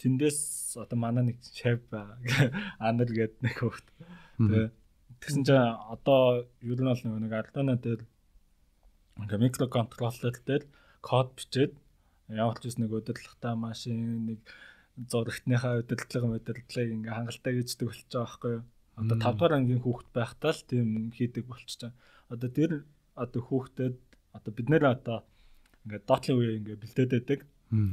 [0.00, 0.40] тэндээс
[0.80, 1.84] одоо манай нэг шав
[2.88, 3.86] анар гээд нэг хүүхд.
[4.40, 4.72] Тэгээд
[5.20, 5.60] тэгсэн чинь
[5.92, 8.00] одоо ер нь бол нөгөө нэг Arduino дээр
[9.20, 10.64] ингээ микроконтроллер дээр
[11.04, 11.76] код бичээд
[12.32, 14.40] ямар ч нэг удирдлагатай машин нэг
[14.96, 18.64] зурагтныхаа удирдлага удирдлагыг ингээ хангалттай гэждэг болчих жоох байхгүй юу
[19.00, 21.92] Одоо 5 дугаар ангийн хүүхэд байхдаа л тийм хийдэг болчихсон.
[22.28, 22.70] Одоо тэр
[23.16, 23.96] одоо хүүхдэд
[24.36, 25.24] одоо бид нэр одоо
[25.84, 27.40] ингээд доотлын үеэ ингээд бэлдээд байдаг.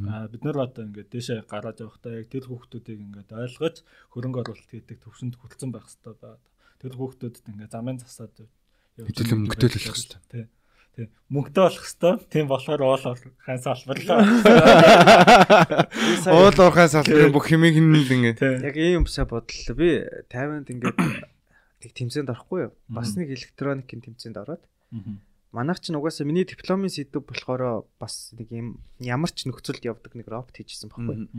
[0.09, 3.75] Аа бид нар одоо ингээд дээшээ гараад явахдаа яг тэр хүүхдүүдийг ингээд ойлгож
[4.13, 6.45] хөрөнгө оруулалт хийдэг төвшөнд хүрэлцэн байх хэрэгтэй байна.
[6.81, 8.35] Тэр хүүхдүүдэд ингээд замын засаад
[8.97, 10.21] хэдэл мөнгөтэй л болох хэрэгтэй.
[10.33, 10.45] Тий.
[10.97, 11.13] Тий.
[11.29, 12.25] Мөнгөтэй болох хэвээр.
[12.25, 14.17] Тийм болохоор уул хаан салбарлаа.
[16.33, 18.65] Уул уурхай салбарын бүх хэмийг нь л ингэ.
[18.65, 19.77] Яг ийм юмсаа бодлоо.
[19.77, 20.01] Би
[20.33, 20.97] 50-нд ингээд
[21.85, 22.73] тэг тэмцээнд орохгүй юу?
[22.89, 24.65] Бас нэг электроникийн тэмцээнд ороод.
[25.53, 30.25] Манайх ч угаасаа миний дипломын сэдв болохоор бас нэг юм ямар ч нөхцөлд явдаг нэг
[30.25, 31.29] робот хийжсэн байхгүй.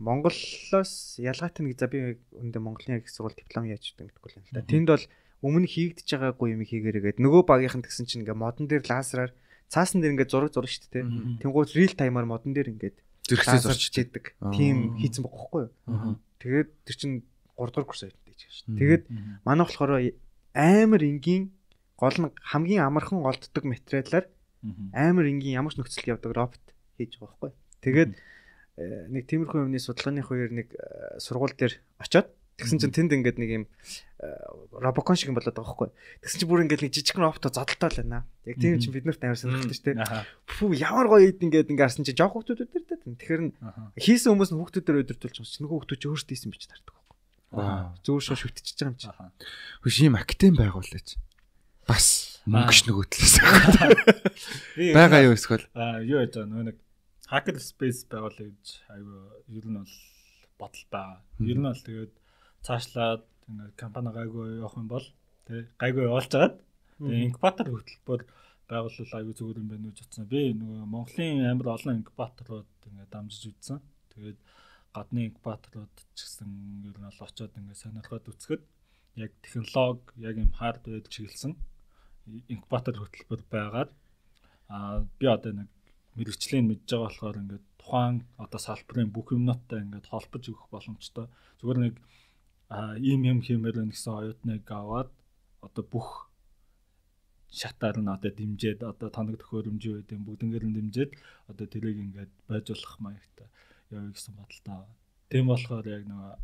[0.00, 4.44] Монголоос ялгаатай нэг за би өндө Монголын их сургууль диплом яаж гэдэг мэдэхгүй л юм
[4.48, 4.66] л да.
[4.66, 5.04] Тэнд бол
[5.44, 9.36] өмнө хийгдэж байгаагүй юм хийгээрээгээд нөгөө багийнхан тэгсэн чинь ингээ модон дээр лазераар
[9.68, 11.04] цаасан дээр ингээ зураг зураг шүү дээ.
[11.44, 12.96] Тэнгуут real time-аар модон дээр ингээд
[13.28, 14.24] зэрэгсээ зорчиж яадаг.
[14.56, 16.16] Тим хийцэн байхгүй юу?
[16.40, 17.16] Тэгээд тэр чинь
[17.60, 18.40] 3 дугаар курс аяд гэж
[18.72, 18.78] дээ.
[18.80, 19.04] Тэгээд
[19.44, 19.92] манай болохоор
[20.56, 21.52] амар энгийн
[22.00, 24.26] гол нь хамгийн амархан олддог материалаар
[24.92, 26.64] амар энгийн ямар ч нөхцөлд явдаг робот
[26.96, 27.52] хийж байгаа байхгүй.
[27.84, 28.10] Тэгээд
[28.80, 33.38] э, нэг тиймэрхүү юмны судалгааны хоёр нэг э, сургууль дээр очиод Тэгсэн чинь тэнд ингээд
[33.42, 33.64] нэг юм
[34.22, 34.30] э,
[34.70, 35.90] робокон шиг юм болоод байгаа байхгүй.
[36.22, 38.22] Тэгсэн чинь бүр ингээд нэг жижиг робото зодолтой л байна.
[38.46, 40.22] Яг тийм чинь бид нарт амар сонирхолтой шүү дээ.
[40.54, 43.18] Фүү ямар гоё ид ингээд ингээд харсан чинь жоох хүүхдүүд өдөр дээ.
[43.18, 43.42] Тэгэхээр
[43.98, 47.14] хийсэн хүмүүс нь хүүхдүүдээр өдөртүүлж байгаа чинь нөгөө хүүхдүүд ч өөрсдөө хийсэн байж таардаг байхгүй.
[48.06, 49.08] Зөөр шоо шүтчихэж байгаа юм чи.
[49.82, 51.08] Хөөш ийм актем байгуулаач.
[51.90, 52.06] Бас
[52.46, 53.34] мөнгөш нөгөө талаас.
[54.94, 56.78] Бага юу эсвэл аа юу яаж байгаа нөгөө нэг
[57.28, 59.20] hacker space байгуулъя гэж айгүй
[59.58, 59.94] ер нь бол
[60.60, 61.18] бодол байгаа.
[61.40, 62.12] Ер нь бол тэгээд
[62.66, 65.06] цаашлаад ингээд компани гайгүй явах юм бол
[65.46, 66.56] тий гайгүй явуулж агаад
[66.98, 68.20] тэгээ инкубатор хөтөлбөр
[68.68, 70.26] байгуулвал аюу зүгээр юм байна гэж бодсон.
[70.32, 73.78] Би нөгөө Монголын амар олон инкубаторууд ингээд дамжиж үзсэн.
[74.16, 74.38] Тэгээд
[74.96, 76.48] гадны инкубаторууд ч гэсэн
[76.88, 78.62] ер нь бол очиод ингээд сонирхоод үзэхэд
[79.20, 81.52] яг технологи, яг юм хардвер чиглэсэн
[82.48, 83.90] инкубатор хөтөлбөр байгаад
[84.72, 85.68] аа би одоо нэг
[86.16, 91.26] мэрэгчлийн мэдж байгаа болохоор ингээд тухайн одоо салбарын бүх юмнуудтай ингээд холбож өгөх боломжтой.
[91.60, 91.94] Зүгээр нэг
[92.70, 95.10] ийм юм хиймээр байна гэсэн оюутныг аваад
[95.66, 96.08] одоо бүх
[97.54, 101.12] шатаар нь одоо дэмжиэд одоо тоног төхөөрөмжийн үед бүгднгээр нь дэмжиэд
[101.50, 103.48] одоо тэрийг ингээд байжуулах маягтай
[103.94, 104.82] явъя гэсэн бодолтой.
[105.30, 106.34] Тийм болохоор яг нөгөө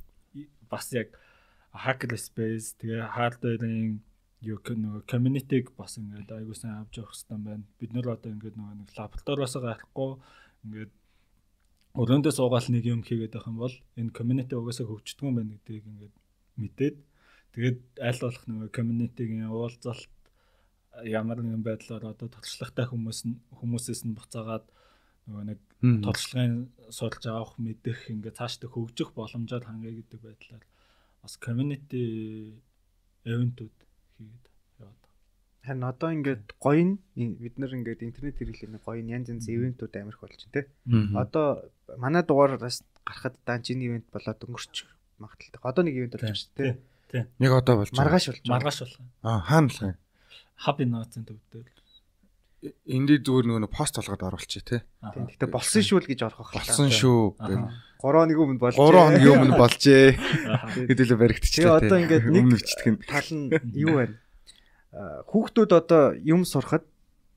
[0.71, 1.09] бас яг
[1.75, 4.03] hacker space тэгээ hardware-ийн
[4.41, 7.65] юу нөгөө community-г бас ингээд айгуу сайн авч явах хэрэгтэй байна.
[7.79, 10.13] Бид нэр одоо ингээд нөгөө нэг лабораториос гарахгүй
[10.65, 10.93] ингээд
[11.99, 15.85] өрөөндөө суугаал нэг юм хийгээд байх юм бол энэ community угаасаа хөгждөг юм байна гэдгийг
[15.91, 16.15] ингээд
[16.61, 16.97] мэдээд
[17.55, 20.11] тэгээд аль болох нөгөө community-гийн уулзалт
[21.03, 24.67] ямар нэгэн байдлаар одоо туршлагатай хүмүүс нь хүмүүсээс нь буцаагаад
[25.27, 25.61] нөгөө нэг
[26.07, 26.55] туршлагын
[26.91, 30.65] сурч авах мэдэх ингээд цаашдаа хөгжих боломжоор хангая гэдэг байдлаар
[31.23, 32.05] бас community
[33.25, 33.77] event-үүд
[34.19, 34.47] хийгээд.
[35.65, 39.95] Харин одоо ингээд гоё нь бид нар ингээд интернет хэрэглээний гоё нь янз янз ивентүүд
[40.01, 40.63] амирх болж байна те.
[41.17, 41.47] Одоо
[42.01, 44.89] манай дугаараас гарахад данжин ивент болоод өнгөрч
[45.21, 45.61] магадaltaй.
[45.61, 46.81] Одоо нэг ивент болж байна
[47.13, 47.29] те.
[47.39, 48.01] Яг одоо болж байна.
[48.05, 48.55] Маргааш болж байна.
[48.57, 49.01] Маргааш болох.
[49.21, 49.99] Аа хаана болох юм?
[50.61, 51.69] хаб инновацийн төвдөл
[52.85, 54.81] эндий зүгээр нөгөө пост толгойд оруулчих тий.
[55.01, 55.33] Тийм.
[55.33, 56.69] Гэтэ болсон шүү л гэж орох байх.
[56.69, 57.73] Болсон шүү гэх.
[58.05, 58.85] 3 хоногийн өмнө болжээ.
[58.85, 60.07] 3 хоногийн өмнө болжээ.
[60.93, 61.89] Хэдүүлээ баригдчихлаа тий.
[61.89, 62.49] Одоо ингээд нэг
[63.09, 63.49] тал нь
[63.81, 64.15] юу байна?
[64.91, 66.85] Хүүхдүүд одоо юм сурахад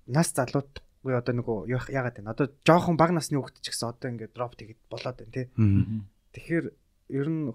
[0.10, 2.30] нас залуудгүй одоо нөгөө яагаад вэ?
[2.34, 5.46] Одоо жоохон бага насны хүүхд ч гэсэн одоо ингээд дроп тэгэд болоод байна тий.
[6.34, 6.66] Тэгэхээр
[7.14, 7.54] ер нь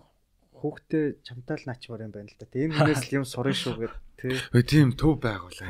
[0.58, 2.46] хүүхдээ чамтай л наачмаар юм байна л да.
[2.46, 4.34] Энэ хүнээс л юм сурна шүү гэд тий.
[4.54, 5.66] Өө тийм төв байгуулаа.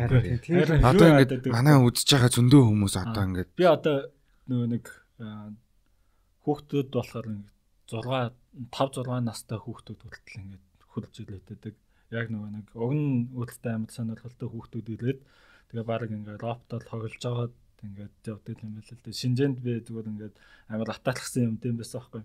[0.85, 3.97] Одоо ингээд манай үзэж байгаа зөндөө хүмүүс одоо ингээд би одоо
[4.49, 4.85] нөгөө нэг
[6.45, 7.27] хүүхдүүд болохоор
[7.89, 8.33] 6
[8.73, 11.75] 5 6 настай хүүхдүүд хүртэл ингээд хурж илээдэг.
[12.15, 15.21] Яг нөгөө нэг уг нь үүдэлтэй амьд сонирхолтой хүүхдүүд ирээд
[15.69, 17.55] тэгээ баг ингээд роботоор тоглож байгаад
[17.85, 19.21] ингээд явдаг юм байл л дээ.
[19.21, 20.35] Шинжээнд би зүгээр ингээд
[20.73, 22.23] амар атаалгсан юм дэм байсан байхгүй.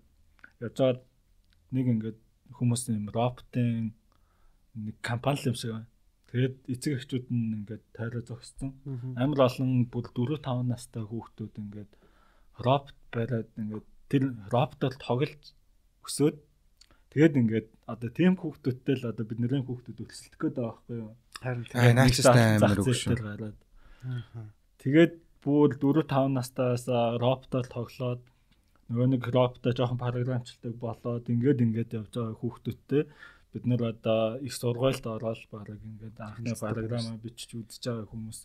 [0.64, 1.02] Явж байгаад
[1.76, 2.20] нэг ингээд
[2.58, 3.94] хүмүүс юм роботын
[4.74, 5.92] нэг компани юм шиг байна.
[6.32, 8.72] Тэгээд эцэг эхчүүд нь ингээд тойроо зогссон.
[9.20, 11.92] Амар олон бүр 4 5 настай хүүхдүүд ингээд
[12.66, 15.44] робот бариад ингээд тэр роботоор тоглож
[16.06, 16.38] өсөөд
[17.14, 21.12] тэгээд ингээд одоо тийм хүүхдүүдтэй л одоо бидний хүүхдүүд өсөлтөх гээд байгаа байхгүй юу?
[21.40, 23.54] Харин тэгээд наачтай амар өгшөө.
[24.84, 26.86] Тэгээд бүр 4 5 настайгаас
[27.24, 28.22] роботоор тоглоод
[28.90, 33.04] нөгөө нэг роботоо жоохон програмчлдаг болоод ингээд ингээд явж байгаа хүүхдүүдтэй
[33.54, 38.40] бид нар одоо их сургуульд ороод бараг ингээд анхны програмаа бичиж үзэж байгаа хүмүүс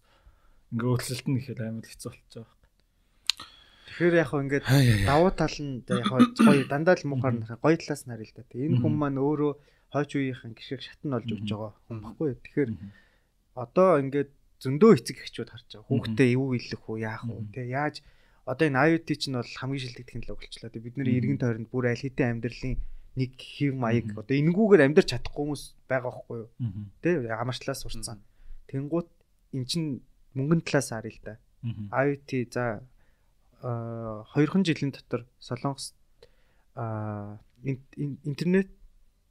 [0.70, 2.52] ингээд өөрчлөлт нь ихээр амар хэцүү болчих жоох.
[3.98, 4.66] Тэгэхээр яг хөө ингээд
[5.10, 8.46] давуу тал нь яг гоё дандаа л муухаар нарах гоё талаас нь харъя л да.
[8.54, 9.52] Энэ хүн маань өөрөө
[9.90, 12.38] хойч үеийнхэн гişиг шатн олж өгч байгаа хүн баггүй.
[12.38, 12.70] Тэгэхээр
[13.58, 14.30] одоо ингээд
[14.62, 15.90] зөндөө эцэг эхчүүд харж байгаа.
[15.90, 17.42] Хүүхдээ юу илэх үү, яах вэ?
[17.50, 18.06] Тэ яаж
[18.46, 20.70] одоо энэ IoT чинь бол хамгийн шилдэг технологи болчихлоо.
[20.78, 22.78] Бид нэр иргэн тойронд бүр аль хэдийн амьдралын
[23.18, 26.48] нэг хэв маяг одоо энэгүүгээр амьдрч чадахгүй хүмүүс байгаа байхгүй юу?
[27.02, 28.22] Тэ амарчлаас сурцсан.
[28.70, 29.10] Тэнгуут
[29.58, 30.06] эн чин
[30.38, 31.34] мөнгөн талаас харъя л да.
[31.90, 32.86] IoT за
[33.62, 35.94] 2хан жилийн дотор Солонгос
[38.24, 38.70] интернет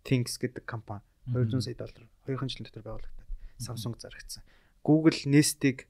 [0.04, 3.28] Things гэдэг компани 200 сая доллар 2хан жилийн дотор байгуулагдаад
[3.60, 4.44] Samsung зарагдсан.
[4.84, 5.88] Google Nest-ийг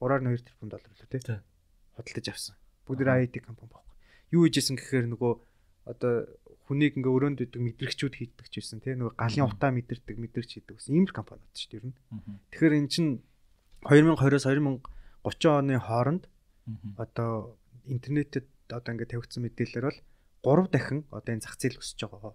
[0.00, 1.38] 3.2 тэрбум доллар лөө тий.
[1.98, 2.56] Хөдөлж авсан.
[2.88, 3.94] Бүгд IT компани байхгүй.
[4.32, 5.32] Юу хийжсэн гэхээр нөгөө
[5.90, 6.26] одоо
[6.70, 10.78] хүнийг ингээ өрөөнд идэг мэдрэгчүүд хийдэг ч байсан тийм нөгөө галын утаа мэдэрдэг мэдрэгч хийдэг
[10.78, 11.96] гэсэн ийм компаниуд шүү дээ ер нь.
[12.54, 13.10] Тэгэхээр эн чинь
[13.84, 16.24] 2020-оос 2030 оны хооронд
[16.96, 20.00] одоо интернетэд одоо ингээ тавигдсан мэдээлэлээр бол
[20.66, 22.34] 3 дахин одоо энэ зах зээл өсөж байгаа.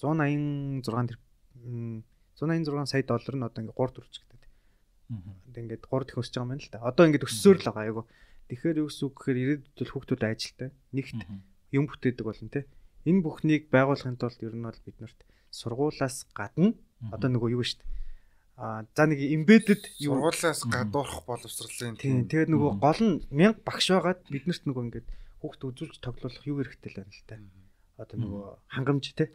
[0.00, 1.18] 186
[2.38, 4.42] 186 сая доллар нь одоо ингээ 3 төрчгдөд.
[5.48, 6.78] Одоо ингээ 3 дахин өсөж байгаа юм л да.
[6.86, 8.02] Одоо ингээ өссөөр л байгаа айгу.
[8.48, 11.20] Тэгэхээр юу гэсэн үг гэхээр ирээдүйд бол хүүхдүүд ажилтай нэгт
[11.76, 12.64] юм бүтээдэг болно те.
[13.04, 15.20] Энэ бүхнийг байгуулахын тулд ер нь бол биднэрт
[15.52, 16.72] сургуулаас гадна
[17.12, 17.88] одоо нөгөө юу шүү дээ.
[18.58, 24.20] А за нэг embedded сургуулаас гадуурх боловсролын тийм тэгээд нөгөө гол нь 1000 багш байгаад
[24.26, 27.38] биднэрт нөгөө ингээд хүүхд үзүүлж тоглуулах юу хэрэгтэй л байна л та.
[28.02, 29.30] Одоо нөгөө хангамж те.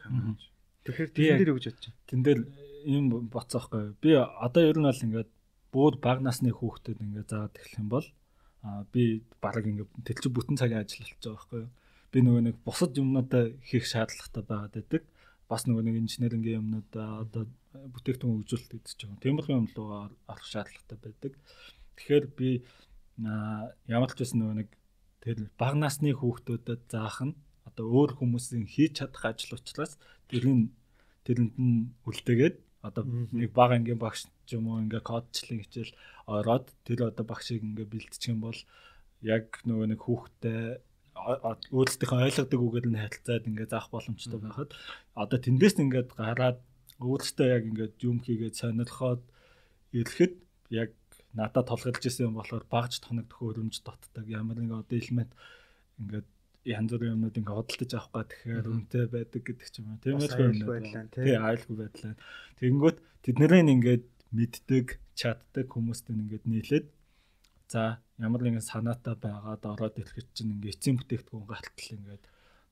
[0.84, 2.04] Тэгэхээр тэн дээр гэж бодож байна?
[2.12, 2.40] Тэн дээр
[2.84, 3.96] юм боцоохгүй.
[4.04, 5.32] Би одоо ер нь бол ингээд
[5.72, 8.08] бууд баг насны хүүхдэд ингээд заагаад эхлэх юм бол
[8.64, 11.72] а би бараг ингээ тэлч бүтэн цагийн ажил болчих жоох байхгүй юу.
[12.12, 15.04] Би нөгөө нэг бусад юмнуудаа хийх шаардлагатай байгаад байдаг.
[15.50, 19.18] Бас нөгөө нэг инженерингийн юмнуудаа одоо бүтээгдэхүүн хөгжүүлэлт гэдэг ч юм.
[19.22, 21.34] Тиймэрхүү юм руу орох шаардлагатай байдаг.
[21.98, 22.50] Тэгэхээр би
[23.88, 24.70] ямар ч байсан нөгөө нэг
[25.22, 27.38] тэр баг насны хүүхдүүдэд заах нь
[27.70, 29.96] одоо өөр хүмүүсийн хийж чадах ажил учраас
[30.28, 30.74] тэрийг
[31.26, 35.96] тэрэнд нь үлдээгээд одоо нэг баг ангийн багш ч юм уу ингээ кодчлын хичээл
[36.28, 38.60] ороод тэр одоо багшийг ингээ бэлтчих юм бол
[39.24, 40.84] яг нөгөө нэг хүүхдтэй
[41.14, 44.70] өөрсдийнхөө ойлгодог үгээр нь харилцаад ингээд заах боломжтой байхад
[45.14, 46.60] одоо тэндээс ингээд гараад
[47.00, 49.22] өөртөө яг ингээд юм хийгээд сонирхоод
[49.94, 50.36] ирэхэд
[50.74, 50.92] яг
[51.38, 55.32] надад толгойлж исэн юм болохоор багж тоногдох өрөмж дотдаг ямар нэг одоо элемент
[56.02, 56.28] ингээд
[56.64, 60.00] янз бүрийн юмнууд ингээ хөдөлтөж авах гад тэгэхээр үнэтэй байдаг гэдэг ч юм уу.
[60.00, 62.14] Тийм айлгүй байдлаа тий айлгүй байдлаа.
[62.60, 64.88] Тэгэнгүүт тэднэрийн ингээд мэддэг,
[65.20, 66.88] чаддаг хүмүүстэй ингээд нийлээд
[67.68, 72.24] за ямар нэгэн санаатай байгаад ороод ирэхэд чинь ингээ эцсийн бүтээгдэхүүн галтал ингээд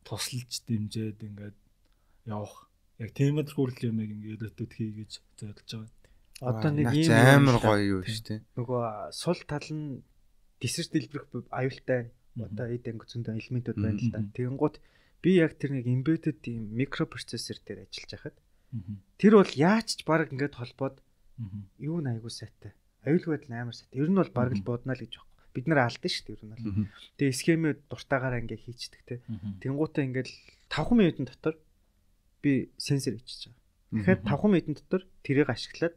[0.08, 1.58] тусалж дэмжиэд ингээд
[2.32, 2.72] явах.
[2.98, 6.02] Яг тийм л хүрэл юм ингээ ирээдүйд хий гэж зорилж байгаа.
[6.42, 8.40] Одоо нэг ийм амар гоё юу шүү дээ.
[8.58, 10.02] Нөгөө сул тал нь
[10.62, 14.22] дисэрч дэлбэрэх аюултай одоо эд анги зөндөө элементүүд байна л да.
[14.38, 14.76] Тэгэнгუთ
[15.22, 18.38] би яг тэр нэг embedded тийм микропроцессор дээр ажиллаж байхад
[19.22, 20.98] тэр бол яаж ч баг ингээд холбоод
[21.78, 22.74] юу найгуу сайтай.
[23.06, 24.02] Аюулгүй байдал амар сайтай.
[24.02, 25.31] Ер нь бол баг л буудна л гэж байна.
[25.52, 26.88] Бид нэр алдсан шүү дээ ер нь бол.
[27.20, 29.16] Тэгээ схемээ дуртаагаараа ингээд хийчихдэг те.
[29.60, 30.30] Тэнгуутаа ингээд
[30.72, 31.56] 5 минутын дотор
[32.40, 33.60] би сенсор хийчихэж байгаа.
[33.92, 35.96] Тэгэхээр 5 минутын дотор тэрийг ашиглаад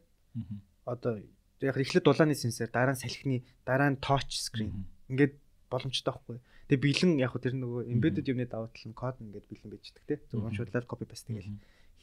[0.84, 1.22] одоо
[1.62, 4.90] яг эхлээд дулааны сенсор, дараа нь салхины, дараа нь touch screen.
[5.09, 5.38] Ингээд
[5.70, 6.38] боломжтой байхгүй.
[6.68, 10.20] Тэгээ бэлэн яг тэр нөгөө embedded юуны давуу тал нь код ингээд бэлэн байждаг те.
[10.28, 11.55] Зөв уншуулаад copy paste тэгэл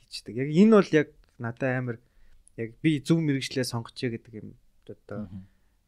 [0.06, 0.36] хийчихдэг.
[0.38, 1.98] Яг энэ бол яг надад амар
[2.58, 4.54] яг би зөв мэрэгчлээ сонгочихъя гэдэг юм
[4.86, 5.30] одоо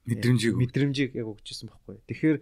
[0.10, 2.04] мэдрэмжийг мэдрэмжийг яг өгчээсэн байхгүй.
[2.12, 2.38] Тэгэхээр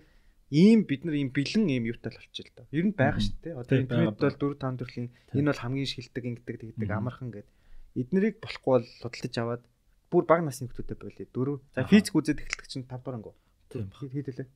[0.51, 2.73] ийм бид нар ийм бэлэн ийм юутай л болчихлоо да.
[2.75, 3.55] Ер нь байгаа шүү дээ.
[3.55, 5.07] Одоо интернет бол 4 5 төрлийн
[5.37, 7.53] энэ бол хамгийн шилдэг ингэдэг тэгдэг амархан гэдэг.
[7.95, 9.63] Эднэрийг болохгүй бол худалдаж аваад
[10.11, 11.27] бүр баг насны хүмүүстэй болъё.
[11.31, 11.57] Дөрөв.
[11.71, 13.35] За физик үзээд эхэлдэг чинь 5 дугаар ангуу.
[13.71, 13.87] Тийм.
[13.95, 14.47] Хийдэлээ.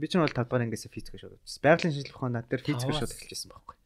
[0.00, 1.62] Би ч нь бол 5 дугаар ангиас физик шууд үзсэн.
[1.62, 3.76] Байгалийн шинжилгээ ухаанаар дээр физик шууд эхэлжсэн байхгүй.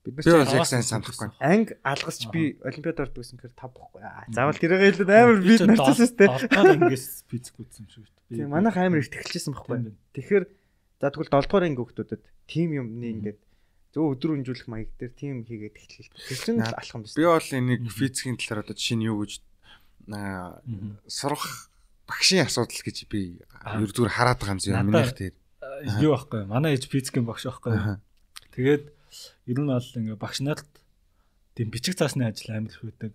[0.00, 1.28] Бид нар ч сайн санахгүй.
[1.44, 4.00] Анги алгасч би олимпиад ордог гэсэн хэрэг 5 байхгүй.
[4.32, 6.16] Заавал тэрийг хэлээд амар би нарцсан тест.
[6.16, 8.40] 7 дугаар ангиас физик үзсэн шүү дээ.
[8.40, 9.92] Тийм манайх амар их эхэлжсэн байхгүй.
[10.16, 10.44] Тэгэхээр
[11.04, 13.40] за тэгвэл 7 дугаар анги хүмүүстэд тим юмны ингээд
[13.92, 16.16] зөв өдөр өнжүүлэх маяг дээр тим хийгээд эхэллээ.
[16.16, 17.12] Тэр чинь алхам биш.
[17.12, 19.44] Би бол энийг физикийн талаар одоо жишээ нь юу гэж
[21.12, 21.68] сурах
[22.08, 25.36] багшийн асуудал гэж би ер зүгээр хараад байгаа юм зөв минийх дээр.
[26.00, 28.00] Юу байхгүй манай ээж физикийн багш байхгүй.
[28.54, 28.84] Тэгээд
[29.46, 30.70] ер нь бол ингээ багш нарт
[31.54, 33.12] тийм бичиг цаасны ажил амар их үүдэг.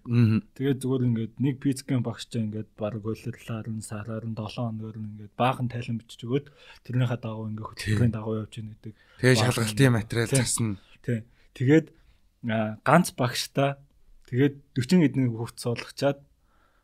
[0.54, 4.98] Тэгээд зүгээр ингээд нэг физикийн багш чинь ингээд баг өөлөллөөр нь сараар нь 7 хоногор
[5.00, 6.48] нь ингээд баахан тайлан бичиж өгөөд
[6.86, 8.94] тэрнийхээ дагуу ингээ хөтөлбөрийн дагуу явж ийн гэдэг.
[9.24, 10.78] Тэгээд шалгалтын материал засна.
[11.02, 11.20] Тий.
[11.56, 11.88] Тэгээд
[12.84, 13.80] ганц багштай
[14.30, 16.20] тэгээд 40 эдний хөвц суулгачаад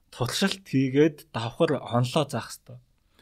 [0.10, 2.80] туршилт хийгээд давхар онлоо заах хэрэгтэй.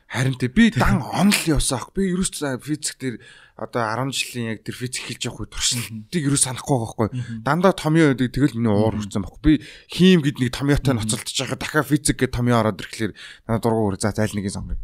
[0.09, 1.93] Харин тий би дан онл явсаах.
[1.93, 3.15] Би ерөөс физик дээр
[3.53, 7.07] одоо 10 жилийн яг тэр физик хэлж явах үе туршилтыг ерөөс санахгүй байхгүй.
[7.45, 9.43] Дандаа томьёо гэдэг тэгэл миний уур хүрсэн байхгүй.
[9.45, 9.53] Би
[9.85, 13.13] хим гэд нэг томьёотой ноцолдож байгаа дахиад физик гэд томьёо ороод ирэхлээр
[13.45, 14.81] надад дургу үр за зайл нэгийг сонгоё.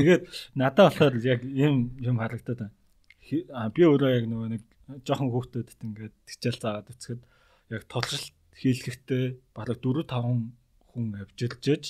[0.00, 0.22] Тэгээд
[0.56, 3.68] надад болохоор яг юм юм харагдаад байна.
[3.76, 4.62] Би өөрөө яг нөгөө нэг
[5.04, 7.20] жоохон хүүхдүүдэд ингээд тичээл заагаад үцхэд
[7.68, 10.56] яг толшилт хийлгэхдээ бараг 4 5
[10.88, 11.84] хүн авчилжээж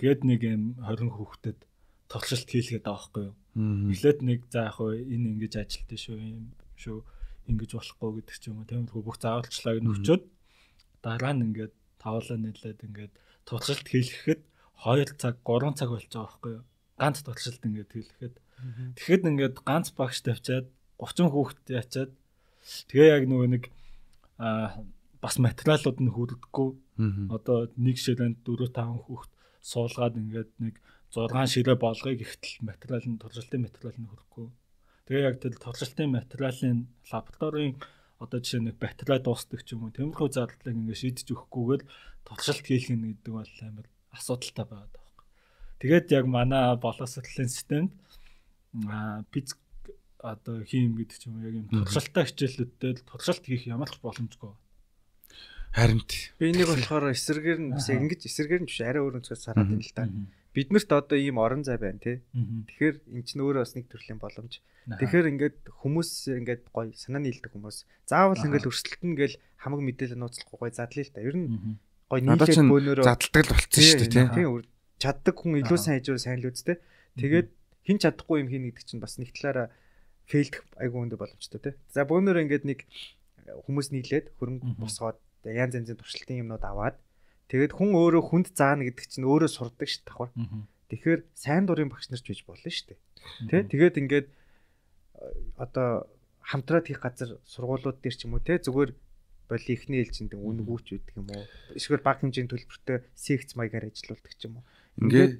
[0.00, 1.58] тэгээд нэг юм 20 хүүхдэд
[2.08, 3.34] тоглолт хийлгээд байгаа байхгүй юу.
[3.92, 6.46] Эхлээд нэг за яг хөө энэ ингэж ажилтсан шүү юм
[6.80, 6.98] шүү
[7.52, 10.22] ингэж болохгүй гэдэг ч юм уу тиймэрхүү бүх зааварчлагыг нөхчөөд
[11.04, 13.12] дараа нь ингээд тавлаа нийлээд ингээд
[13.44, 14.40] тоглолт хийлгэхэд
[14.80, 16.64] 2 цаг 3 цаг болж байгаа байхгүй юу.
[16.96, 18.34] Ганц тоглолт ингээд хийлгэхэд
[18.96, 22.12] тэгэхэд ингээд ганц багш тавьчаад 30 хүүхэд ячаад
[22.88, 23.64] тэгээ яг нөгөө нэг
[24.40, 24.80] а
[25.20, 26.70] бас материалууд нь хүрдэггүй.
[27.28, 29.30] Одоо нэг ширэнд 4 5 хүүхд
[29.60, 30.74] суулгаад ингээд нэг
[31.12, 34.48] 6 ширээ болгоё гэхтэл материал нь туршилтын материал нь хүрхгүй.
[35.06, 37.74] Тэгээ яг тэр туршилтын материалын лабораторийн
[38.22, 41.82] одоо жишээ нэг батарей дуустдаг ч юм уу тиймэрхүү зардлыг ингээд шийдэж өгөхгүйгээр
[42.24, 45.28] туршилт хийх нь гэдэг бол амар асуудалтай байгаад байгаа юм.
[45.82, 47.90] Тэгээд яг манай боловсролын системд
[49.34, 49.58] физик
[50.22, 54.52] одоо хийм гэдэг ч юм уу яг юм туршилтаа хичээлүүдтэй туршилт хийх ямар ч боломжгүй
[55.70, 56.02] Харин
[56.38, 59.86] би энийг болохоор эсэргээр нь бас ингэж эсэргээр нь биш арай өөр өнцгөөс хараад байна
[59.86, 60.04] л да.
[60.50, 62.18] Биднэрт одоо ийм орон зай байна тий.
[62.34, 64.58] Тэгэхээр эн чинь өөрөө бас нэг төрлийн боломж.
[64.90, 66.10] Тэгэхээр ингээд хүмүүс
[66.42, 67.86] ингээд гоё санаа нийлдэг хүмүүс.
[68.10, 71.22] Заавал ингээд өрсөлдөн гэл хамаг мэдээлэл нууцлахгүй гоё задлаа л да.
[71.22, 71.46] Ер нь
[72.10, 74.46] гоё нийлээд бөөнөрөө задалдаг л болцсон шүү дээ тий.
[74.98, 76.82] Чаддаг хүн илүү сайн хажуу сайн л үзтэй.
[77.14, 77.48] Тэгээд
[77.86, 79.70] хин чадахгүй юм хийнэ гэдэг чинь бас нэг талаараа
[80.26, 81.74] фейлдэх айгүй өндөр боломжтой тий.
[81.94, 82.90] За бөөнөрөө ингээд нэг
[83.46, 86.96] хүмүүс нийлээд хөрөнгө босгоод янз янзын туршилтын юмнууд аваад
[87.48, 90.30] тэгээд хүн өөрөө хүнд заана гэдэг чинь өөрөө сурдаг шүү давхар.
[90.90, 92.98] Тэгэхээр сайн дурын багш нарч биж болно шүү дээ.
[93.48, 94.26] Тэ тэгээд ингээд
[95.56, 96.06] одоо
[96.42, 98.90] хамтраад хийх газар сургуулиуд дээр ч юм уу те зүгээр
[99.50, 101.44] боли ихний ээлжинд үнгүүч үүдэг юм уу?
[101.74, 104.64] Эсвэл баг хэмжээний төлбөртэй секц маягаар ажиллаулдаг ч юм уу?
[104.98, 105.34] Ингээд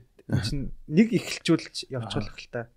[0.46, 2.70] чинь нэг эхэлжүүлж явуулах л та.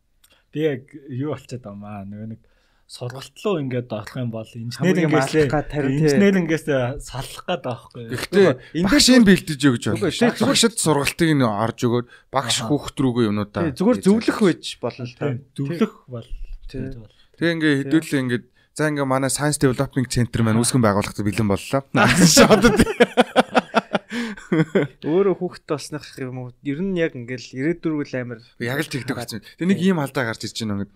[0.53, 2.41] Би яг юу болчиход байна нөгөө нэг
[2.87, 6.65] сургалт руу ингээд орох юм бол инженерингээс инженерингээс
[6.99, 8.03] салах гээд байхгүй.
[8.11, 10.29] Гэхдээ багш энэ бэлдэж өгч байна.
[10.43, 15.33] Багшд сургалтыг нь орж өгөөд багш хүүхд рүүгээ юмнуудаа зүгээр зөвлөх байж болно л та.
[15.55, 16.29] Зөвлөх бол.
[16.69, 18.45] Тэгээ ингээ хэдүүлээ ингээд
[18.77, 21.81] за ингээ манай Science Development Center маань үүсгэн байгуулах бэлэн боллоо.
[22.37, 22.77] Шодод.
[25.01, 26.53] Өөрөө хүүхэд болсных юм уу?
[26.61, 29.41] Ер нь яг ингээл ирээдүргэл амир яг л тэгдэг болсон.
[29.41, 30.93] Тэг нэг ийм алдаа гарч ирж байна ингээд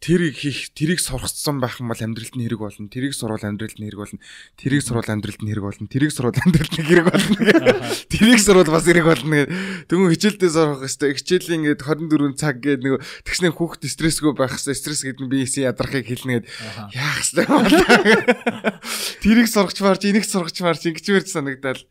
[0.00, 2.88] тэрийг хийх, тэрийг сургацсан байх юм бол амьдралд нь хэрэг болно.
[2.88, 4.20] Тэрийг сурвал амьдралд нь хэрэг болно.
[4.56, 5.86] Тэрийг сурвал амьдралд нь хэрэг болно.
[5.92, 7.36] Тэрийг сурвал амьдралд нь хэрэг болно.
[8.12, 9.52] Тэрийг сурвал бас хэрэг болно гэдэг.
[9.92, 12.94] Тэгвэл хичээлдээ сурах хэвээр хичээлийн ингээд 24 цаг гэдэг нэг
[13.28, 16.46] тэгснэ хүүхд стрессгүй байх хэвээр стресс гэдэг нь биесийн ядрахыг хэлнэ гэд
[16.96, 17.48] яах хэвээр.
[19.22, 21.84] Тэрийг сургачмаарч, энийг сургачмаарч ингэж мэрч санагдал.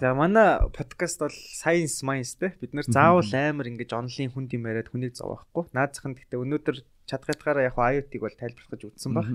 [0.00, 4.66] За манай подкаст бол science minds те бид нэр заавал амар ингэж онлын хүнд юм
[4.66, 5.70] яриад хүнийг зовоохгүй.
[5.70, 6.76] Наацхан гэхдээ өнөөдөр
[7.06, 9.26] чадхайтгаараа яг IoT-г бол тайлбарлах гэж үзсэн баг.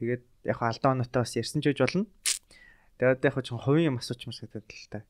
[0.00, 2.08] Тэгээд яг алдаа оноотой бас ярьсан ч гэж болно.
[2.96, 5.04] Тэгээд яг ч хувийн юм асуучмас гэдэг л та.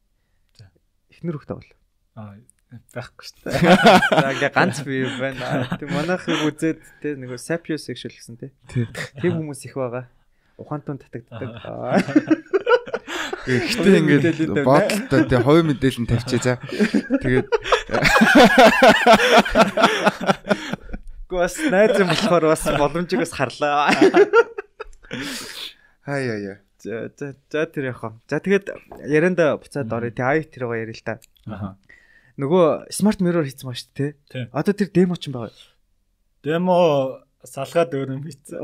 [1.15, 1.73] Эхнэр хөхтэй бол.
[2.19, 2.37] Аа
[2.93, 3.61] байхгүй шүү дээ.
[4.13, 5.65] За ингээ ганц бий байна.
[5.81, 8.53] Тэг манайхыг үзээд те нэг sapio sexual гэсэн те.
[8.69, 10.05] Тэг хүмүүс их байгаа.
[10.61, 11.49] Ухаантун татагддаг.
[13.49, 16.55] Гэхдээ ингээд бодлоо тий хувь мэдээлэл нь тавьчаа за.
[17.25, 17.49] Тэгээд
[21.29, 23.89] Гэхдээ бас найз юм болохоор бас боломжийг бас харлаа.
[26.05, 26.57] Хай яа яа.
[26.77, 28.13] За за за тэр яах вэ?
[28.29, 28.69] За тэгээд
[29.09, 30.13] ярианда буцаад орё.
[30.13, 31.17] Тэ ай тэр байгаа ярил л та.
[31.49, 31.81] Аха.
[32.37, 34.53] Нөгөө смарт mirror хийсэн ба шүү дээ.
[34.53, 35.57] Одоо тэр демо ч юм байгаа.
[36.45, 38.59] Демо салгаад өөр юм хийсэн.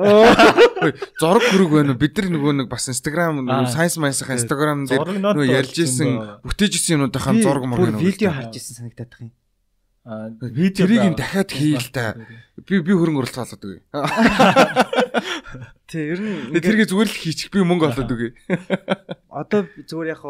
[1.22, 2.01] Зорог хөрөг байна уу?
[2.01, 6.98] Бид нар нөгөө нэг бас Instagram Science Minds-ийн Instagram дээр нөгөө ярьж исэн бүтээж исэн
[6.98, 8.02] юмнуудынхаа зураг мөр байна.
[8.02, 9.32] Видео харж исэн санагдаад байгаа юм.
[10.05, 12.18] Видеог дахиад хийл та.
[12.66, 13.80] Би би хөрөнгө оруулалт олоод үгүй.
[15.88, 18.30] Тэг ер нь тэргээ зүгээр л хийчих би мөнгө олоод үгүй.
[19.30, 20.22] Одоо зүгээр яг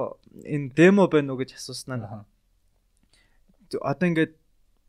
[0.45, 2.29] энэ демо байна уу гэж асууснаа.
[3.81, 4.37] Одоо ингээд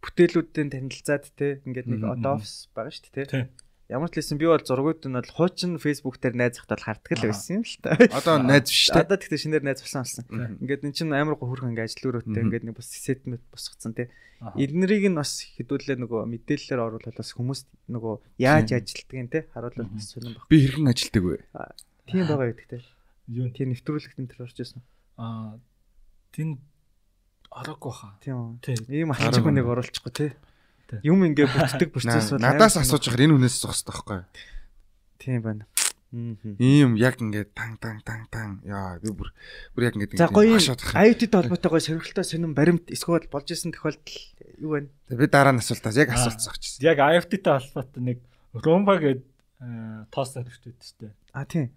[0.05, 3.49] бүтээлүүдийн танилцаад те ингээд нэг одоо офс байгаа шүү дээ те.
[3.85, 7.29] Ямар ч лсэн би бол зургууд нь бол хуучин Facebook дээр найзахад бол харддаг л
[7.29, 7.93] байсан юм л та.
[8.17, 9.05] Одоо найз биш та.
[9.05, 10.25] Одоо тэгтээ шинээр найз болсон болсон.
[10.61, 14.09] Ингээд эн чинь амар гоо хөрхөн ингээд ажил өрөөтэй ингээд нэг бас сетмэт босгоцсон тий.
[14.41, 17.61] Эднэрийг нь бас хэдүүлээ нөгөө мэдээлэлээр оруулаад бас хүмүүс
[17.93, 20.49] нөгөө яаж ажилтдаг те харуулбал бас сонирн баг.
[20.49, 21.37] Би хэрхэн ажилтдаг вэ?
[22.09, 22.81] Тийм байгаа гэдэг те.
[23.29, 24.81] Юу тийм нэвтрүүлэгтэн тэр орж ирсэн.
[25.21, 25.61] Аа
[26.33, 26.59] тэн
[27.55, 28.13] ороогүй хаа.
[28.19, 28.59] Тийм.
[28.91, 30.27] Ийм ачааг нэг оруулчихгүй те.
[31.01, 34.27] Юм ингээ бүтдэг процесс бол надаас асууж байгаа энэ хүнээс зогсох байхгүй.
[35.17, 35.65] Тийм байна.
[36.13, 39.33] Ийм яг ингээд танг танг танг танг яа би бүр
[39.75, 44.19] бүр яг ингээд За гоё IoT-тэй холбоотойгоо сонирхолтой сонирн баримт эсвэл болж исэн тохиолдол
[44.61, 44.87] юу вэ?
[45.11, 46.85] Би дараа нь асуултаас яг асуулт зогчсон.
[46.85, 48.17] Яг IoT-тэй холбоотой нэг
[48.55, 49.25] Rumba гэдэг
[50.11, 51.11] тоос шүү дээ.
[51.35, 51.75] А тийм.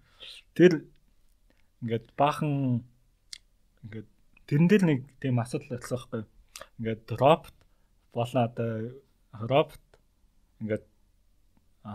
[0.55, 0.87] Тэр
[1.83, 2.83] ингээд баахан
[3.83, 4.07] ингээд
[4.49, 6.21] тэрэн дээр нэг тийм асуудал болсон байхгүй.
[6.81, 7.55] Ингээд робот
[8.09, 8.71] болоо одоо
[9.37, 9.83] робот
[10.59, 10.85] ингээд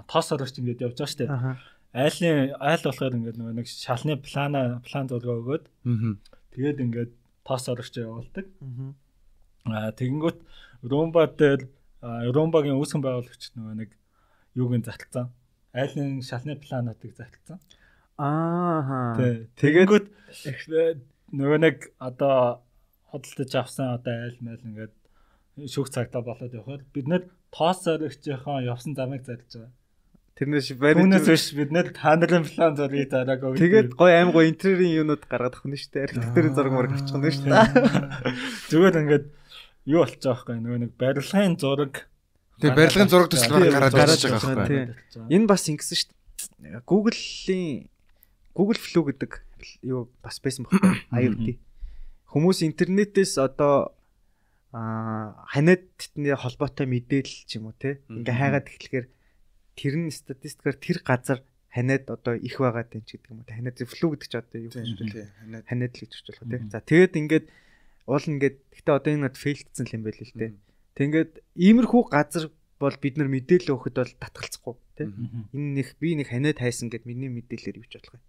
[0.06, 1.58] тоос орогч ингээд явж байгаа дээ.
[1.94, 5.64] Айлын айл болохоор ингээд нөгөө нэг шалны плана план зургаа өгөөд
[6.54, 7.12] тэгээд ингээд
[7.42, 8.46] тоос орогч явуулдаг.
[9.66, 10.38] Аа тэгэнгүүт
[10.84, 11.66] Rumba дээр
[12.04, 13.90] Rumba-гийн үүсгэн байгуулагч нөгөө нэг
[14.54, 15.32] юуг нь залтсан.
[15.72, 17.58] Айлын шалны плануудыг залтсан.
[18.20, 19.16] Аа.
[19.56, 21.00] Тэгээд
[21.34, 22.62] нөгөө нэг одоо
[23.10, 24.94] хөдөлтөж авсан одоо айл майл ингээд
[25.70, 29.72] шүүх цагтаа болоод явхад бид нэр тоос зоригчийнхаа явсан замыг зарлж байгаа.
[30.34, 33.54] Тэрнээс баримтаас биш бид нэр та нарын план зургийг дараагаа.
[33.54, 36.06] Тэгээд гой аим гой интерьерийн юунууд гаргаад авах нь шүү дээ.
[36.10, 37.66] Архитектурын зураг мөр авчих нь шүү дээ.
[38.70, 39.26] Зүгээр ингээд
[39.94, 41.94] юу болчих жоохгүй нөгөө нэг барилгын зураг
[42.58, 44.82] Тэгээ барилгын зураг төслөөр гараад гараад байгаа байхгүй.
[45.30, 46.82] Энэ бас ингэсэн шүү дээ.
[46.82, 47.86] Google-ийн
[48.58, 49.30] Google Flow гэдэг
[49.82, 50.92] юу бас байсан байхгүй.
[51.20, 51.46] IoT.
[52.34, 53.94] Хүмүүс интернетээс одоо
[54.74, 59.06] аа ханиадны холбоотой мэдээлэл ч юм уу те ингээ хайгаад эхлэхээр
[59.78, 61.38] тэр нь статистикаар тэр газар
[61.70, 64.98] ханиад одоо их байна ч гэдэг юм уу ханиад флүү гэдэг чи одоо юу гэж
[64.98, 66.58] хэлээ ханиад ханиад л гэж хэлж болох те.
[66.74, 67.46] За тэгээд ингээд
[68.10, 70.48] уул ингээд гэтээ одоо энэ фейлдсэн юм байл л те.
[70.98, 72.44] Тэгээд иймэрхүү газар
[72.82, 75.06] бол бид нар мэдээлэл өгөхөд бол татгалцахгүй те.
[75.54, 78.26] Энэ нэг би нэг ханиад хайсан гэд миний мэдээлэлээр юуч болох юм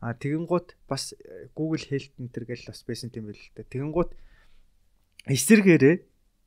[0.00, 3.62] Аа тэгэн гут бас э, Google Health энэ гэл бас байсан юм байл л да.
[3.62, 4.14] Тэгэн гут
[5.26, 5.96] эсэргээрээ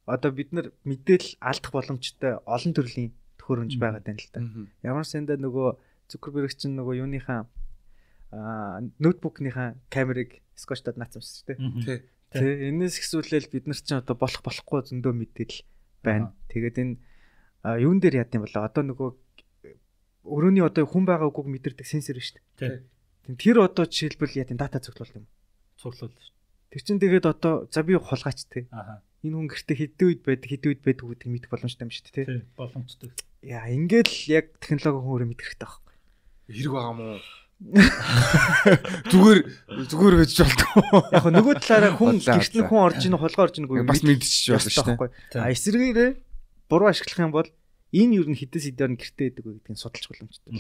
[0.10, 4.42] одоо бид нар мэдээлэл алдах боломжтой олон төрлийн төхөөрөмж байгаа тань л да.
[4.84, 5.78] Ямар санда нөгөө
[6.10, 7.46] Zuckerberg чинь нөгөө юуныхаа
[8.34, 11.46] аа ноутбукныхаа камерыг скотчдод наацсан шүү
[11.86, 12.02] дээ.
[12.34, 12.70] Тэ.
[12.70, 15.62] Энэс хэсүүлэл бид нар чинь одоо болох болохгүй зөндөө мэдээлэл
[16.06, 16.34] байна.
[16.50, 16.96] Тэгээд энэ
[17.82, 19.10] юун дээр яд юм бол одоо нөгөө
[20.26, 22.84] өрөөний одоо хүн байгаагүй мэдэрдэг сенсор шүү дээ.
[23.38, 25.26] Тэр одоо жишээлбэл яа тийм дата цуглуулт юм.
[25.78, 26.14] Цуглуул.
[26.70, 28.68] Тэр чин тэгээд одоо за би хулгаач те.
[28.74, 29.02] Аха.
[29.24, 32.26] Энэ хүн гэртээ хэдэн үед байдаг хэдэн үед байдаг гэдгийг мэдэх боломжтой юм шүү дээ.
[32.26, 33.10] Тий, боломжтой.
[33.44, 35.96] Яа ингээд л яг технологи хүн өөрөө мэдэх хэрэгтэй байхгүй.
[36.50, 37.08] Хэрэг байгаа мó.
[39.12, 39.40] Зүгээр
[39.92, 41.04] зүгээр байж болтгоо.
[41.12, 44.88] Яг нөгөө талаараа хүн нь хүн орж ийн хулгай орж ийнгүй Бас мэдчихэж байна шүү
[44.88, 45.12] дээ.
[45.36, 45.40] Тий.
[45.44, 46.12] А эсрэгээрээ
[46.72, 47.50] буруу ашиглах юм бол
[47.94, 50.52] энэ юу н хитээс хідээр нь гэртээ байдаг вэ гэдгийг судалж боломжтой.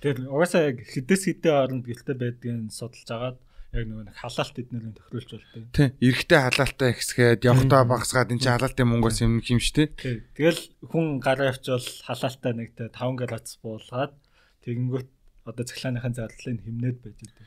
[0.00, 3.38] Тэгэхээр угаасаа яг хэдээс хэдэн хооронд гэрте байдгийг судалж агаад
[3.74, 5.62] яг нөгөө нэг халаалт эднэрийн тохируулж болтой.
[5.74, 5.88] Тий.
[6.00, 10.22] Эрэхтэй халаалтаа ихсгээд явхдаа багсгаад энэ чинь халаалтын мөнгоос юм юм шүү дээ.
[10.38, 14.14] Тэгэл хүн гараа явчвал халаалтаа нэг тэ 5 градус буулгаад
[14.62, 15.08] тэгэнгүүт
[15.50, 17.46] одоо цахилгааныхын зардлыг хэмнээд байж байгаа.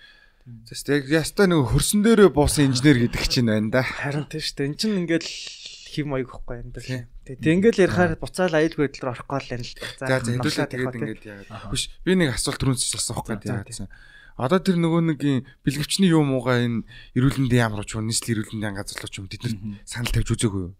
[0.66, 3.84] Тэс яг ястай нэг хөрсөн дээрээ буусан инженер гэдэг чинь байна да.
[3.86, 4.68] Харин тийм шүү дээ.
[4.70, 5.30] Энд чинь ингээл
[5.90, 6.84] хев маяг ихгүй юм даа.
[6.86, 7.02] Тий.
[7.26, 9.74] Тэгээ ингээл ярихаар буцаал аюулгүй байдал руу орох гол юм л.
[9.98, 11.70] За за хэдүүлээ тэгээд ингээд яагаад.
[11.74, 13.90] Хүш би нэг асуулт түрүүнс асуух за, яагаад.
[14.40, 16.88] Одоо тэр нөгөө нэг юм бэлгэвчний юу муугаа энэ
[17.18, 20.74] эрүүлэндээ ямар ч юм нийслэл эрүүлэндээ газарлууч юм тэд нар санал тавьж үзээгүй юу?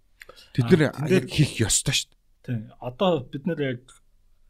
[0.56, 2.16] Тэд нар Аа, нар- хийх ёстой шүү дээ.
[2.48, 2.60] Тий.
[2.80, 3.84] Одоо бид нэр яг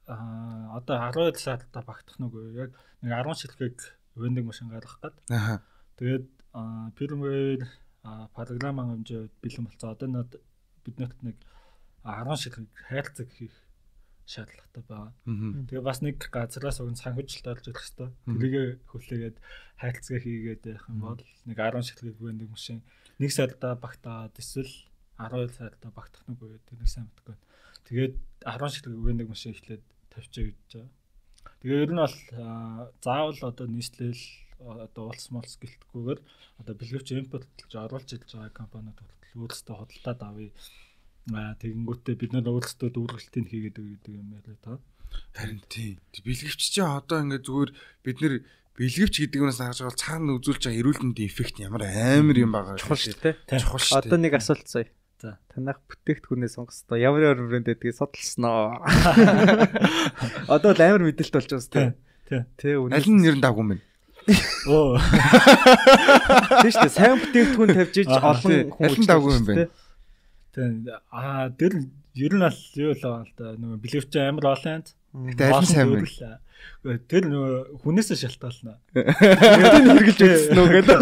[0.05, 2.71] аа одоо 12 сартаа багтах нүгөө яг
[3.01, 3.77] нэг 10 шилхэг
[4.13, 5.65] вендинг машин гаргах гээд Аха.
[5.97, 7.65] тэгээд аа, firmware
[8.05, 10.29] аа, програм хэмжээ бэлэн болцоо одоо над
[10.85, 11.37] биднэрт нэг
[12.03, 13.55] 10 шилхэг хайрцаг хийх
[14.29, 15.13] шаардлагатай байгаа.
[15.69, 17.89] Тэгээ бас нэг газраас уг нь санхүүжилт олж ирэх.
[17.97, 18.37] Мгм.
[18.37, 19.37] Тэрийгэ хүлээгээд
[19.81, 22.85] хайрцаг хийгээд байх юм бол нэг 10 шилхэг вендинг машин
[23.17, 24.69] нэг сарда багтаад эсвэл
[25.17, 27.35] 12 сарда багтах нүг үү тэр нэг сайн мэдгүй.
[27.89, 28.13] Тэгээд
[28.45, 29.83] 10 шилхэг вендинг машин ихлээд
[30.13, 30.93] тавьчаа гэж байгаа.
[31.65, 34.23] Тэгээ ер нь бол аа, заавал одоо нийслэл
[34.59, 36.19] одоо улс молс гэлтгүүгээр
[36.59, 40.51] одоо бэлгэвч импортлж оруулж идэж байгаа компаниуд хүртэл өөрсдөө худалдаад авъя.
[41.33, 44.79] Аа тэгэнгүүтээ бид нар өөрсдөө дүүргэлтийг хийгээд өгье гэдэг юм яриа та.
[45.33, 45.97] Харин тийм.
[46.25, 47.71] Бэлгэвч чинь одоо ингээд зүгээр
[48.05, 48.33] бид нэр
[48.77, 52.79] бэлгэвч гэдэг юмнаас харж байгаа цаана үзүүлж байгаа эрүүлэндийн эффект ямар амар юм байгаа.
[52.79, 53.35] чухал шүү дээ.
[53.59, 54.09] Чухал шүү дээ.
[54.09, 54.87] Одоо нэг асуулт сая.
[55.19, 55.35] За.
[55.51, 57.03] Танах бүтээгдэхүүнээ сонгох хэрэгтэй.
[57.03, 58.79] Ямар ямар брэнд гэдгийг судалснаа.
[60.55, 61.59] Одоо л амар мэдээлэлт болж Тий.
[61.59, 61.81] сте.
[62.23, 62.41] Тий.
[62.55, 62.95] Тэ үнэ.
[62.95, 63.81] Аль нь нэр нь даггүй мэн.
[64.69, 64.97] Оо.
[66.61, 66.93] Тийм шүү дээ.
[66.93, 69.53] Сайн бүтээгдэхүүн тавьж иж олон хүн Аль даггүй юм бэ?
[70.53, 70.89] Тэг.
[71.09, 71.73] Аа тэр
[72.19, 73.55] ер нь бол юу л байгаа л да.
[73.55, 74.83] Нөгөө бэлэвч амар олон.
[75.29, 76.05] Гэтэ аль сайн бэ?
[77.09, 78.77] Тэр нөгөө хүнээсээ шалтгаална.
[78.93, 80.99] Тэр нь хэрглэж үзсэн үү гэдэг.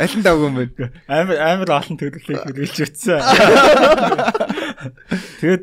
[0.00, 0.70] Аль нь даггүй мэн.
[1.10, 3.20] Амар амар олон төрлөгийг хэрэгжилж үтсэн.
[5.42, 5.62] Тэгэд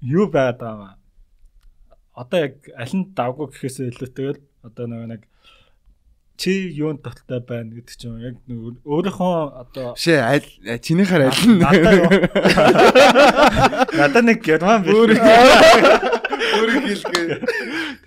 [0.00, 0.98] юу байгаад байгаа юм.
[2.16, 5.22] Одоо яг аль нь давгүй гэхээсээ илүүтэйгээр одоо нөгөө нэг
[6.40, 10.48] чи юунд тогттой байна гэдэг чинь яг нөгөө өөрийнхөө одоо Шээ аль
[10.80, 11.60] чинийхэр аль нь
[14.00, 16.20] надад нэг герман Өөр бэлээ.
[16.50, 17.44] өөрийг хэлгээ.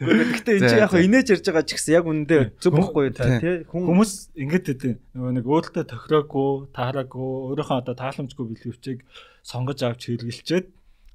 [0.01, 3.38] Гэхдээ энэ чи яг инээж ярьж байгаа ч гэсэн яг үнэндээ зөв бохгүй Тий.
[3.39, 3.57] тий.
[3.69, 8.99] Хүмүүс ингэж хэдэ нөгөө нэг өөртөө тохироогүй, таараагүй, өөрийнхөө одоо тааламжгүй бэлгэвчийг
[9.45, 10.65] сонгож авч хэрэглчээд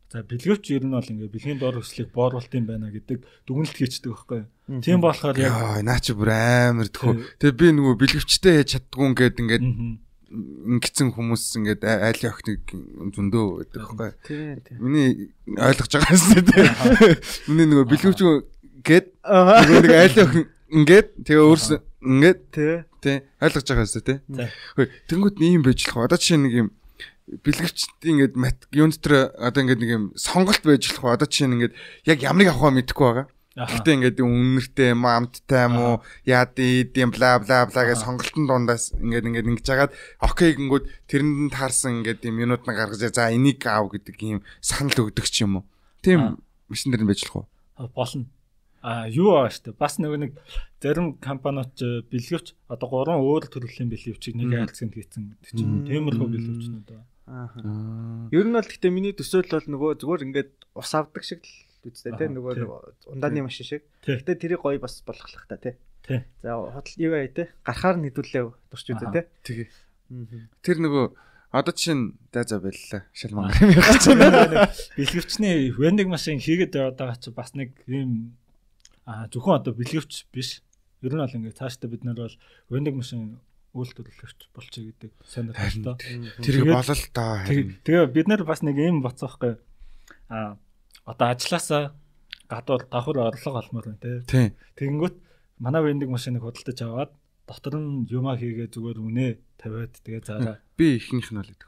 [0.08, 4.08] за бэлгэвч ер нь бол ингээ бэлгийн дор хөслийг бооруулт юм байна гэдэг дүгнэлт хийчдэг
[4.08, 4.42] байхгүй.
[4.80, 7.36] Тийм болохоор яг Яа, наа чи бүр амар тхөө.
[7.36, 9.64] Тэгээ би нөгөө бэлгэвчтэй яаж чаддгүй ингээд ингээд
[10.28, 12.64] ингэсэн хүмүүс ингээд а- аль охиныг
[13.16, 14.10] зөндөө гэдэг байхгүй.
[14.80, 16.68] Миний ойлгож байгаа юм тийм.
[17.48, 18.20] Миний нөгөө бэлгэвч
[18.84, 21.68] гээд нэг аль охин ингээд тэгээ өөрс
[22.04, 23.16] ингээд Тий.
[23.40, 24.20] ойлгож байгаа юм тийм.
[24.76, 26.12] Хөөе тэнгууд ийм байж болох.
[26.12, 26.68] Одоо жишээ нэг юм
[27.44, 31.16] бэлгэвчдийн ингээд мат юун дотор одоо ингээд нэг юм сонголт байж болох.
[31.18, 31.74] Одоо жишээ нь ингээд
[32.08, 33.26] яг ямрыг авахаа мэдэхгүй байгаа.
[33.58, 38.94] Гэтэ ингээд үнэртэй юм амттай юм уу яад ийм бла бла бла гэж сонголтын дундаас
[38.94, 39.92] ингээд ингээд ингэж жагаад
[40.22, 44.38] окей гингүүд тэрэнд нь таарсан ингээд юм минут нь гаргаж за энийг аав гэдэг ийм
[44.62, 45.64] санал өгдөг ч юм уу.
[46.06, 46.38] Тийм
[46.70, 47.90] машин дээр нь байж болох уу?
[47.90, 48.26] болно.
[48.78, 50.32] А юу аа штэ бас нөгөө нэг
[50.78, 51.74] зарим компаниуд
[52.14, 57.06] бэлгэвч одоо гурван өөр төрлийн бэлгэвчийг нэг айлцганд хийцэн гэдэг чинь тиймэрхүү бэлгэвчнүүд байна.
[57.28, 58.28] Аа.
[58.32, 62.16] Ер нь бол гэхдээ миний төсөөл бол нөгөө зүгээр ингээд ус авдаг шиг л үстэй
[62.16, 63.82] тий Аа, нөгөө ундааны машин шиг.
[64.08, 65.76] Гэтэ тэрийг гоё бас болгох та тий.
[66.08, 66.24] Тий.
[66.40, 67.52] За худал юу яа тий.
[67.68, 69.24] Гарахаар нь хэдүүлээ турч үзээ тий.
[69.44, 69.68] Тэгээ.
[69.68, 70.48] Аа.
[70.64, 71.04] Тэр нөгөө
[71.52, 73.02] одоо жишээ нь за байлаа.
[73.12, 74.20] Шалман юм яах чинь.
[74.96, 78.36] бэлгэвчний вендинг машин хийгээд байгаа чи бас нэг ийм
[79.08, 80.60] а зөвхөн одоо бэлгэвч биш.
[81.00, 82.36] Ер нь бол ингээд цаашдаа бид нар бол
[82.68, 83.40] вендинг машин
[83.74, 85.10] үйлдвэрлэгч болчих гэдэг.
[86.40, 87.44] Тэрийг Тэгээд- болол таа.
[87.44, 87.76] харин.
[87.84, 89.58] Тэгээ бид нар бас нэг ийм боцоохгүй
[90.28, 90.56] а
[91.04, 91.92] одоо ажилласаа
[92.48, 94.24] гадуур давхар орлого олмоор байна те.
[94.24, 94.48] Тийм.
[94.76, 95.16] Тэгэнгүүт
[95.60, 97.12] манай вендинг машиныг худалдаж аваад
[97.48, 99.26] дотор нь юмаа хийгээ зүгээр үнэ
[99.60, 100.58] тавиад тэгээ заараа.
[100.76, 101.66] Би ихнийх нь бол гэдэг.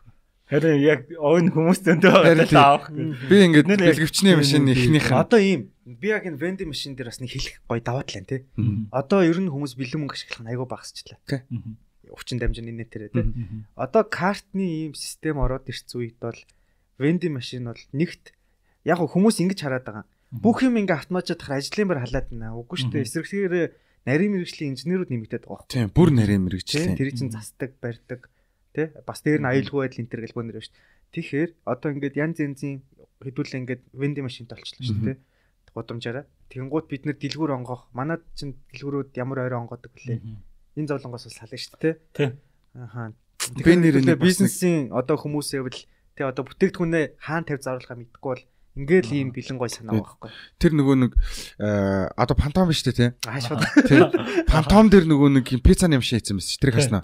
[0.51, 2.90] Харин яг өвн хүмүүс зөндөө байгаа авах.
[2.90, 7.20] Би ингээд бэлгэвчний машины эхнийх нь одоо ийм би яг энэ vending machine дээр бас
[7.22, 8.44] нэг хэлэх гоё даваа тал байна те.
[8.90, 11.18] Одоо ер нь хүмүүс бэлэн мөнгө ашиглах нь айгүй багасчлаа.
[11.28, 11.40] Тий.
[12.11, 13.23] Өвчин дамжины нэтэрэ те.
[13.78, 16.37] Одоо картны ийм систем ороод ирсэн үед бол
[16.99, 18.35] vending machine бол нэгт
[18.85, 20.07] яг хүмүүс ингэж хараад байгаа.
[20.31, 22.55] Бүх юм ингээ автоматжуудахаар ажлын бар халаад байна.
[22.55, 23.07] Үгүй шүү дээ.
[23.07, 23.66] Эсрэгээрээ
[24.07, 25.66] нарийн мэрэгжлийн инженерүүд нэмэгдээд байгаа.
[25.66, 26.95] Тийм, бүр нарийн мэрэгжлийн.
[26.95, 28.31] Тэр чинь засдаг, барьдаг,
[28.73, 28.89] тий?
[29.05, 30.87] Бас дээр нь аюулгүй байдал энэ төр гэлбөө нэр шүү дээ.
[31.11, 32.74] Тэгэхээр одоо ингээд янз янзын
[33.20, 35.19] хэдүүлээ ингээд vending machine толчлоо шүү дээ.
[35.74, 36.27] Гудамжаараа.
[36.51, 37.87] Тэнгуут бид нэр дэлгүүр онгох.
[37.95, 40.19] Манад чинь дэлгүүрүүд ямар ойроо онгодог вүлээ.
[40.81, 41.94] Энэ зовлонгоос бас сална шүү дээ.
[42.16, 42.28] Тий.
[42.74, 43.12] Ахаа.
[43.40, 48.44] Тэгэхээр бизнесийн одоо хүмүүс явбал тий одоо бүтээгдэхүүнээ хаана тавь заруулахаа мэдэхгүй бол
[48.78, 50.31] Ингээл ийм бэлэн гой санаа байхгүй.
[50.62, 51.12] Тэр нөгөө нэг
[52.15, 53.07] одоо пантом биш үү те?
[53.27, 53.66] Аа шууд.
[53.82, 53.98] Тий.
[54.47, 57.02] Пантом дээр нөгөө нэг пиццаны юм шиг хийсэн мэт чи тэр хаснаа.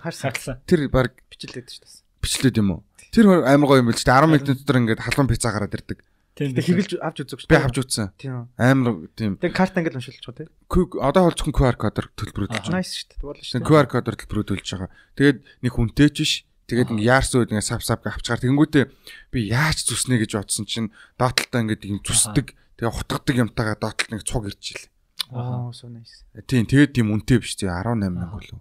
[0.62, 2.22] Тэр баг бичлээд шүү дээ.
[2.22, 2.80] Бичлээд юм уу?
[3.10, 4.14] Тэр амар гоё юм биш үү?
[4.14, 5.98] 10 минутын дотор ингээд халуун пицца гараад ирдэг.
[6.36, 6.52] Тийм.
[6.52, 7.48] Хэвлж авч үзэг шүү.
[7.48, 8.12] Би авч үзсэн.
[8.20, 8.52] Тийм.
[8.60, 9.40] Амар тийм.
[9.40, 10.52] Тэг карт ингээд уншилж байгаа тийм.
[11.00, 12.76] Одоо бол зөвхөн QR кодоор төлбөрөдөж байгаа.
[12.76, 13.24] Nice шүү дээ.
[13.24, 13.64] Болно шүү.
[13.64, 14.90] QR кодоор төлбөрөдөж байгаа.
[15.16, 16.32] Тэгээд нэг хүнтэй ч биш
[16.66, 18.84] Тэгээд ингээ яарсан үед ингээ сав сав авчгаар тэгэнгүүтээ
[19.30, 24.26] би яаж зүснэ гэж бодсон чинь доотлолтоо ингээ юм зүсдэг тэгээ хутгадаг юмтайгаа доотлолт нэг
[24.26, 24.90] цуг ирчихлээ.
[25.30, 26.26] Аа so nice.
[26.50, 28.58] Тийм тэгээд тийм үнэтэй биш тий 18 мянга болов.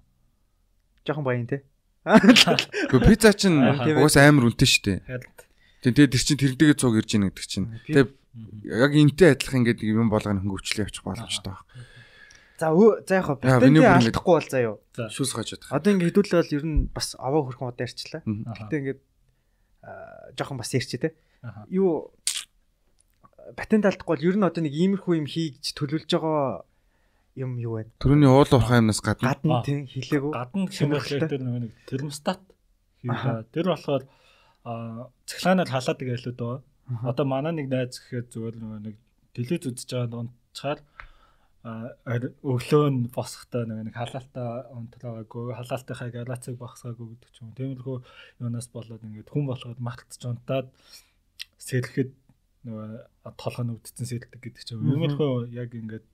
[1.01, 1.65] Жохон баян те.
[2.05, 4.97] Гэхдээ пицца чинь угаас амар үнэтэй шүү дээ.
[5.01, 5.44] Тийм
[5.93, 7.67] тэгээд тэр чинь тэрнтэйгээ цуг ирж ийн гэдэг чинь.
[7.85, 8.11] Тэгээд
[8.65, 11.65] яг энтэй адилхан ингээ юм болгоно хөнгөвчлээ явчих боломжтой байна.
[12.57, 12.71] За
[13.03, 14.75] за яг патентыг алдахгүй бол заяа.
[14.95, 15.67] Шүүс гажаад.
[15.69, 18.23] Одоо ингэ хэдүүлээ бол ер нь бас аваа хөрхөн удаа ярьчлаа.
[18.23, 18.93] Гэтэ ингэ
[20.39, 21.13] жоохон бас ярьчи те.
[21.67, 22.15] Юу
[23.59, 26.63] патент алдахгүй бол ер нь одоо нэг иймэрхүү юм хийж төлөвлөж байгаа
[27.35, 27.91] юм юу вэ?
[27.99, 29.35] Төрөний уул уурхай юмнаас гадна.
[29.35, 30.31] Гадна тийм хилээгүү.
[30.31, 32.41] Гадна хэмэглэлтэй тэр нэг термостат
[33.03, 33.51] хийлээ.
[33.51, 34.03] Тэр болохоор
[34.65, 36.61] цахилгаанаар халаад байгаа хэлүүд байгаа.
[37.09, 38.95] Одоо манай нэг найз гэхээр зүгээр нэг
[39.33, 40.79] телевиз үзэж байгаа дундчаар
[41.65, 47.57] өглөө нь босхтой нэг халаалтаа унтраагүй халаалтынхаа галацыг багсгаагүй гэдэг ч юм.
[47.57, 47.97] Тиймэрхүү
[48.41, 50.69] юунаас болоод ингээд хүн болгоод мартаж унтаад
[51.57, 52.13] сэлэхэд
[52.69, 52.89] нөгөө
[53.33, 54.85] толгой нь өвдсөн сэлдэг гэдэг ч юм.
[54.93, 56.05] Иймэрхүү яг ингээд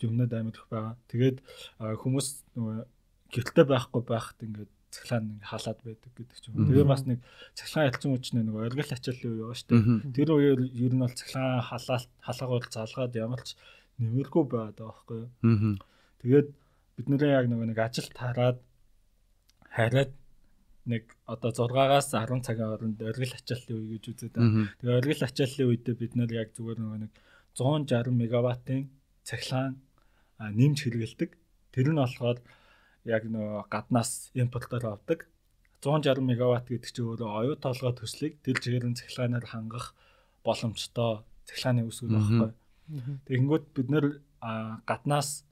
[0.00, 0.96] юмнууд амьд их байгаа.
[1.12, 1.38] Тэгээд
[1.76, 2.76] хүмүүс нөгөө
[3.36, 6.68] гэртээ байхгүй байхад ингээд цахилгаан ингээ халаад байдаг гэдэг ч юм.
[6.68, 7.18] Тэгээ бас нэг
[7.56, 10.12] цахилгаан ялцсан үчнэ нэг оргил үе байгаа шүү дээ.
[10.12, 13.56] Тэр үеэр ер нь бол цахилгаан халаалт халаагуул залгаад ямар ч
[13.96, 15.30] нэмэргүй байгаад байгаа байхгүй юу.
[16.20, 16.48] Тэгээд
[16.96, 18.58] бид нэрээ яг нөгөө нэг ажилд хараад
[19.72, 20.12] хараад
[20.84, 24.68] нэг одоо 6-аас 10 цагийн хооронд оргил ачааллын үе гэж үзээд байна.
[24.82, 27.12] Тэгээ оргил ачааллын үедээ бид нэр яг зүгээр нөгөө нэг
[27.56, 28.82] 160 мегаваттын
[29.24, 29.78] цахилгаан
[30.38, 31.30] нэмж хэрэгэлдэг.
[31.72, 32.38] Тэр нь болохоор
[33.04, 35.26] яг нөгөө гаднаас импортоор авдаг.
[35.82, 39.94] 160 мегаватт гэдэг чинь өөрөө оюу толгой төслийг тэр чигээр нь цахилгаанаар хангах
[40.46, 42.50] боломжтой цахилгааны үсгэл байхгүй.
[43.26, 44.06] Тэгэнгүүт бид нэр
[44.86, 45.42] гаднаас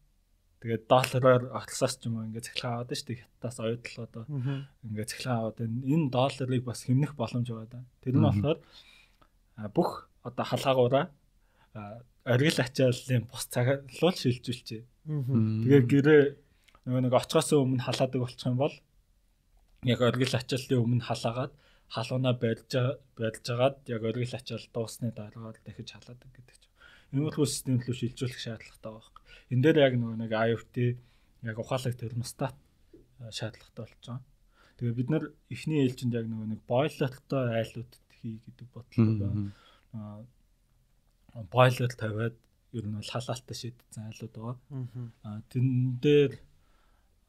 [0.63, 3.23] тэгээд доллараар огтлсаас ч юм уу ингээд цахилгаан аваад шүү дээ.
[3.27, 4.25] Хятадаас оюутал одоо
[4.87, 7.83] ингээд цахилгаан аваад энэ долларыг бас хэмнэх боломж байгаа.
[7.99, 8.59] Тэр нь болохоор
[9.75, 9.91] бүх
[10.23, 11.07] одоо халаагаараа
[12.23, 14.87] оргил ачааллын бус цаглуул шилжүүлчихэ.
[15.67, 16.23] Тэгээ гэрээ
[16.87, 18.75] нөгөө нэг очихоос өмнө халаадаг болчих юм бол
[19.93, 21.53] яг оргил ачааллын өмнө халаагаад
[21.95, 22.73] халуунаа барьж
[23.19, 26.71] барьж агаад яг оргил ачаал дуусны дараа дахиж халаадаг гэдэг
[27.11, 29.23] Иймэрхүү систем рүү шилжүүлэх шаардлагатай байгаа.
[29.51, 30.77] Энэ дээр яг нөгөө нэг IoT
[31.43, 32.55] яг ухаалаг термостат
[33.19, 34.23] шаардлагатай болж байгаа.
[34.79, 39.51] Тэгээ бид нар эхний ээлжинд яг нөгөө нэг бойлертой айлууд хий гэдэг бодлого байна.
[41.35, 42.37] Аа бойлер тавиад
[42.79, 44.57] ер нь бол халаалтаа шийдсэн айлууд байгаа.
[45.27, 46.39] Аа тэн дээр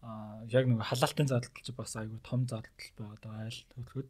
[0.01, 4.09] а яг нэг халаалтын зардал чи бас айгүй том зардал байгаа айл төрөхөд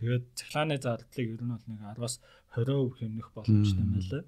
[0.00, 2.14] тэгээд цахилгааны зардлыг ер нь бол нэг 10-аас
[2.56, 4.24] 20% хэмнэх боломжтой юм байна лээ.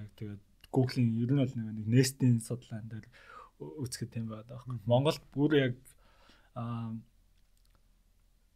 [0.00, 0.42] Яг тэгээд
[0.72, 3.06] Google-ийн ер нь бол нэг Nest-ийн судлаан дээр
[3.60, 4.80] үүсгэж тийм байдаг байхгүй.
[4.88, 5.74] Монголд бүр яг
[6.56, 6.96] аа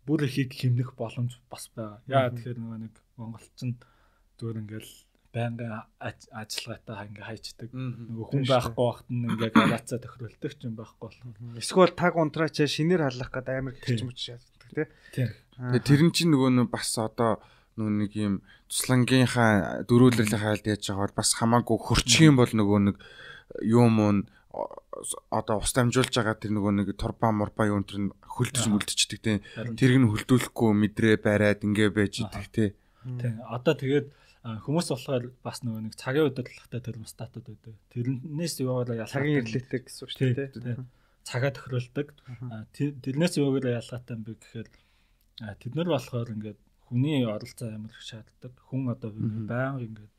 [0.06, 2.01] бүр ихийг хэмнэх боломж бас байгаа.
[2.09, 3.76] Яа тэгэхээр нөгөө нэг монголчин
[4.39, 4.93] зүгээр ингээл
[5.35, 7.69] байнгын ажиллагаатай ингээ хайчдаг.
[7.74, 11.59] Нөгөө хүн байхгүй байхад нь ингээ галацаа тохиролдог ч юм байхгүй бол.
[11.59, 14.70] Эсвэл таг унтраач шинээр халах гэдэг амар хэрч мөч шаарддаг
[15.11, 15.28] тий.
[15.82, 17.43] Тэр нь чинь нөгөө бас одоо
[17.74, 18.35] нүү нэг юм
[18.70, 22.97] туслангийнхаа дөрүүлрэлийн хайлт яаж байгаа бол бас хамаагүй хөрчих юм бол нөгөө нэг
[23.66, 24.23] юм уу
[25.35, 29.39] одоо ус дамжуулж байгаа тэр нөгөө нэг турба мурба юм тэр нь хөлдөж мөлдчихдэг тийм
[29.74, 32.70] тэрг нь хөлдүүлэхгүй мэдрээ бариад ингээ байж идэг тийм
[33.19, 33.43] тийм.
[33.51, 34.06] Одоо тэгээд
[34.44, 40.02] хүмүүс болохоор бас нөгөө нэг цагийн удирдлагатай термостатууд байдаг тэрнээс яваараа ялгаатай цагийн ирлээтэй гэсэн
[40.04, 40.84] үг шүү дээ
[41.24, 42.08] цагаа тохируулдаг
[42.76, 44.68] тэрнээс яваараа ялгаатай юм бэ гэхээр
[45.40, 48.52] тэд нар болохоор ингээд хүний оролцоо их шаарддаг.
[48.68, 50.16] Хүн одоо байнга ингээд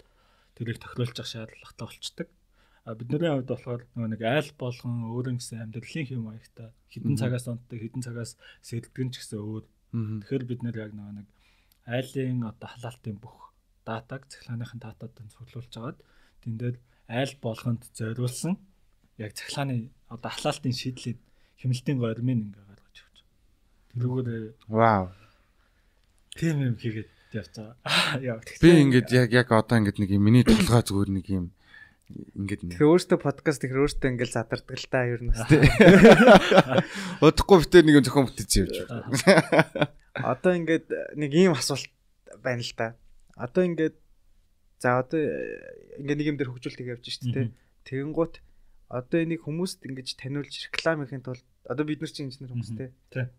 [0.58, 2.28] тэрийг тохируулж явах шаардлагатай болчдөг.
[2.84, 7.46] А бидний хувьд болохоор нөгөө нэг айл болгон өөрийн гэсэн амьдралын хэм маягтай хідэн цагаас
[7.48, 9.64] онтдаг хідэн цагаас сэлдгэн ч гэсэн өөр.
[9.94, 11.28] Тэгэхээр бид нэр яг нөгөө нэг
[11.86, 13.45] айлын одоо халаалтын бүх
[13.86, 15.98] датаг цахилгааныхын датадад цуглуулж агаад
[16.42, 16.76] тэн дээр
[17.08, 18.58] айл болгонд зориулсан
[19.18, 21.18] яг цахилгааны одоо халаалтын шийдлийг
[21.62, 23.18] хэмнэлтийн гормын ингээ гаргаж өгч.
[23.94, 25.14] Тэрүүгээр вау.
[26.36, 28.20] Тийм юм хийгээд явж байгаа.
[28.36, 28.42] Яа.
[28.62, 31.46] Би ингээд яг яг одоо ингээд нэг юм миний толгой зүгээр нэг юм
[32.10, 32.76] ингээд нэг.
[32.76, 35.48] Тэгэхээр өөртөө подкаст ихэр өөртөө ингээд задардаг л та ер нь бас.
[37.26, 38.76] Удахгүй битээ нэг зөвхөн бүтээч явж.
[40.20, 40.88] Одоо ингээд
[41.18, 41.90] нэг ийм асуулт
[42.44, 42.94] байна л да.
[43.36, 43.96] Одоо ингээд
[44.80, 45.22] за одоо
[46.00, 47.52] ингээд нэг юм дээр хөгжүүлэлт явж шүү дээ.
[47.88, 48.42] Тэгэнгუთ
[48.90, 52.90] одоо энийг хүмүүст ингэж таниулж рекламын тулд одоо бид нар чинь инженер хүмүүстэй.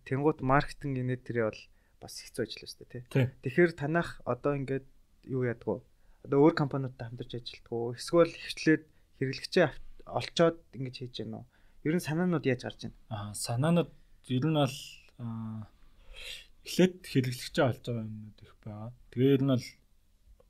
[0.05, 1.63] Тэнгуут маркетинг инээ тэрэ бол
[2.03, 3.03] бас хэцүү ажил өстэй тий.
[3.47, 4.87] Тэгэхээр танах одоо ингээд
[5.31, 5.87] юу яадаг вэ?
[6.27, 7.95] Одоо өөр компаниудтай хамтарч ажилладаг уу?
[7.95, 8.83] Эсвэл хвчлээд
[9.23, 9.67] хэрэглэгчээ
[10.11, 11.45] олцоод ингэж хийж гэнэ үү?
[11.87, 12.99] Ер нь санаанууд яаж гарч байна?
[13.15, 13.91] Аа санаанууд
[14.27, 14.77] ер нь бол
[16.67, 18.91] эхлээд хэрэглэгчээ олж байгаа юмнууд их байгаа.
[19.15, 19.67] Тэгээ ер нь бол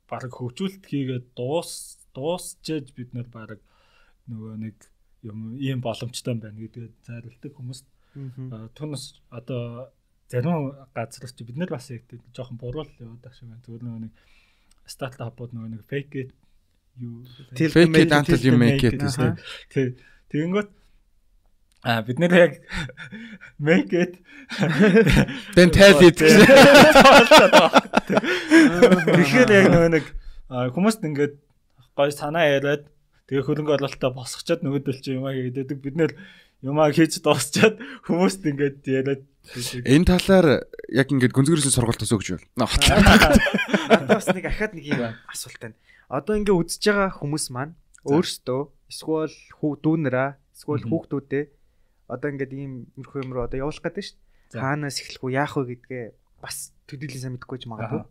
[0.09, 1.71] баг хөгжүүлэлт хийгээд дуус
[2.15, 3.59] дуусчээж бид нар баг
[4.27, 4.75] нөгөө нэг
[5.23, 7.85] юм ийм боломжтой байна гэдгээ зайруулдаг хүмүүст
[8.77, 9.91] түнс одоо
[10.31, 12.03] зарим газар ч бид нар бас яг
[12.33, 13.63] жоохон буруул яваад байх шиг байна.
[13.65, 14.13] Зүгээр нөгөө нэг
[14.87, 16.31] стартапууд нөгөө нэг fake it
[16.99, 17.23] юу
[17.55, 18.99] fake it until you make it
[19.71, 19.95] тий.
[20.31, 20.69] Тэгэнгүүт
[21.87, 22.59] А бид нэр яг
[23.63, 24.19] make it.
[25.55, 26.19] Then tell it.
[29.07, 30.05] Тэгэхээр яг нөгөө нэг
[30.75, 31.39] хүмүүст ингээд
[31.95, 32.91] гой санаа яриад
[33.31, 36.11] тэгээ хөрөнгө оруулалтаа босгочоод нөгөөдөл чи юмаа хийдэг бид нэр
[36.59, 39.23] юмаа хийж дуусчаад хүмүүст ингээд яриад
[39.87, 42.67] Энэ талаар яг ингээд гүнзгийрсэн сургалт төсөө гэж байна.
[44.11, 45.79] Бас нэг ахаад нэг юм асуулт байна.
[46.11, 48.61] Одоо ингээд үзэж байгаа хүмүүс маань өөрсдөө
[48.91, 49.31] эсвэл
[49.63, 51.43] хүү дүүнэраа эсвэл хүүхдүүдээ
[52.07, 54.61] одоо ингээд ийм мөрхөө юм руу одоо явуулах гэдэг шүү дээ.
[54.63, 56.05] Хаанаас эхлэх үү, яах вэ гэдгээ
[56.43, 58.03] бас төдийлэн сайн мэдэхгүй ч магадгүй.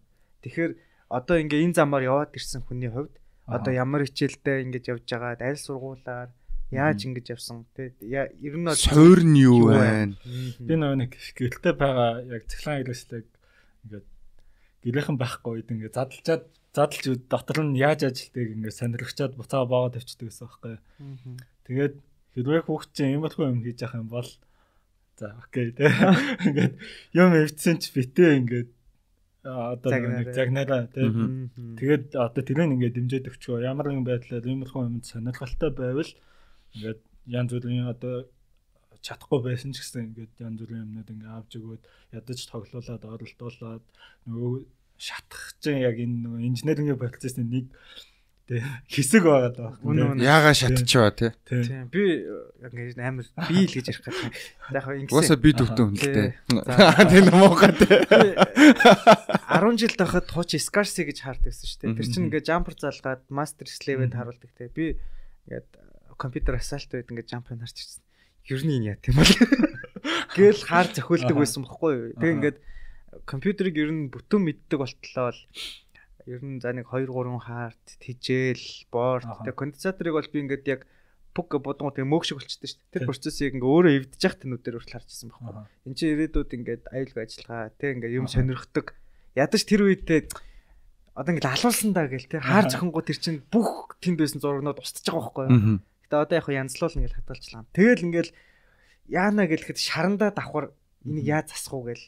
[0.44, 0.72] Тэгэхээр
[1.08, 3.14] одоо ингээд энэ замаар яваад ирсэн хүний хувьд
[3.48, 6.30] одоо ямар хичээлдээ ингээд явж байгаад аль сургуулаар
[6.74, 10.18] Яаж ингэж явсан те ер нь суур нь юу байна?
[10.58, 13.26] Би нэг гэрэлтэй байгаа яг цахилгаан хэрэгслэг
[13.86, 14.06] ингээд
[14.82, 16.42] гэрийнхэн байхгүй үед ингээд задлчаад
[16.74, 20.74] задлж дотор нь яаж ажилтгийг ингээд сонирхчаад буцаа багаад тавьчихдаг гэсэн байхгүй.
[21.70, 21.94] Тэгээд
[22.36, 24.30] хэрвээ хүүхд чинь иймэрхүү юм хийж явах юм бол
[25.16, 25.88] за окей те.
[26.46, 26.74] Ингээд
[27.16, 28.70] юм эвдсэн ч битээ ингээд
[29.42, 30.86] одоо нэг загнараа.
[30.92, 31.08] тий.
[31.80, 36.12] Тэгээд одоо тэрийг ингээд дэмжиж өгчөө ямар нэгэн байдлаар иймэрхүү юм сонирхолтой байвал
[36.76, 38.28] Ингээд янз бүрийн одоо
[39.00, 41.82] чадахгүй байсан ч гэсэн ингээд янз бүрийн юмнууд ингээд авч өгөөд
[42.12, 43.84] ядаж тоглуулад оролдуулад
[44.28, 44.52] нөгөө
[45.00, 47.72] шатах чинь яг энэ нөгөө инженерийн процессын нэг
[48.46, 49.74] Тэ хэсэг байгаа даа.
[50.22, 51.34] Яага шатчихва тий.
[51.50, 51.90] Тийм.
[51.90, 52.22] Би
[52.62, 54.38] яг ингэж амар би л гэж ярих гэдэг.
[54.70, 55.10] Яг ингэ.
[55.10, 56.30] Уусаа би төвтөн хүн л тий.
[57.10, 58.06] Тийм муухай тий.
[59.50, 61.98] 10 жил тахад хууч Scarsi гэж хаард байсан шүү дээ.
[61.98, 64.70] Тэр чинь ингээ jumper залгаад master slave-д харуулдаг тий.
[64.70, 64.84] Би
[65.50, 65.66] ингээд
[66.14, 68.02] компьютер асаалт байд ингээд жампыг харж ирсэн.
[68.46, 69.26] Ер нь яа тийм бол.
[70.38, 72.14] Гэл хаар зохиулдаг байсан бохгүй юу.
[72.14, 72.58] Тэг ингээд
[73.26, 75.40] компьютерийг ер нь бүтэн мэддэг болтлоо л
[76.26, 80.80] ер нь за нэг 2 3 хаарт тижэл борт тэг конденсаторыг бол би ингээд яг
[81.36, 82.92] пук бодгоо тэг мөг шиг болчихдээ шүү дээ.
[82.96, 85.52] Тэр процессыг ингээ өөрөө эвдэж явах тэнүүдээр хүртэл харж ирсэн байхгүй.
[85.86, 88.86] Энд чинь ирээдүйд ингээд аюулгүй ажиллагаа тэг ингээ юм сонирхдаг.
[89.36, 90.20] Ядаж тэр үедээ
[91.12, 95.04] одоо ингээ алуулсан даа гэл тэг хаар зохингоо тэр чинь бүх тэнд байсан зургнууд устж
[95.04, 95.78] байгаа байхгүй.
[96.08, 97.68] Гэтэ одоо яг янзлуулна гэж хадгалчлаа.
[97.76, 98.32] Тэгэл ингээл
[99.12, 100.72] яана гэлэхэд шарандаа давхар
[101.04, 102.04] энийг яаж засах уу гэл.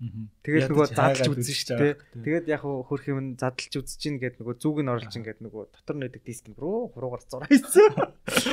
[0.00, 1.94] Тэгэл нөгөө задлж үзэн шүү дээ.
[2.24, 5.96] Тэгээд яг хөрх юм задлж үзэж гин гэд нөгөө зүг нь оруулж ингээд нөгөө дотор
[6.00, 8.00] нэдэг диск рүү хуруугаар зураа хийсэн.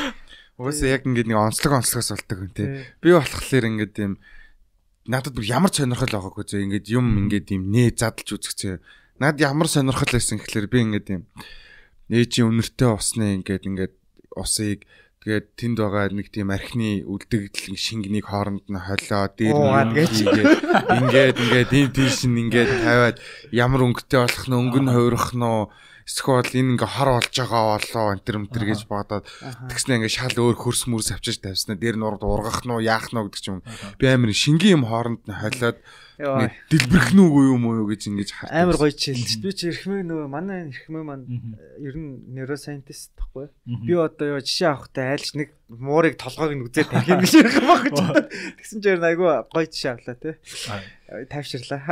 [0.59, 2.67] Угаасаа яг ингээд нэг онцлог онцлогоос болдог юм тий.
[2.99, 4.19] Би болохоор ингээд юм
[5.07, 8.83] надад бүр ямар сонирхол байгаагүй зөө ингээд юм ингээд юм нээ задлж үзэх
[9.17, 11.23] Над ямар сонирхол байсан гэхэлэр би ингээд юм
[12.11, 13.93] нээжийн үнэртэй усны ингээд ингээд
[14.37, 14.85] усыг
[15.23, 20.13] тэгээд тэнд байгаа нэг тийм архины үлдэгдэл шингэнийг хооронд нь холио дээр ингээд
[20.93, 23.17] ингээд ингээд энэ тийш нь ингээд тавиад
[23.51, 25.45] ямар өнгөтэй болох нь өнгө нь хувирах нь
[26.07, 29.27] эсвэл энэ ингээ хор болж байгаа болоо энэ төр мэтэр гэж бодоод
[29.67, 33.19] тэгснэ ингээ шал өөр хөрс мөрс авчиж тавьснаа дээр нурд ургах нь уу яах нь
[33.19, 33.59] уу гэдэг ч юм.
[33.99, 35.83] Би амар шингийн юм хооронд нь холиод
[36.17, 38.57] дэлбэрх нь үгүй юм уу гэж ингэж хардаг.
[38.57, 39.37] Амар гоё чийлж.
[39.37, 41.29] Би чи эрхмээ нөгөө манай эрхмээ маань
[41.77, 43.53] ер нь нейросайентист байхгүй.
[43.85, 47.57] Би одоо яа жишээ авахтай айлч нэг муурыг толгойг нь үзээд тарих юм гэж ярих
[47.61, 47.99] баг гэж.
[48.57, 50.31] Тэгсэн чинь айгүй гоё жишээ авлаа те.
[51.29, 51.85] Тайвширлаа.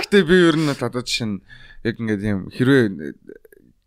[0.00, 1.44] Гэтэ би ер нь одоо жишээ нь
[1.84, 3.12] яг ингээд юм хэрвээ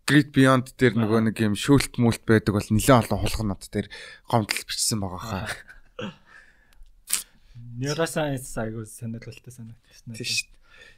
[0.06, 3.88] Great Beyond дээр нөгөө нэг юм шүүлт мүлт байдаг бол нэлээд олон хулганууд дээр
[4.26, 5.46] гомдол бичсэн байгаа хаа.
[7.78, 10.12] Neuroscience айгуу сонирхолтой санагдсан.
[10.12, 10.48] Тийм шүү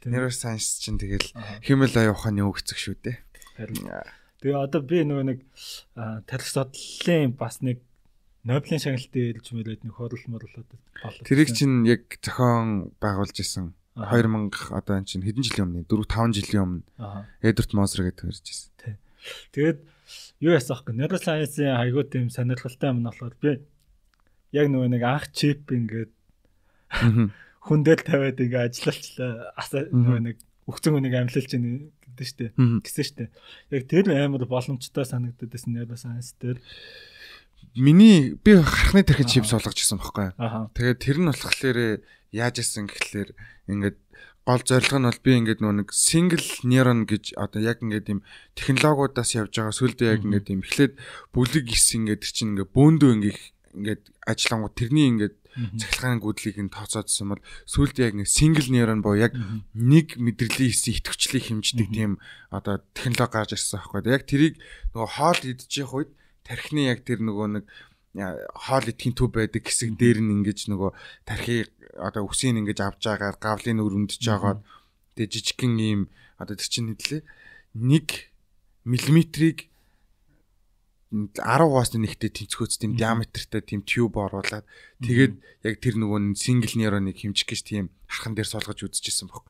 [0.03, 0.11] дээ.
[0.11, 1.29] Neuroscience чинь тэгэл
[1.63, 3.17] хэмэл аюу ухааны өгцөг шүү дээ.
[3.55, 5.39] Тэгээ одоо би нөгөө нэг
[6.27, 7.79] тарих судлалын бас нэг
[8.45, 11.25] Нобелийн шагналтын хэлж мөрөөд нэг хурал морлоод болоо.
[11.25, 16.37] Тэрийг чинь яг зохион байгуулж исэн 2000 одоо энэ чинь хэдэн жилийн өмнө 4 5
[16.37, 16.85] жилийн өмнө
[17.41, 18.69] Эдвард Мозер гэдэг исэн.
[18.77, 18.95] Тий.
[19.49, 19.79] Тэгээд
[20.45, 23.65] юу ясаах гэ Neuroscience-ийн айгуу тийм сонирхолтой юм нь болохоор би
[24.53, 26.13] яг нөгөө нэг анх чип ингээд
[27.65, 29.53] хүндэл тавиад ингээ ажиллалчлаа.
[29.89, 30.37] Нөгөө нэг
[30.69, 32.53] өгцөн хүнийг амьлуулж ийн гэдэг штеп.
[32.55, 33.31] Гэсэн штеп.
[33.73, 36.61] Яг тэр амар боломжтой санагдаад байсан нэрэ сайенс дээр
[37.75, 40.29] миний би харахны тэрхэд чипс болгож ирсэн байхгүй.
[40.77, 41.77] Тэгээд тэр нь болохоор
[42.31, 43.29] яаж исэн гэхлээр
[43.67, 43.97] ингээд
[44.45, 48.19] гол зорилго нь бол би ингээд нэг single neuron гэж одоо яг ингээд юм
[48.53, 50.93] технологиудаас явж байгаа сүлдээ яг ингээд юм эхлээд
[51.33, 53.41] бүлэг гис ингээд тэр чинь ингээд бөөндөө ингээд
[53.75, 59.15] ингээд ажиллангууд тэрний ингээд цахилгааны гүйдлийг нь тооцоодсон бол сүүлд яг нэг single neuron боо
[59.15, 59.31] яг
[59.71, 62.19] нэг мэдрэлийн хэсэг идэвхжлийг хэмждэг тийм
[62.51, 64.11] одоо технологи гарч ирсэн байхгүй.
[64.11, 64.55] Яг тэрийг
[64.91, 66.11] нөгөө хоол идчих үед
[66.43, 67.65] тархины яг тэр нөгөө нэг
[68.15, 70.91] хоол идэхин төв байдаг хэсэг дээр нь ингэж нөгөө
[71.23, 74.59] тархийг одоо үсийг ингэж авч байгаа гавлын өр өндөж жагаад
[75.15, 76.01] тэгээ жижигхэн ийм
[76.35, 77.23] одоо тэр чинь хэдлээ
[77.75, 79.71] 1 миллиметрийг
[81.33, 84.67] 10-аас нэгтэй тэнцвхөөц тийм диаметртай тийм тюб оруулаад
[84.99, 85.33] тэгээд
[85.63, 89.47] яг тэр нөгөө сингл нейроныг хэмжих гэж тийм хархан дээр суулгаж үзчихсэн баг.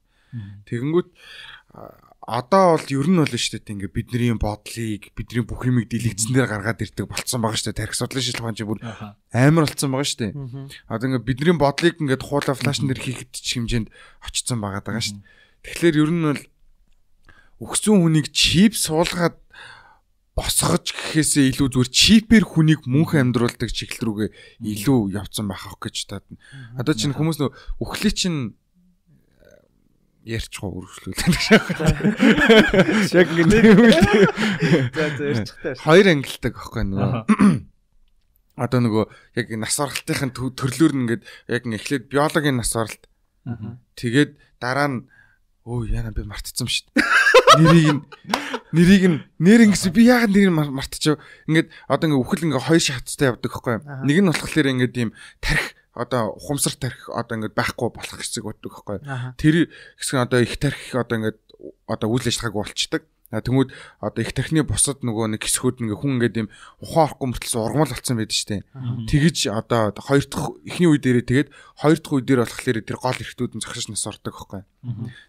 [0.70, 1.10] Тэгэнгүүт
[2.26, 6.50] одоо бол ер нь бол шүү дээ ингээ бидний бодлыг бидний бүх юмыг дэлгэцэн дээр
[6.50, 7.82] гаргаад ирдэг болцсон байгаа шүү дээ.
[7.86, 8.82] Тарих судлын шилхэн чинь бүр
[9.30, 10.34] амар болцсон байгаа шүү дээ.
[10.90, 13.94] Одоо ингээ бидний бодлыг ингээ хуулаа флашн дээр хийхэд ч хэмжээнд
[14.26, 15.28] очсон байгаа даа шүү дээ.
[15.70, 16.42] Тэгэхээр ер нь бол
[17.62, 19.38] өгсөн хүнийг чип суулгаад
[20.36, 24.30] босгож гэхээсээ илүү зүгээр чипээр хүнийг мөнх амьдруулдаг чиглэл рүүгээ
[24.68, 26.28] илүү явцсан байх ах гэж таад.
[26.76, 28.60] Одоо чинь хүмүүс нөө өхлөө чинь
[30.28, 31.40] ярьчихгүй үргэлжлүүлээд
[33.16, 33.60] яг ингэ
[34.92, 37.24] за за ярьчихтай хоёр ангилдаг аахгүй нөгөө.
[38.60, 39.06] Одоо нөгөө
[39.40, 43.08] яг нас оролтын төрлөөр нь ингээд яг эхлээд биологийн нас оролт.
[43.96, 45.08] Тэгээд дараа нь
[45.64, 47.25] өө яна би мартцсан шүү дээ
[47.60, 48.02] нэрийг нь
[48.76, 51.20] нэрийг нь нэр ингэс би яагаад нэрийг мартчихв.
[51.48, 53.76] Ингээд одоо ингээ үхэл ингээ хоёр шаттай явдаг байхгүй.
[54.04, 55.10] Нэг нь болохоор ингээ тийм
[55.40, 58.98] тарих одоо ухамсар тарих одоо ингээд байхгүй болох хэсэг байдаг байхгүй.
[59.40, 59.56] Тэр
[59.96, 61.40] хэсэг одоо их тарих одоо ингээд
[61.88, 63.02] одоо үйл ажиллагааг болчдаг.
[63.34, 63.70] Тэнгүүд
[64.06, 67.90] одоо их тархины бусад нөгөө нэг хэсгүүд ингээ хүн ингээд юм ухаан орохгүй мөртлөөс ургамал
[67.90, 68.64] болсон байдаг штэ.
[69.10, 71.50] Тэгэж одоо хоёр дахь эхний үе дээрээ тэгээд
[71.82, 74.62] хоёр дахь үе дээр болохоор тэр гол эрхтүүд нь зогсож нас ордог байхгүй.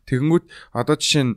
[0.04, 0.44] Тэгэнгүүт
[0.76, 1.34] одоо жишээ нь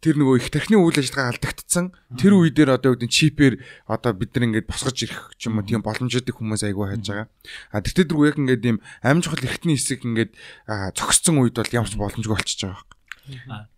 [0.00, 4.32] тэр нөгөө их тархины үйл ажиллагаа алдагдсан тэр үе дээр одоо үүдэн чипээр одоо бид
[4.32, 7.28] нар ингээд босгож ирэх ч юм уу тийм боломжтой хүмүүс айгүй хайж байгаа.
[7.68, 8.80] А тэгтээ дэргүй яг ингээд ийм
[9.20, 10.32] чухал эрхтний хэсэг ингээд
[10.96, 12.99] зогссон үед бол ямарч боломжгүй болчихж байгаа юм.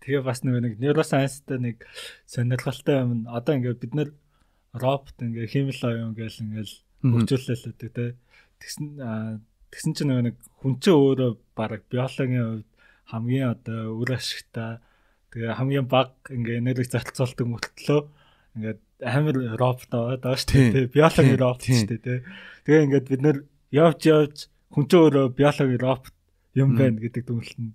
[0.01, 1.77] Тэгээ бас нэг neuroscience-тэй нэг
[2.25, 3.27] сонирхолтой юм.
[3.27, 4.09] Одоо ингээд бид нар
[4.73, 6.71] робот ингээд химэл оюун гээл ингээд
[7.03, 8.15] хөгжүүлэлээд тэ.
[8.61, 8.85] Тэгсэн
[9.69, 12.69] тэгсэн чинь нэг хүн чинь өөрөө баг биологийн хувьд
[13.11, 14.79] хамгийн одоо үр ашигтай
[15.33, 18.01] Тэгээ хамгийн баг ингээ энерги зарцуулдаг мөртлөө
[18.53, 20.93] ингээд амар робот аваад байгаа шүү дээ.
[20.93, 22.21] Биологи робот шүү дээ.
[22.69, 23.37] Тэгээ ингээд бид нэр
[23.73, 24.35] явж явж
[24.69, 26.13] хүн ч өөрөө биологи робот
[26.53, 27.73] юм байна гэдэг дүгнэлт нь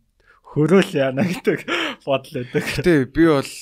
[0.55, 1.59] хөрөөл яана гэдэг
[2.05, 2.65] бодол өгдөг.
[2.65, 3.53] Гэтэ би бол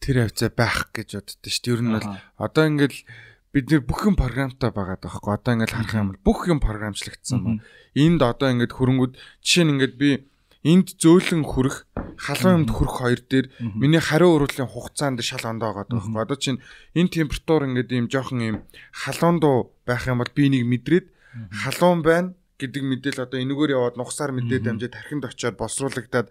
[0.00, 1.74] тэр хавцаа байх гэж боддоо шүү дээ.
[1.74, 2.08] Ер нь бол
[2.40, 2.94] одоо ингээд
[3.52, 5.32] бид нэр бүх юм програмтай байгаа даахгүй.
[5.36, 7.50] Одоо ингээд харах юм бол бүх юм програмчлагдсан ба.
[7.92, 9.12] Энд одоо ингээд хөрөнгүүд
[9.44, 10.10] жишээ нь ингээд би
[10.64, 11.86] энд зөөлөн хүрэх
[12.18, 13.46] халуун юмд хүрэх хоёр дээр
[13.78, 16.22] миний хариу урвалын хугацаанд шал ондоо байгаа байхгүй.
[16.24, 16.62] Одоо чинь
[16.98, 18.56] энэ температур ингээд ийм жоохон ийм
[18.90, 21.06] халуун дуу байх юм бол би энийг мэдрээд
[21.62, 26.28] халуун байна гэдэг мэдээл одоо энэгээр яваад нухсаар мэдээд амжаад тархинд очиод боловсруулагдаад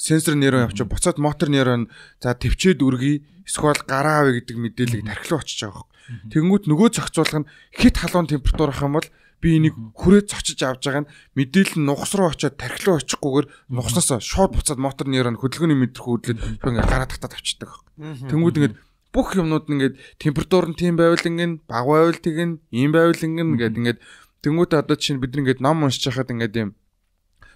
[0.00, 1.92] сенсор нейрон явчих буцаад мотор нейрон
[2.24, 6.32] за төвчээд үргий эсвэл гараа авъя гэдэг мэдээллийг тархи руу очиж байгаа юм.
[6.32, 9.08] Тэнгүүт нөгөө зохицуулах нь хит халуун температур ах юм бол
[9.40, 14.24] би энийг хүрээд цочиж авч байгаа нь мэдээлэл нь нухас руу очиод тархилуу очихгүйгээр нухаснаас
[14.24, 17.70] шууд буцаад мотор нейрон хөдөлгөөний мэдрэх хөдлөд ингээ гараад татаад авчдаг.
[18.00, 18.76] Тэнгүүд ингээд
[19.12, 23.78] бүх юмнууд ингээд температур нь тийм байвал ингэн баг байвал тэгэн ийм байвал ингэн ингээд
[23.80, 23.98] ингээд
[24.44, 26.70] тэнгүүд одоо чинь бид ингээд ном уншиж хахад ингээд юм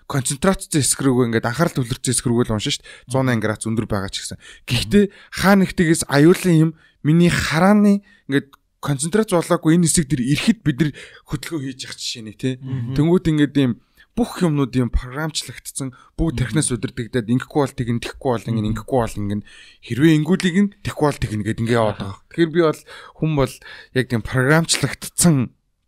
[0.06, 2.60] концентрацийн хэсэг рүү ингээд анхаарал төвлөрсөн хэсэг рүү л дээ
[3.08, 4.38] 180 градус өндөр байгаа ч гэсэн.
[4.68, 6.70] Гэхдээ хаа нэгтгээс аюулын юм
[7.00, 8.52] миний харааны ингээд
[8.84, 10.90] концентрац болоогүй энэ хэсэг дээр ирэхэд бид нар
[11.32, 12.54] хөдөлгөөн хийж явах жишээ нэ тий.
[12.92, 13.72] Тэнгүүд ингээд юм
[14.14, 19.18] бүх юмнууд юм програмчлагдсан бүгд тархинаас удирдагдаад ингэхгүй бол тэгин тэхгүй бол ингэ ингэхгүй бол
[19.18, 19.42] ингэ
[19.88, 22.22] хэрвээ ингүүлийг нь тэхгүй бол тэгнэ гэд ингэ яваад байгаа.
[22.30, 22.82] Тэгэхээр би бол
[23.18, 23.54] хүн бол
[23.98, 25.34] яг тийм програмчлагдсан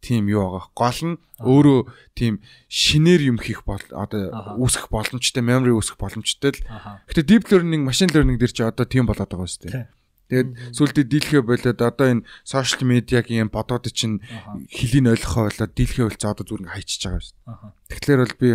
[0.06, 0.70] тийм юу байгаа.
[0.78, 1.80] Гол нь өөрөө
[2.14, 2.38] тийм
[2.70, 6.62] шинээр юм хийх бол одоо үүсгэх боломжтой, memory үүсгэх боломжтой л.
[7.10, 9.90] Гэтэ deep learning, machine learning дээр чи одоо тийм болоод байгаа шүү дээ.
[10.26, 14.18] Тэгээд сүултээ дийлхэ болоод одоо энэ сошиал медиагийн бодоод чинь
[14.66, 17.90] хилийн ойлгохоо болоод дийлхэ болцоо одоо зүгээр хайчиж байгаа шүү дээ.
[17.94, 18.48] Тэгэхээр бол би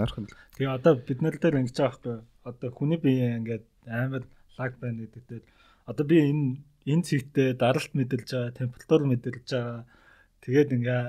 [0.00, 0.24] ойрхон.
[0.56, 2.16] Тэгээ одоо бид нар дээр ингэж байгаа байхгүй.
[2.48, 4.24] Одоо хүний бие ингээд амар
[4.56, 5.40] лаг байна гэдэгтэй.
[5.84, 6.44] Одоо би энэ
[6.88, 9.84] энэ цэгтээ даралт мэдэрж байгаа, температур мэдэрж байгаа.
[10.44, 11.02] Тэгээд ингээ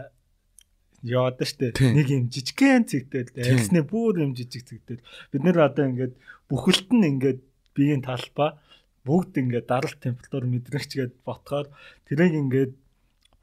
[1.06, 1.76] яваад штэ.
[1.76, 6.14] Нэг юм жижигхэн цэгтэл арьсны бүр юм жижиг цэгтэл бид нэр одоо ингээд
[6.50, 7.40] бүхэлд нь ингээд
[7.76, 8.58] биеийн талбай
[9.06, 11.70] бүгд ингээд даралт температур мэдрэгч гээд ботхоор
[12.10, 12.74] тэрийг ингээд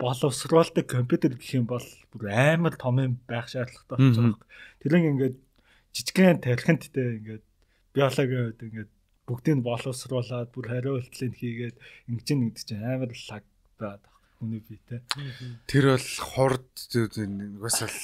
[0.02, 4.46] боловсруулдаг компьютер гэх юм бол бүр амар том юм байх шаардлагатай болж байгаа.
[4.82, 5.36] Тэрийг ингээд
[5.94, 7.44] жижигхэн тархинттэй ингээд
[7.94, 8.90] биологийн үед ингээд
[9.30, 11.76] бүгдийг боловсруулад бүр хариултлыг хийгээд
[12.10, 13.44] ингэж нэгдэж амар лаг
[13.78, 14.02] байгаад
[14.42, 15.00] хүний биетэй.
[15.70, 17.98] Тэр бол хурд угаас л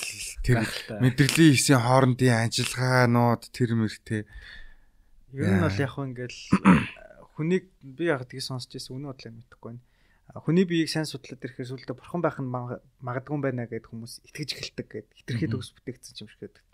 [0.46, 0.62] тэр
[1.02, 4.22] мэдрэлийн хэсгийн хоорондын ажиллагаанууд тэр мэрхтэй.
[5.34, 6.38] Ер нь бол яг хөө ингээл
[7.34, 9.82] хүнийг би яг тгий сонсч байсан үнэ бодлоо мэдэхгүй байна.
[10.38, 12.50] Хүний биеийг сайн судлаад ирэхээр сүлдө бурхан байх нь
[13.02, 16.64] магадгүй байна гэдэг хүмүүс итгэж эхэлдэг гэдэг хитрхи төгс бүтээгдсэн юм шиг гэдэг.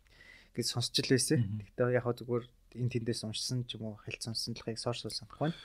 [0.58, 1.40] Гэж сонсч л байсан.
[1.62, 2.44] Гэхдээ яг зүгээр
[2.80, 5.58] энэ тэндээс уншсан ч юм уу хэлц сонсон талхыг сорс санахгүй байна.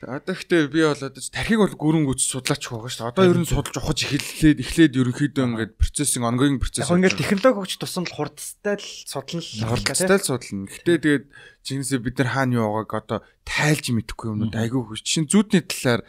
[0.00, 3.12] Одоо ихтэй би бол одоо тархийг бол гүрэн гүц судлаач байгаа шүү дээ.
[3.12, 6.88] Одоо ер нь судалж ухаж эхлээд эхлээд ерөнхийдөө ингээд процессинг ongoing процесс.
[6.88, 10.72] Яг ингээд технологи хөгж тусам л хурдтай л судлал хурдтай л судална.
[10.72, 11.24] Гэтэ тэгээд
[11.68, 15.04] жинсээ бид нар хаана юу байгааг одоо тайлж мэдэхгүй юмнууд айгүй хөш.
[15.04, 16.00] Чин зүудний талаар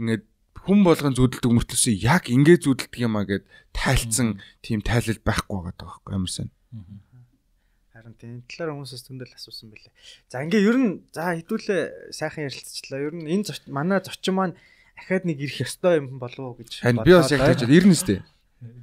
[0.00, 0.24] ингээд
[0.64, 3.44] хүн болгон зүудэлдэг мөртлөөсөө яг ингээд зүудэлдэг юм а гэд
[3.76, 6.48] тайлцсан тийм тайлал байхгүй байгаа байхгүй ямар сайн.
[7.96, 9.92] Харин тийм талаар хүмүүсээс зөндөл асуусан байлээ.
[10.28, 13.00] За ингээ ер нь за хэдүүлээ сайхан ярилцчихлаа.
[13.08, 14.52] Ер нь энэ манай зочин маань
[15.00, 17.08] ахаад нэг ирэх ёстой юм болов уу гэж бодлоо.
[17.08, 18.20] Би бас яг тэгж ирнэ сте.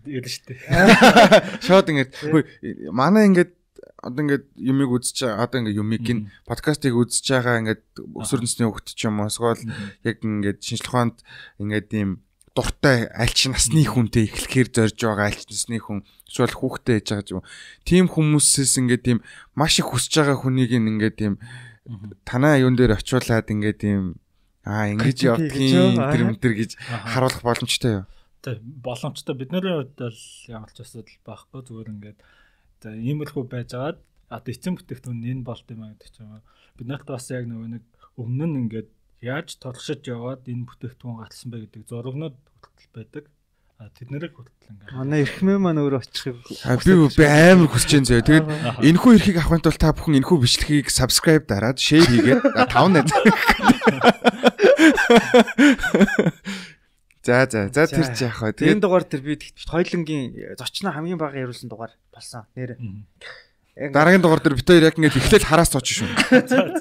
[0.09, 0.57] Ирнэ штэ.
[1.61, 2.09] Шууд ингээд
[2.89, 3.53] манай ингээд
[4.01, 6.19] одоо ингээд юмыг үзэж одоо ингээд юмыг ин
[6.49, 7.83] подкастыг үзэж байгаа ингээд
[8.17, 9.61] өсвөрнсний хөвгт ч юм уу эсвэл
[10.09, 11.21] яг ингээд шинжлэх ухаанд
[11.61, 17.07] ингээд ийм дуртай альч насны хүнтэй эхлэхээр зорж байгаа альч насны хүн эсвэл хүүхдээ ээж
[17.09, 17.45] байгаа юм.
[17.81, 19.19] Тим хүмүүсээс ингээд тийм
[19.57, 21.41] маш их хүсэж байгаа хүнийг ингээд тийм
[22.29, 24.21] танаа юун дээр очиулаад ингээд тийм
[24.69, 28.05] аа ингэж явдгийн тэр мэтэр гэж харуулах боломжтой юу?
[28.45, 29.33] Тэг боломжтой.
[29.33, 31.59] Бидний хувьд бол ямар ч асуудал байхгүй.
[31.65, 32.19] Зүгээр ингээд
[32.85, 33.97] за иймэрхүү байжгаад
[34.29, 36.43] одоо эцэн бүтээгдэхүүн энэ болт юм аа гэдэг чинь
[36.77, 37.83] бид нарт бас яг нөгөө нэг
[38.19, 38.89] өмнө нь ингээд
[39.23, 43.25] яаж толгошиж яваад энэ бүтээгдэхүүн гатсан бэ гэдэг зурагнууд хүртэл байдаг.
[43.79, 46.43] А тэднэрийг хүртэл ингээд манай эрхмээ маань өөрөө очихыг
[46.83, 48.21] би би амар хүсэж байна зөө.
[48.27, 48.47] Тэгээд
[48.83, 53.09] энэхүү эрхийг авахын тулд та бүхэн энэхүү бичлэгийг subscribe дараад share хийгээд 5 найз.
[57.23, 58.51] За за за тэр ч яах вэ?
[58.51, 62.43] Тэгээд энэ дугаар тэр би хоёлынгийн зочноо хамгийн бага яриулсан дугаар болсон.
[62.51, 62.75] Нэр.
[63.73, 66.09] Дараагийн дугаар дээр бит хоёр яг ингээд эхлээл хараас цооч шүү.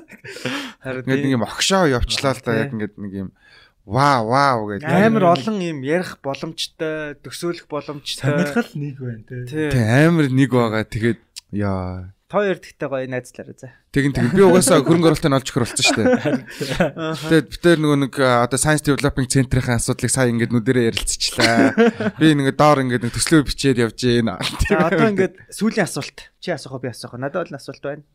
[0.85, 3.28] Харин ингээд нэг юм огшоо явчлаа л да яг ингээд нэг юм
[3.89, 8.28] вау вау гэдэг амар олон юм ярих боломжтой, төсөөлөх боломжтой.
[8.28, 9.73] Сонирхол нэг байна тий.
[9.73, 10.85] Тий амар нэг байгаа.
[10.85, 11.20] Тэгээд
[11.56, 13.69] яа Тоо ярдгтай гоё найзлаарай за.
[13.93, 14.33] Тэгин тэг.
[14.33, 16.17] Би угаасаа хөрөнгө оруулалтыг олж өгөх болсон шүү дээ.
[17.29, 21.77] Тэгээд бид тэр нөгөө нэг одоо Science Developing Center-ийн асуудлыг сая ингээд нүдэрээ ярилцчихлаа.
[22.17, 24.33] Би нэг доор ингээд төслөө бичээд явж гин.
[24.33, 26.33] Одоо ингээд сүүлийн асуулт.
[26.41, 27.21] Чи асуух уу би асуух уу?
[27.21, 28.09] Надад бол асуулт байна.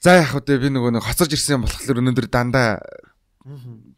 [0.00, 2.80] За яг хөө би нөгөө нэг хоцорж ирсэн юм болохоор өнөөдөр дандаа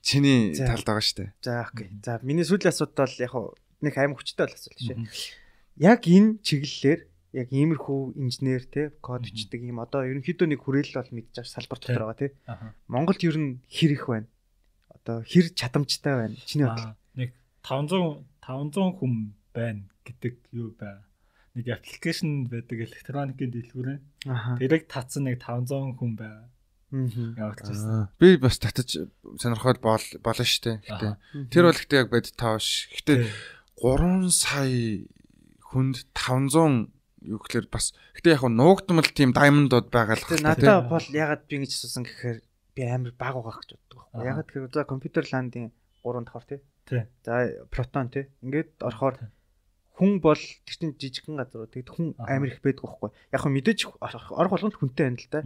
[0.02, 1.30] чиний талд байгаа шүү дээ.
[1.46, 1.86] За окей.
[2.02, 3.34] За миний сүүлийн асуулт бол яг
[3.78, 4.98] нэг аим хүчтэй бол асуулт шээ.
[5.78, 11.10] Яг энэ чиглэлээр яг иймэрхүү инженер те код бичдэг юм одоо ерөнхийдөө нэг хүрээлэл бол
[11.14, 12.28] байгаа салбар дотор байгаа те.
[12.90, 14.26] Монголд ер нь хэр их байна?
[14.90, 16.36] Одоо хэр чадамжтай байна?
[16.42, 16.94] Чиний бодлоо.
[17.14, 17.30] Нэг
[17.62, 19.14] 500 500 хүн
[19.54, 20.98] байна гэдэг юу бай.
[21.54, 23.98] Нэг аппликейшн байдаг электроникийн дэлгүүрээ.
[24.58, 26.50] Тэрийг татсан нэг 500 хүн бай.
[26.90, 28.10] Аа.
[28.18, 29.06] Би бас татаж
[29.38, 30.76] сонирхол бол болно шүү дээ.
[30.82, 31.08] Гэтэ
[31.54, 32.90] тэр бол гэтээ яг бод тааш.
[32.98, 33.30] Гэтэ
[33.78, 35.06] 3 сая
[35.70, 36.90] хүнд 500
[37.22, 40.44] юу гэхээр бас гэтээ яг нуугдмал тийм diamond-ууд байгаа л хэрэгтэй.
[40.44, 42.38] Надад бол ягаад би ингэж асуусан гэхээр
[42.74, 44.24] би амар баг байгаа гэж боддог байхгүй.
[44.24, 45.72] Ягаад гэхээр за компьютер ландын
[46.02, 46.60] 3 давхар тий.
[47.24, 47.34] За
[47.68, 48.24] протон тий.
[48.40, 49.16] Ингээд орохоор
[50.00, 51.68] хүн бол тэр чинь жижигхэн газар.
[51.68, 53.10] Тэгэд хүн амар их байдаг байхгүй.
[53.36, 55.40] Яг хөө мэдээж орох болгонд хүнтэй байна л да.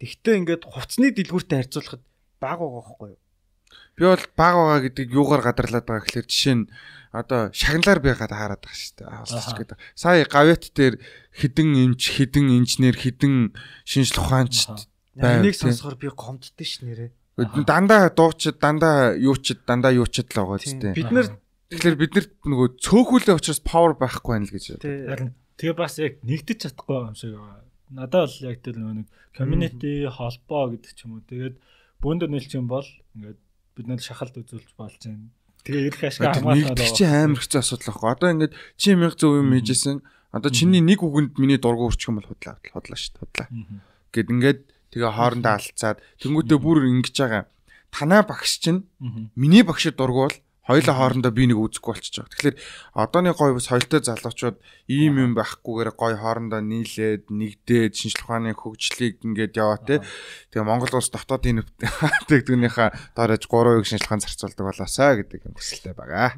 [0.00, 2.02] Тэгтээ ингээд хувцсны дэлгүүртэй харьцуулахад
[2.40, 3.20] баг байгаа байхгүй юу?
[3.98, 6.64] Би бол баг байгаа гэдэг юугаар гадарлаад байгаа гэхэлэр жишээ нь
[7.12, 9.08] одоо шагналаар би гадаа хараад байгаа шүү дээ.
[9.08, 9.78] Авсч гэдэг.
[9.96, 10.94] Сая гавьт дээр
[11.32, 13.56] хідэн эмч, хідэн инженер, хідэн
[13.88, 14.68] шинжлэх ухаанч
[15.16, 15.40] байв.
[15.40, 17.10] Энийг сонсохоор би гомддөө ш нэрээ.
[17.64, 20.92] Дандаа дуучид, дандаа юучид, дандаа юучид л байгаа зү.
[20.92, 21.26] Бид нар
[21.72, 24.82] тэгэхээр бид нар нөгөө цөөхүүлээ учраас power байхгүй байна л гэж.
[25.58, 27.62] Тэгээ бас яг нэгдэж чадахгүй юм шиг байгаа.
[27.94, 31.26] Надад бол яг тэр нөгөө нэг community холбоо гэдэг ч юм уу.
[31.30, 31.56] Тэгээд
[32.02, 33.38] бөөндөр нэлчин бол ингээд
[33.78, 35.30] бид нар шахалт үзүүлж болж байна
[35.68, 36.96] Тэгээ ирэх ашиг хамгаалаад байгаа.
[36.96, 38.08] Чи амар хэцүү асуудал байхгүй.
[38.16, 39.96] Одоо ингээд чи 1000 зөв юм хийжсэн.
[40.32, 43.20] Одоо чиний нэг үгэнд миний дургу өрчих юм бол худлаа худлаа шүү дээ.
[43.20, 43.48] Худлаа.
[44.08, 44.60] Гэт ингээд
[44.96, 47.44] тэгээ хоорондоо алцаад тэнгуүтээ бүр ингэж байгаа.
[47.92, 48.88] Танаа багш чинь
[49.36, 50.32] миний багшид дургуул
[50.68, 52.32] хоёлаа хоорондоо би нэг үзэхгүй болчихж байгаа.
[52.36, 52.56] Тэгэхээр
[52.92, 54.56] одооны гой бас соёлтой залуучууд
[54.92, 60.04] ийм юм байхгүйгээр гой хоорондоо нийлээд нэгдээд шинжлэх ухааны хөгжлийг ингээд яваа те.
[60.52, 66.36] Тэгээ Монгол улс дотоодын нэгдгүүнийхээ доорож 3% шинжлэх ухаан зарцуулдаг болоосаа гэдэг юм хүсэлтэй байгаа.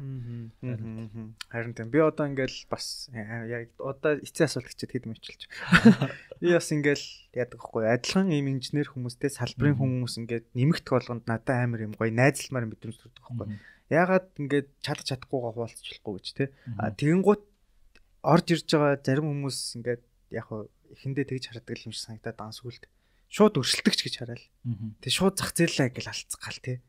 [1.51, 5.41] Харин тийм би одоо ингээд бас яг одоо эцсийн асуулт гэчихэд хэд мөвчилж.
[6.39, 7.03] Би бас ингээд
[7.35, 12.11] яадаг хгүй адилхан ийм инженер хүмүүстэй салбарын хүмүүс ингээд нэмэгдэх болгонд надад амар юм гоё
[12.11, 13.59] найзалмаар мэдрэмж төрдөг хгүй
[13.91, 16.45] яагаад ингээд чадах чадахгүйгаа хуваалцчихлахгүй гэж те.
[16.79, 17.41] А тэгэнгუთ
[18.23, 22.55] орж ирж байгаа зарим хүмүүс ингээд яг хуу эхэндээ тэгж хардаг юм шиг санагдаад байгаа
[22.55, 22.83] сүлд.
[23.31, 24.45] Шууд өршөлтөгч гэж хараал.
[25.03, 26.79] Тэг шууд зах зээлээ алцах гал те.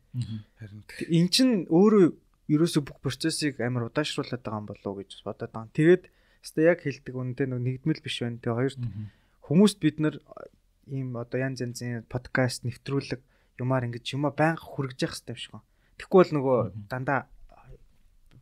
[0.59, 2.05] Харин эн чин өөрөө
[2.51, 5.75] ерөөсө бүх процессыг амар удаашруулад байгаа юм болов уу гэж бодоод байгаа.
[5.75, 6.03] Тэгээд
[6.43, 8.43] хэвээ яг хэлдэг үнэндээ нэг нэгдмэл биш байна.
[8.43, 8.81] Тэгээ хоёрт
[9.47, 10.15] хүмүүст бид нар
[10.91, 13.23] ийм одоо янз янзын подкаст нэвтрүүлэг
[13.63, 15.72] юмар ингэж юма байнга хүргэж явах хэрэгтэй юм шиг байна
[16.03, 16.59] Тэгэхгүй бол нөгөө
[16.91, 17.31] дандаа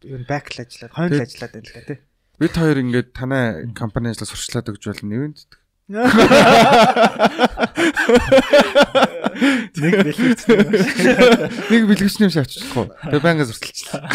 [0.02, 2.02] юу бэкл ажиллаад, хойно ажиллаад да тий.
[2.42, 5.62] Бид хоёр ингээд танай компани ажлаа сурчлаад өгч болно нэвэн гэдэг.
[9.78, 10.42] Нэг бэлгэвч.
[11.70, 12.90] Нэг бэлгэвчний юм шавчихлах уу?
[13.14, 14.10] Тэгээ байнга зурталчлаа.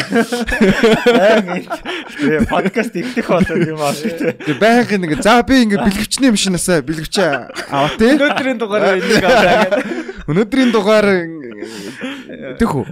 [2.18, 4.42] Тэгээ подкаст ихтэх болоо юм аа шүү дээ.
[4.42, 7.30] Тэгээ байнга нэг за би ингээ бэлгэвчний юм шинасаа бэлгэвчээ
[7.70, 8.10] аваа тий.
[8.18, 10.15] Өнөөдрийн дугаар энийг аваа.
[10.26, 11.06] Өнөөдрийн дугаар
[12.58, 12.84] Тэхүү.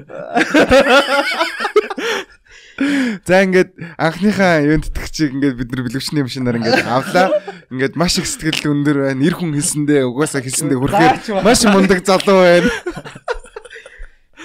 [3.23, 7.31] За ингээд анхныхаа юунд тэтгэж ингээд бид нар бэлгэвчний машинаар ингээд авлаа.
[7.71, 9.23] Ингээд маш их сэтгэл өндөр байна.
[9.23, 11.15] Нэр хүн хэлсэндээ угаасаа хэлсэндээ хүрэхээр
[11.47, 12.71] маш мундаг залуу байна.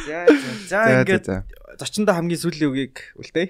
[0.05, 0.29] За
[0.69, 1.25] за ингээд
[1.81, 3.49] зочиндоо хамгийн сүүлийн үгийг үлдээе.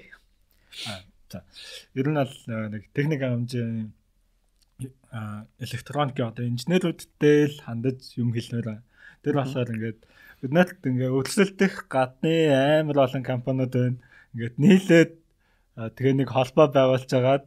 [1.28, 1.44] За.
[1.92, 3.92] Ер нь бол нэг техник хэмжээний
[5.60, 8.80] электроникийн одоо инженерүүдтэй л хандаж юм хэлмээр.
[9.20, 10.00] Тэр болохоор ингээд
[10.40, 12.34] бид надад ингээ өвчлөлтөх гадны
[12.80, 13.98] амар олон компаниуд байна.
[14.32, 15.12] Ингээд нийлээд
[15.76, 17.44] тэгээ нэг холбоо байгуулж агаад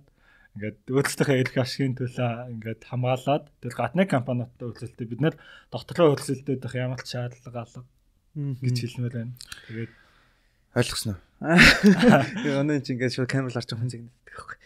[0.54, 5.36] ингээд өвчлөлтийнхээ эрх ашигын төлөө ингээд хамгаалаад тэр гадны компаниудтай өвчлөлтөө бид нэр
[5.74, 7.82] доктороо өвчлөлтөд их ямар ч шаардлага алга
[8.38, 9.34] гэж хэлмээр байна.
[9.66, 9.94] Тэгээд
[10.78, 11.18] ойлгосноо.
[11.42, 14.58] Тэгээ өнөө чи ингээд шууд камер харж хүн зэгнэдэг байхгүй.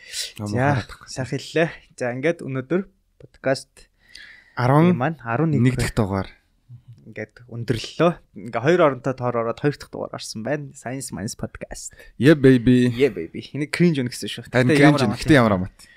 [0.51, 1.69] За сайхан хэллээ.
[1.95, 2.81] За ингээд өнөөдөр
[3.23, 3.87] подкаст
[4.59, 6.27] 10 маань 11 дахь дугаар
[7.07, 8.11] ингээд өндөрлөлөө.
[8.35, 10.75] Ингээ хоёр оронтой тоор ороод хоёр дахь дугаар орсон байна.
[10.75, 11.95] Science Minds podcast.
[12.19, 12.91] Yeah baby.
[12.91, 13.47] Yeah baby.
[13.55, 14.51] Энийг cringe өн гэсэн шүү.
[14.51, 14.75] Гэтэ
[15.39, 15.87] ямар амт.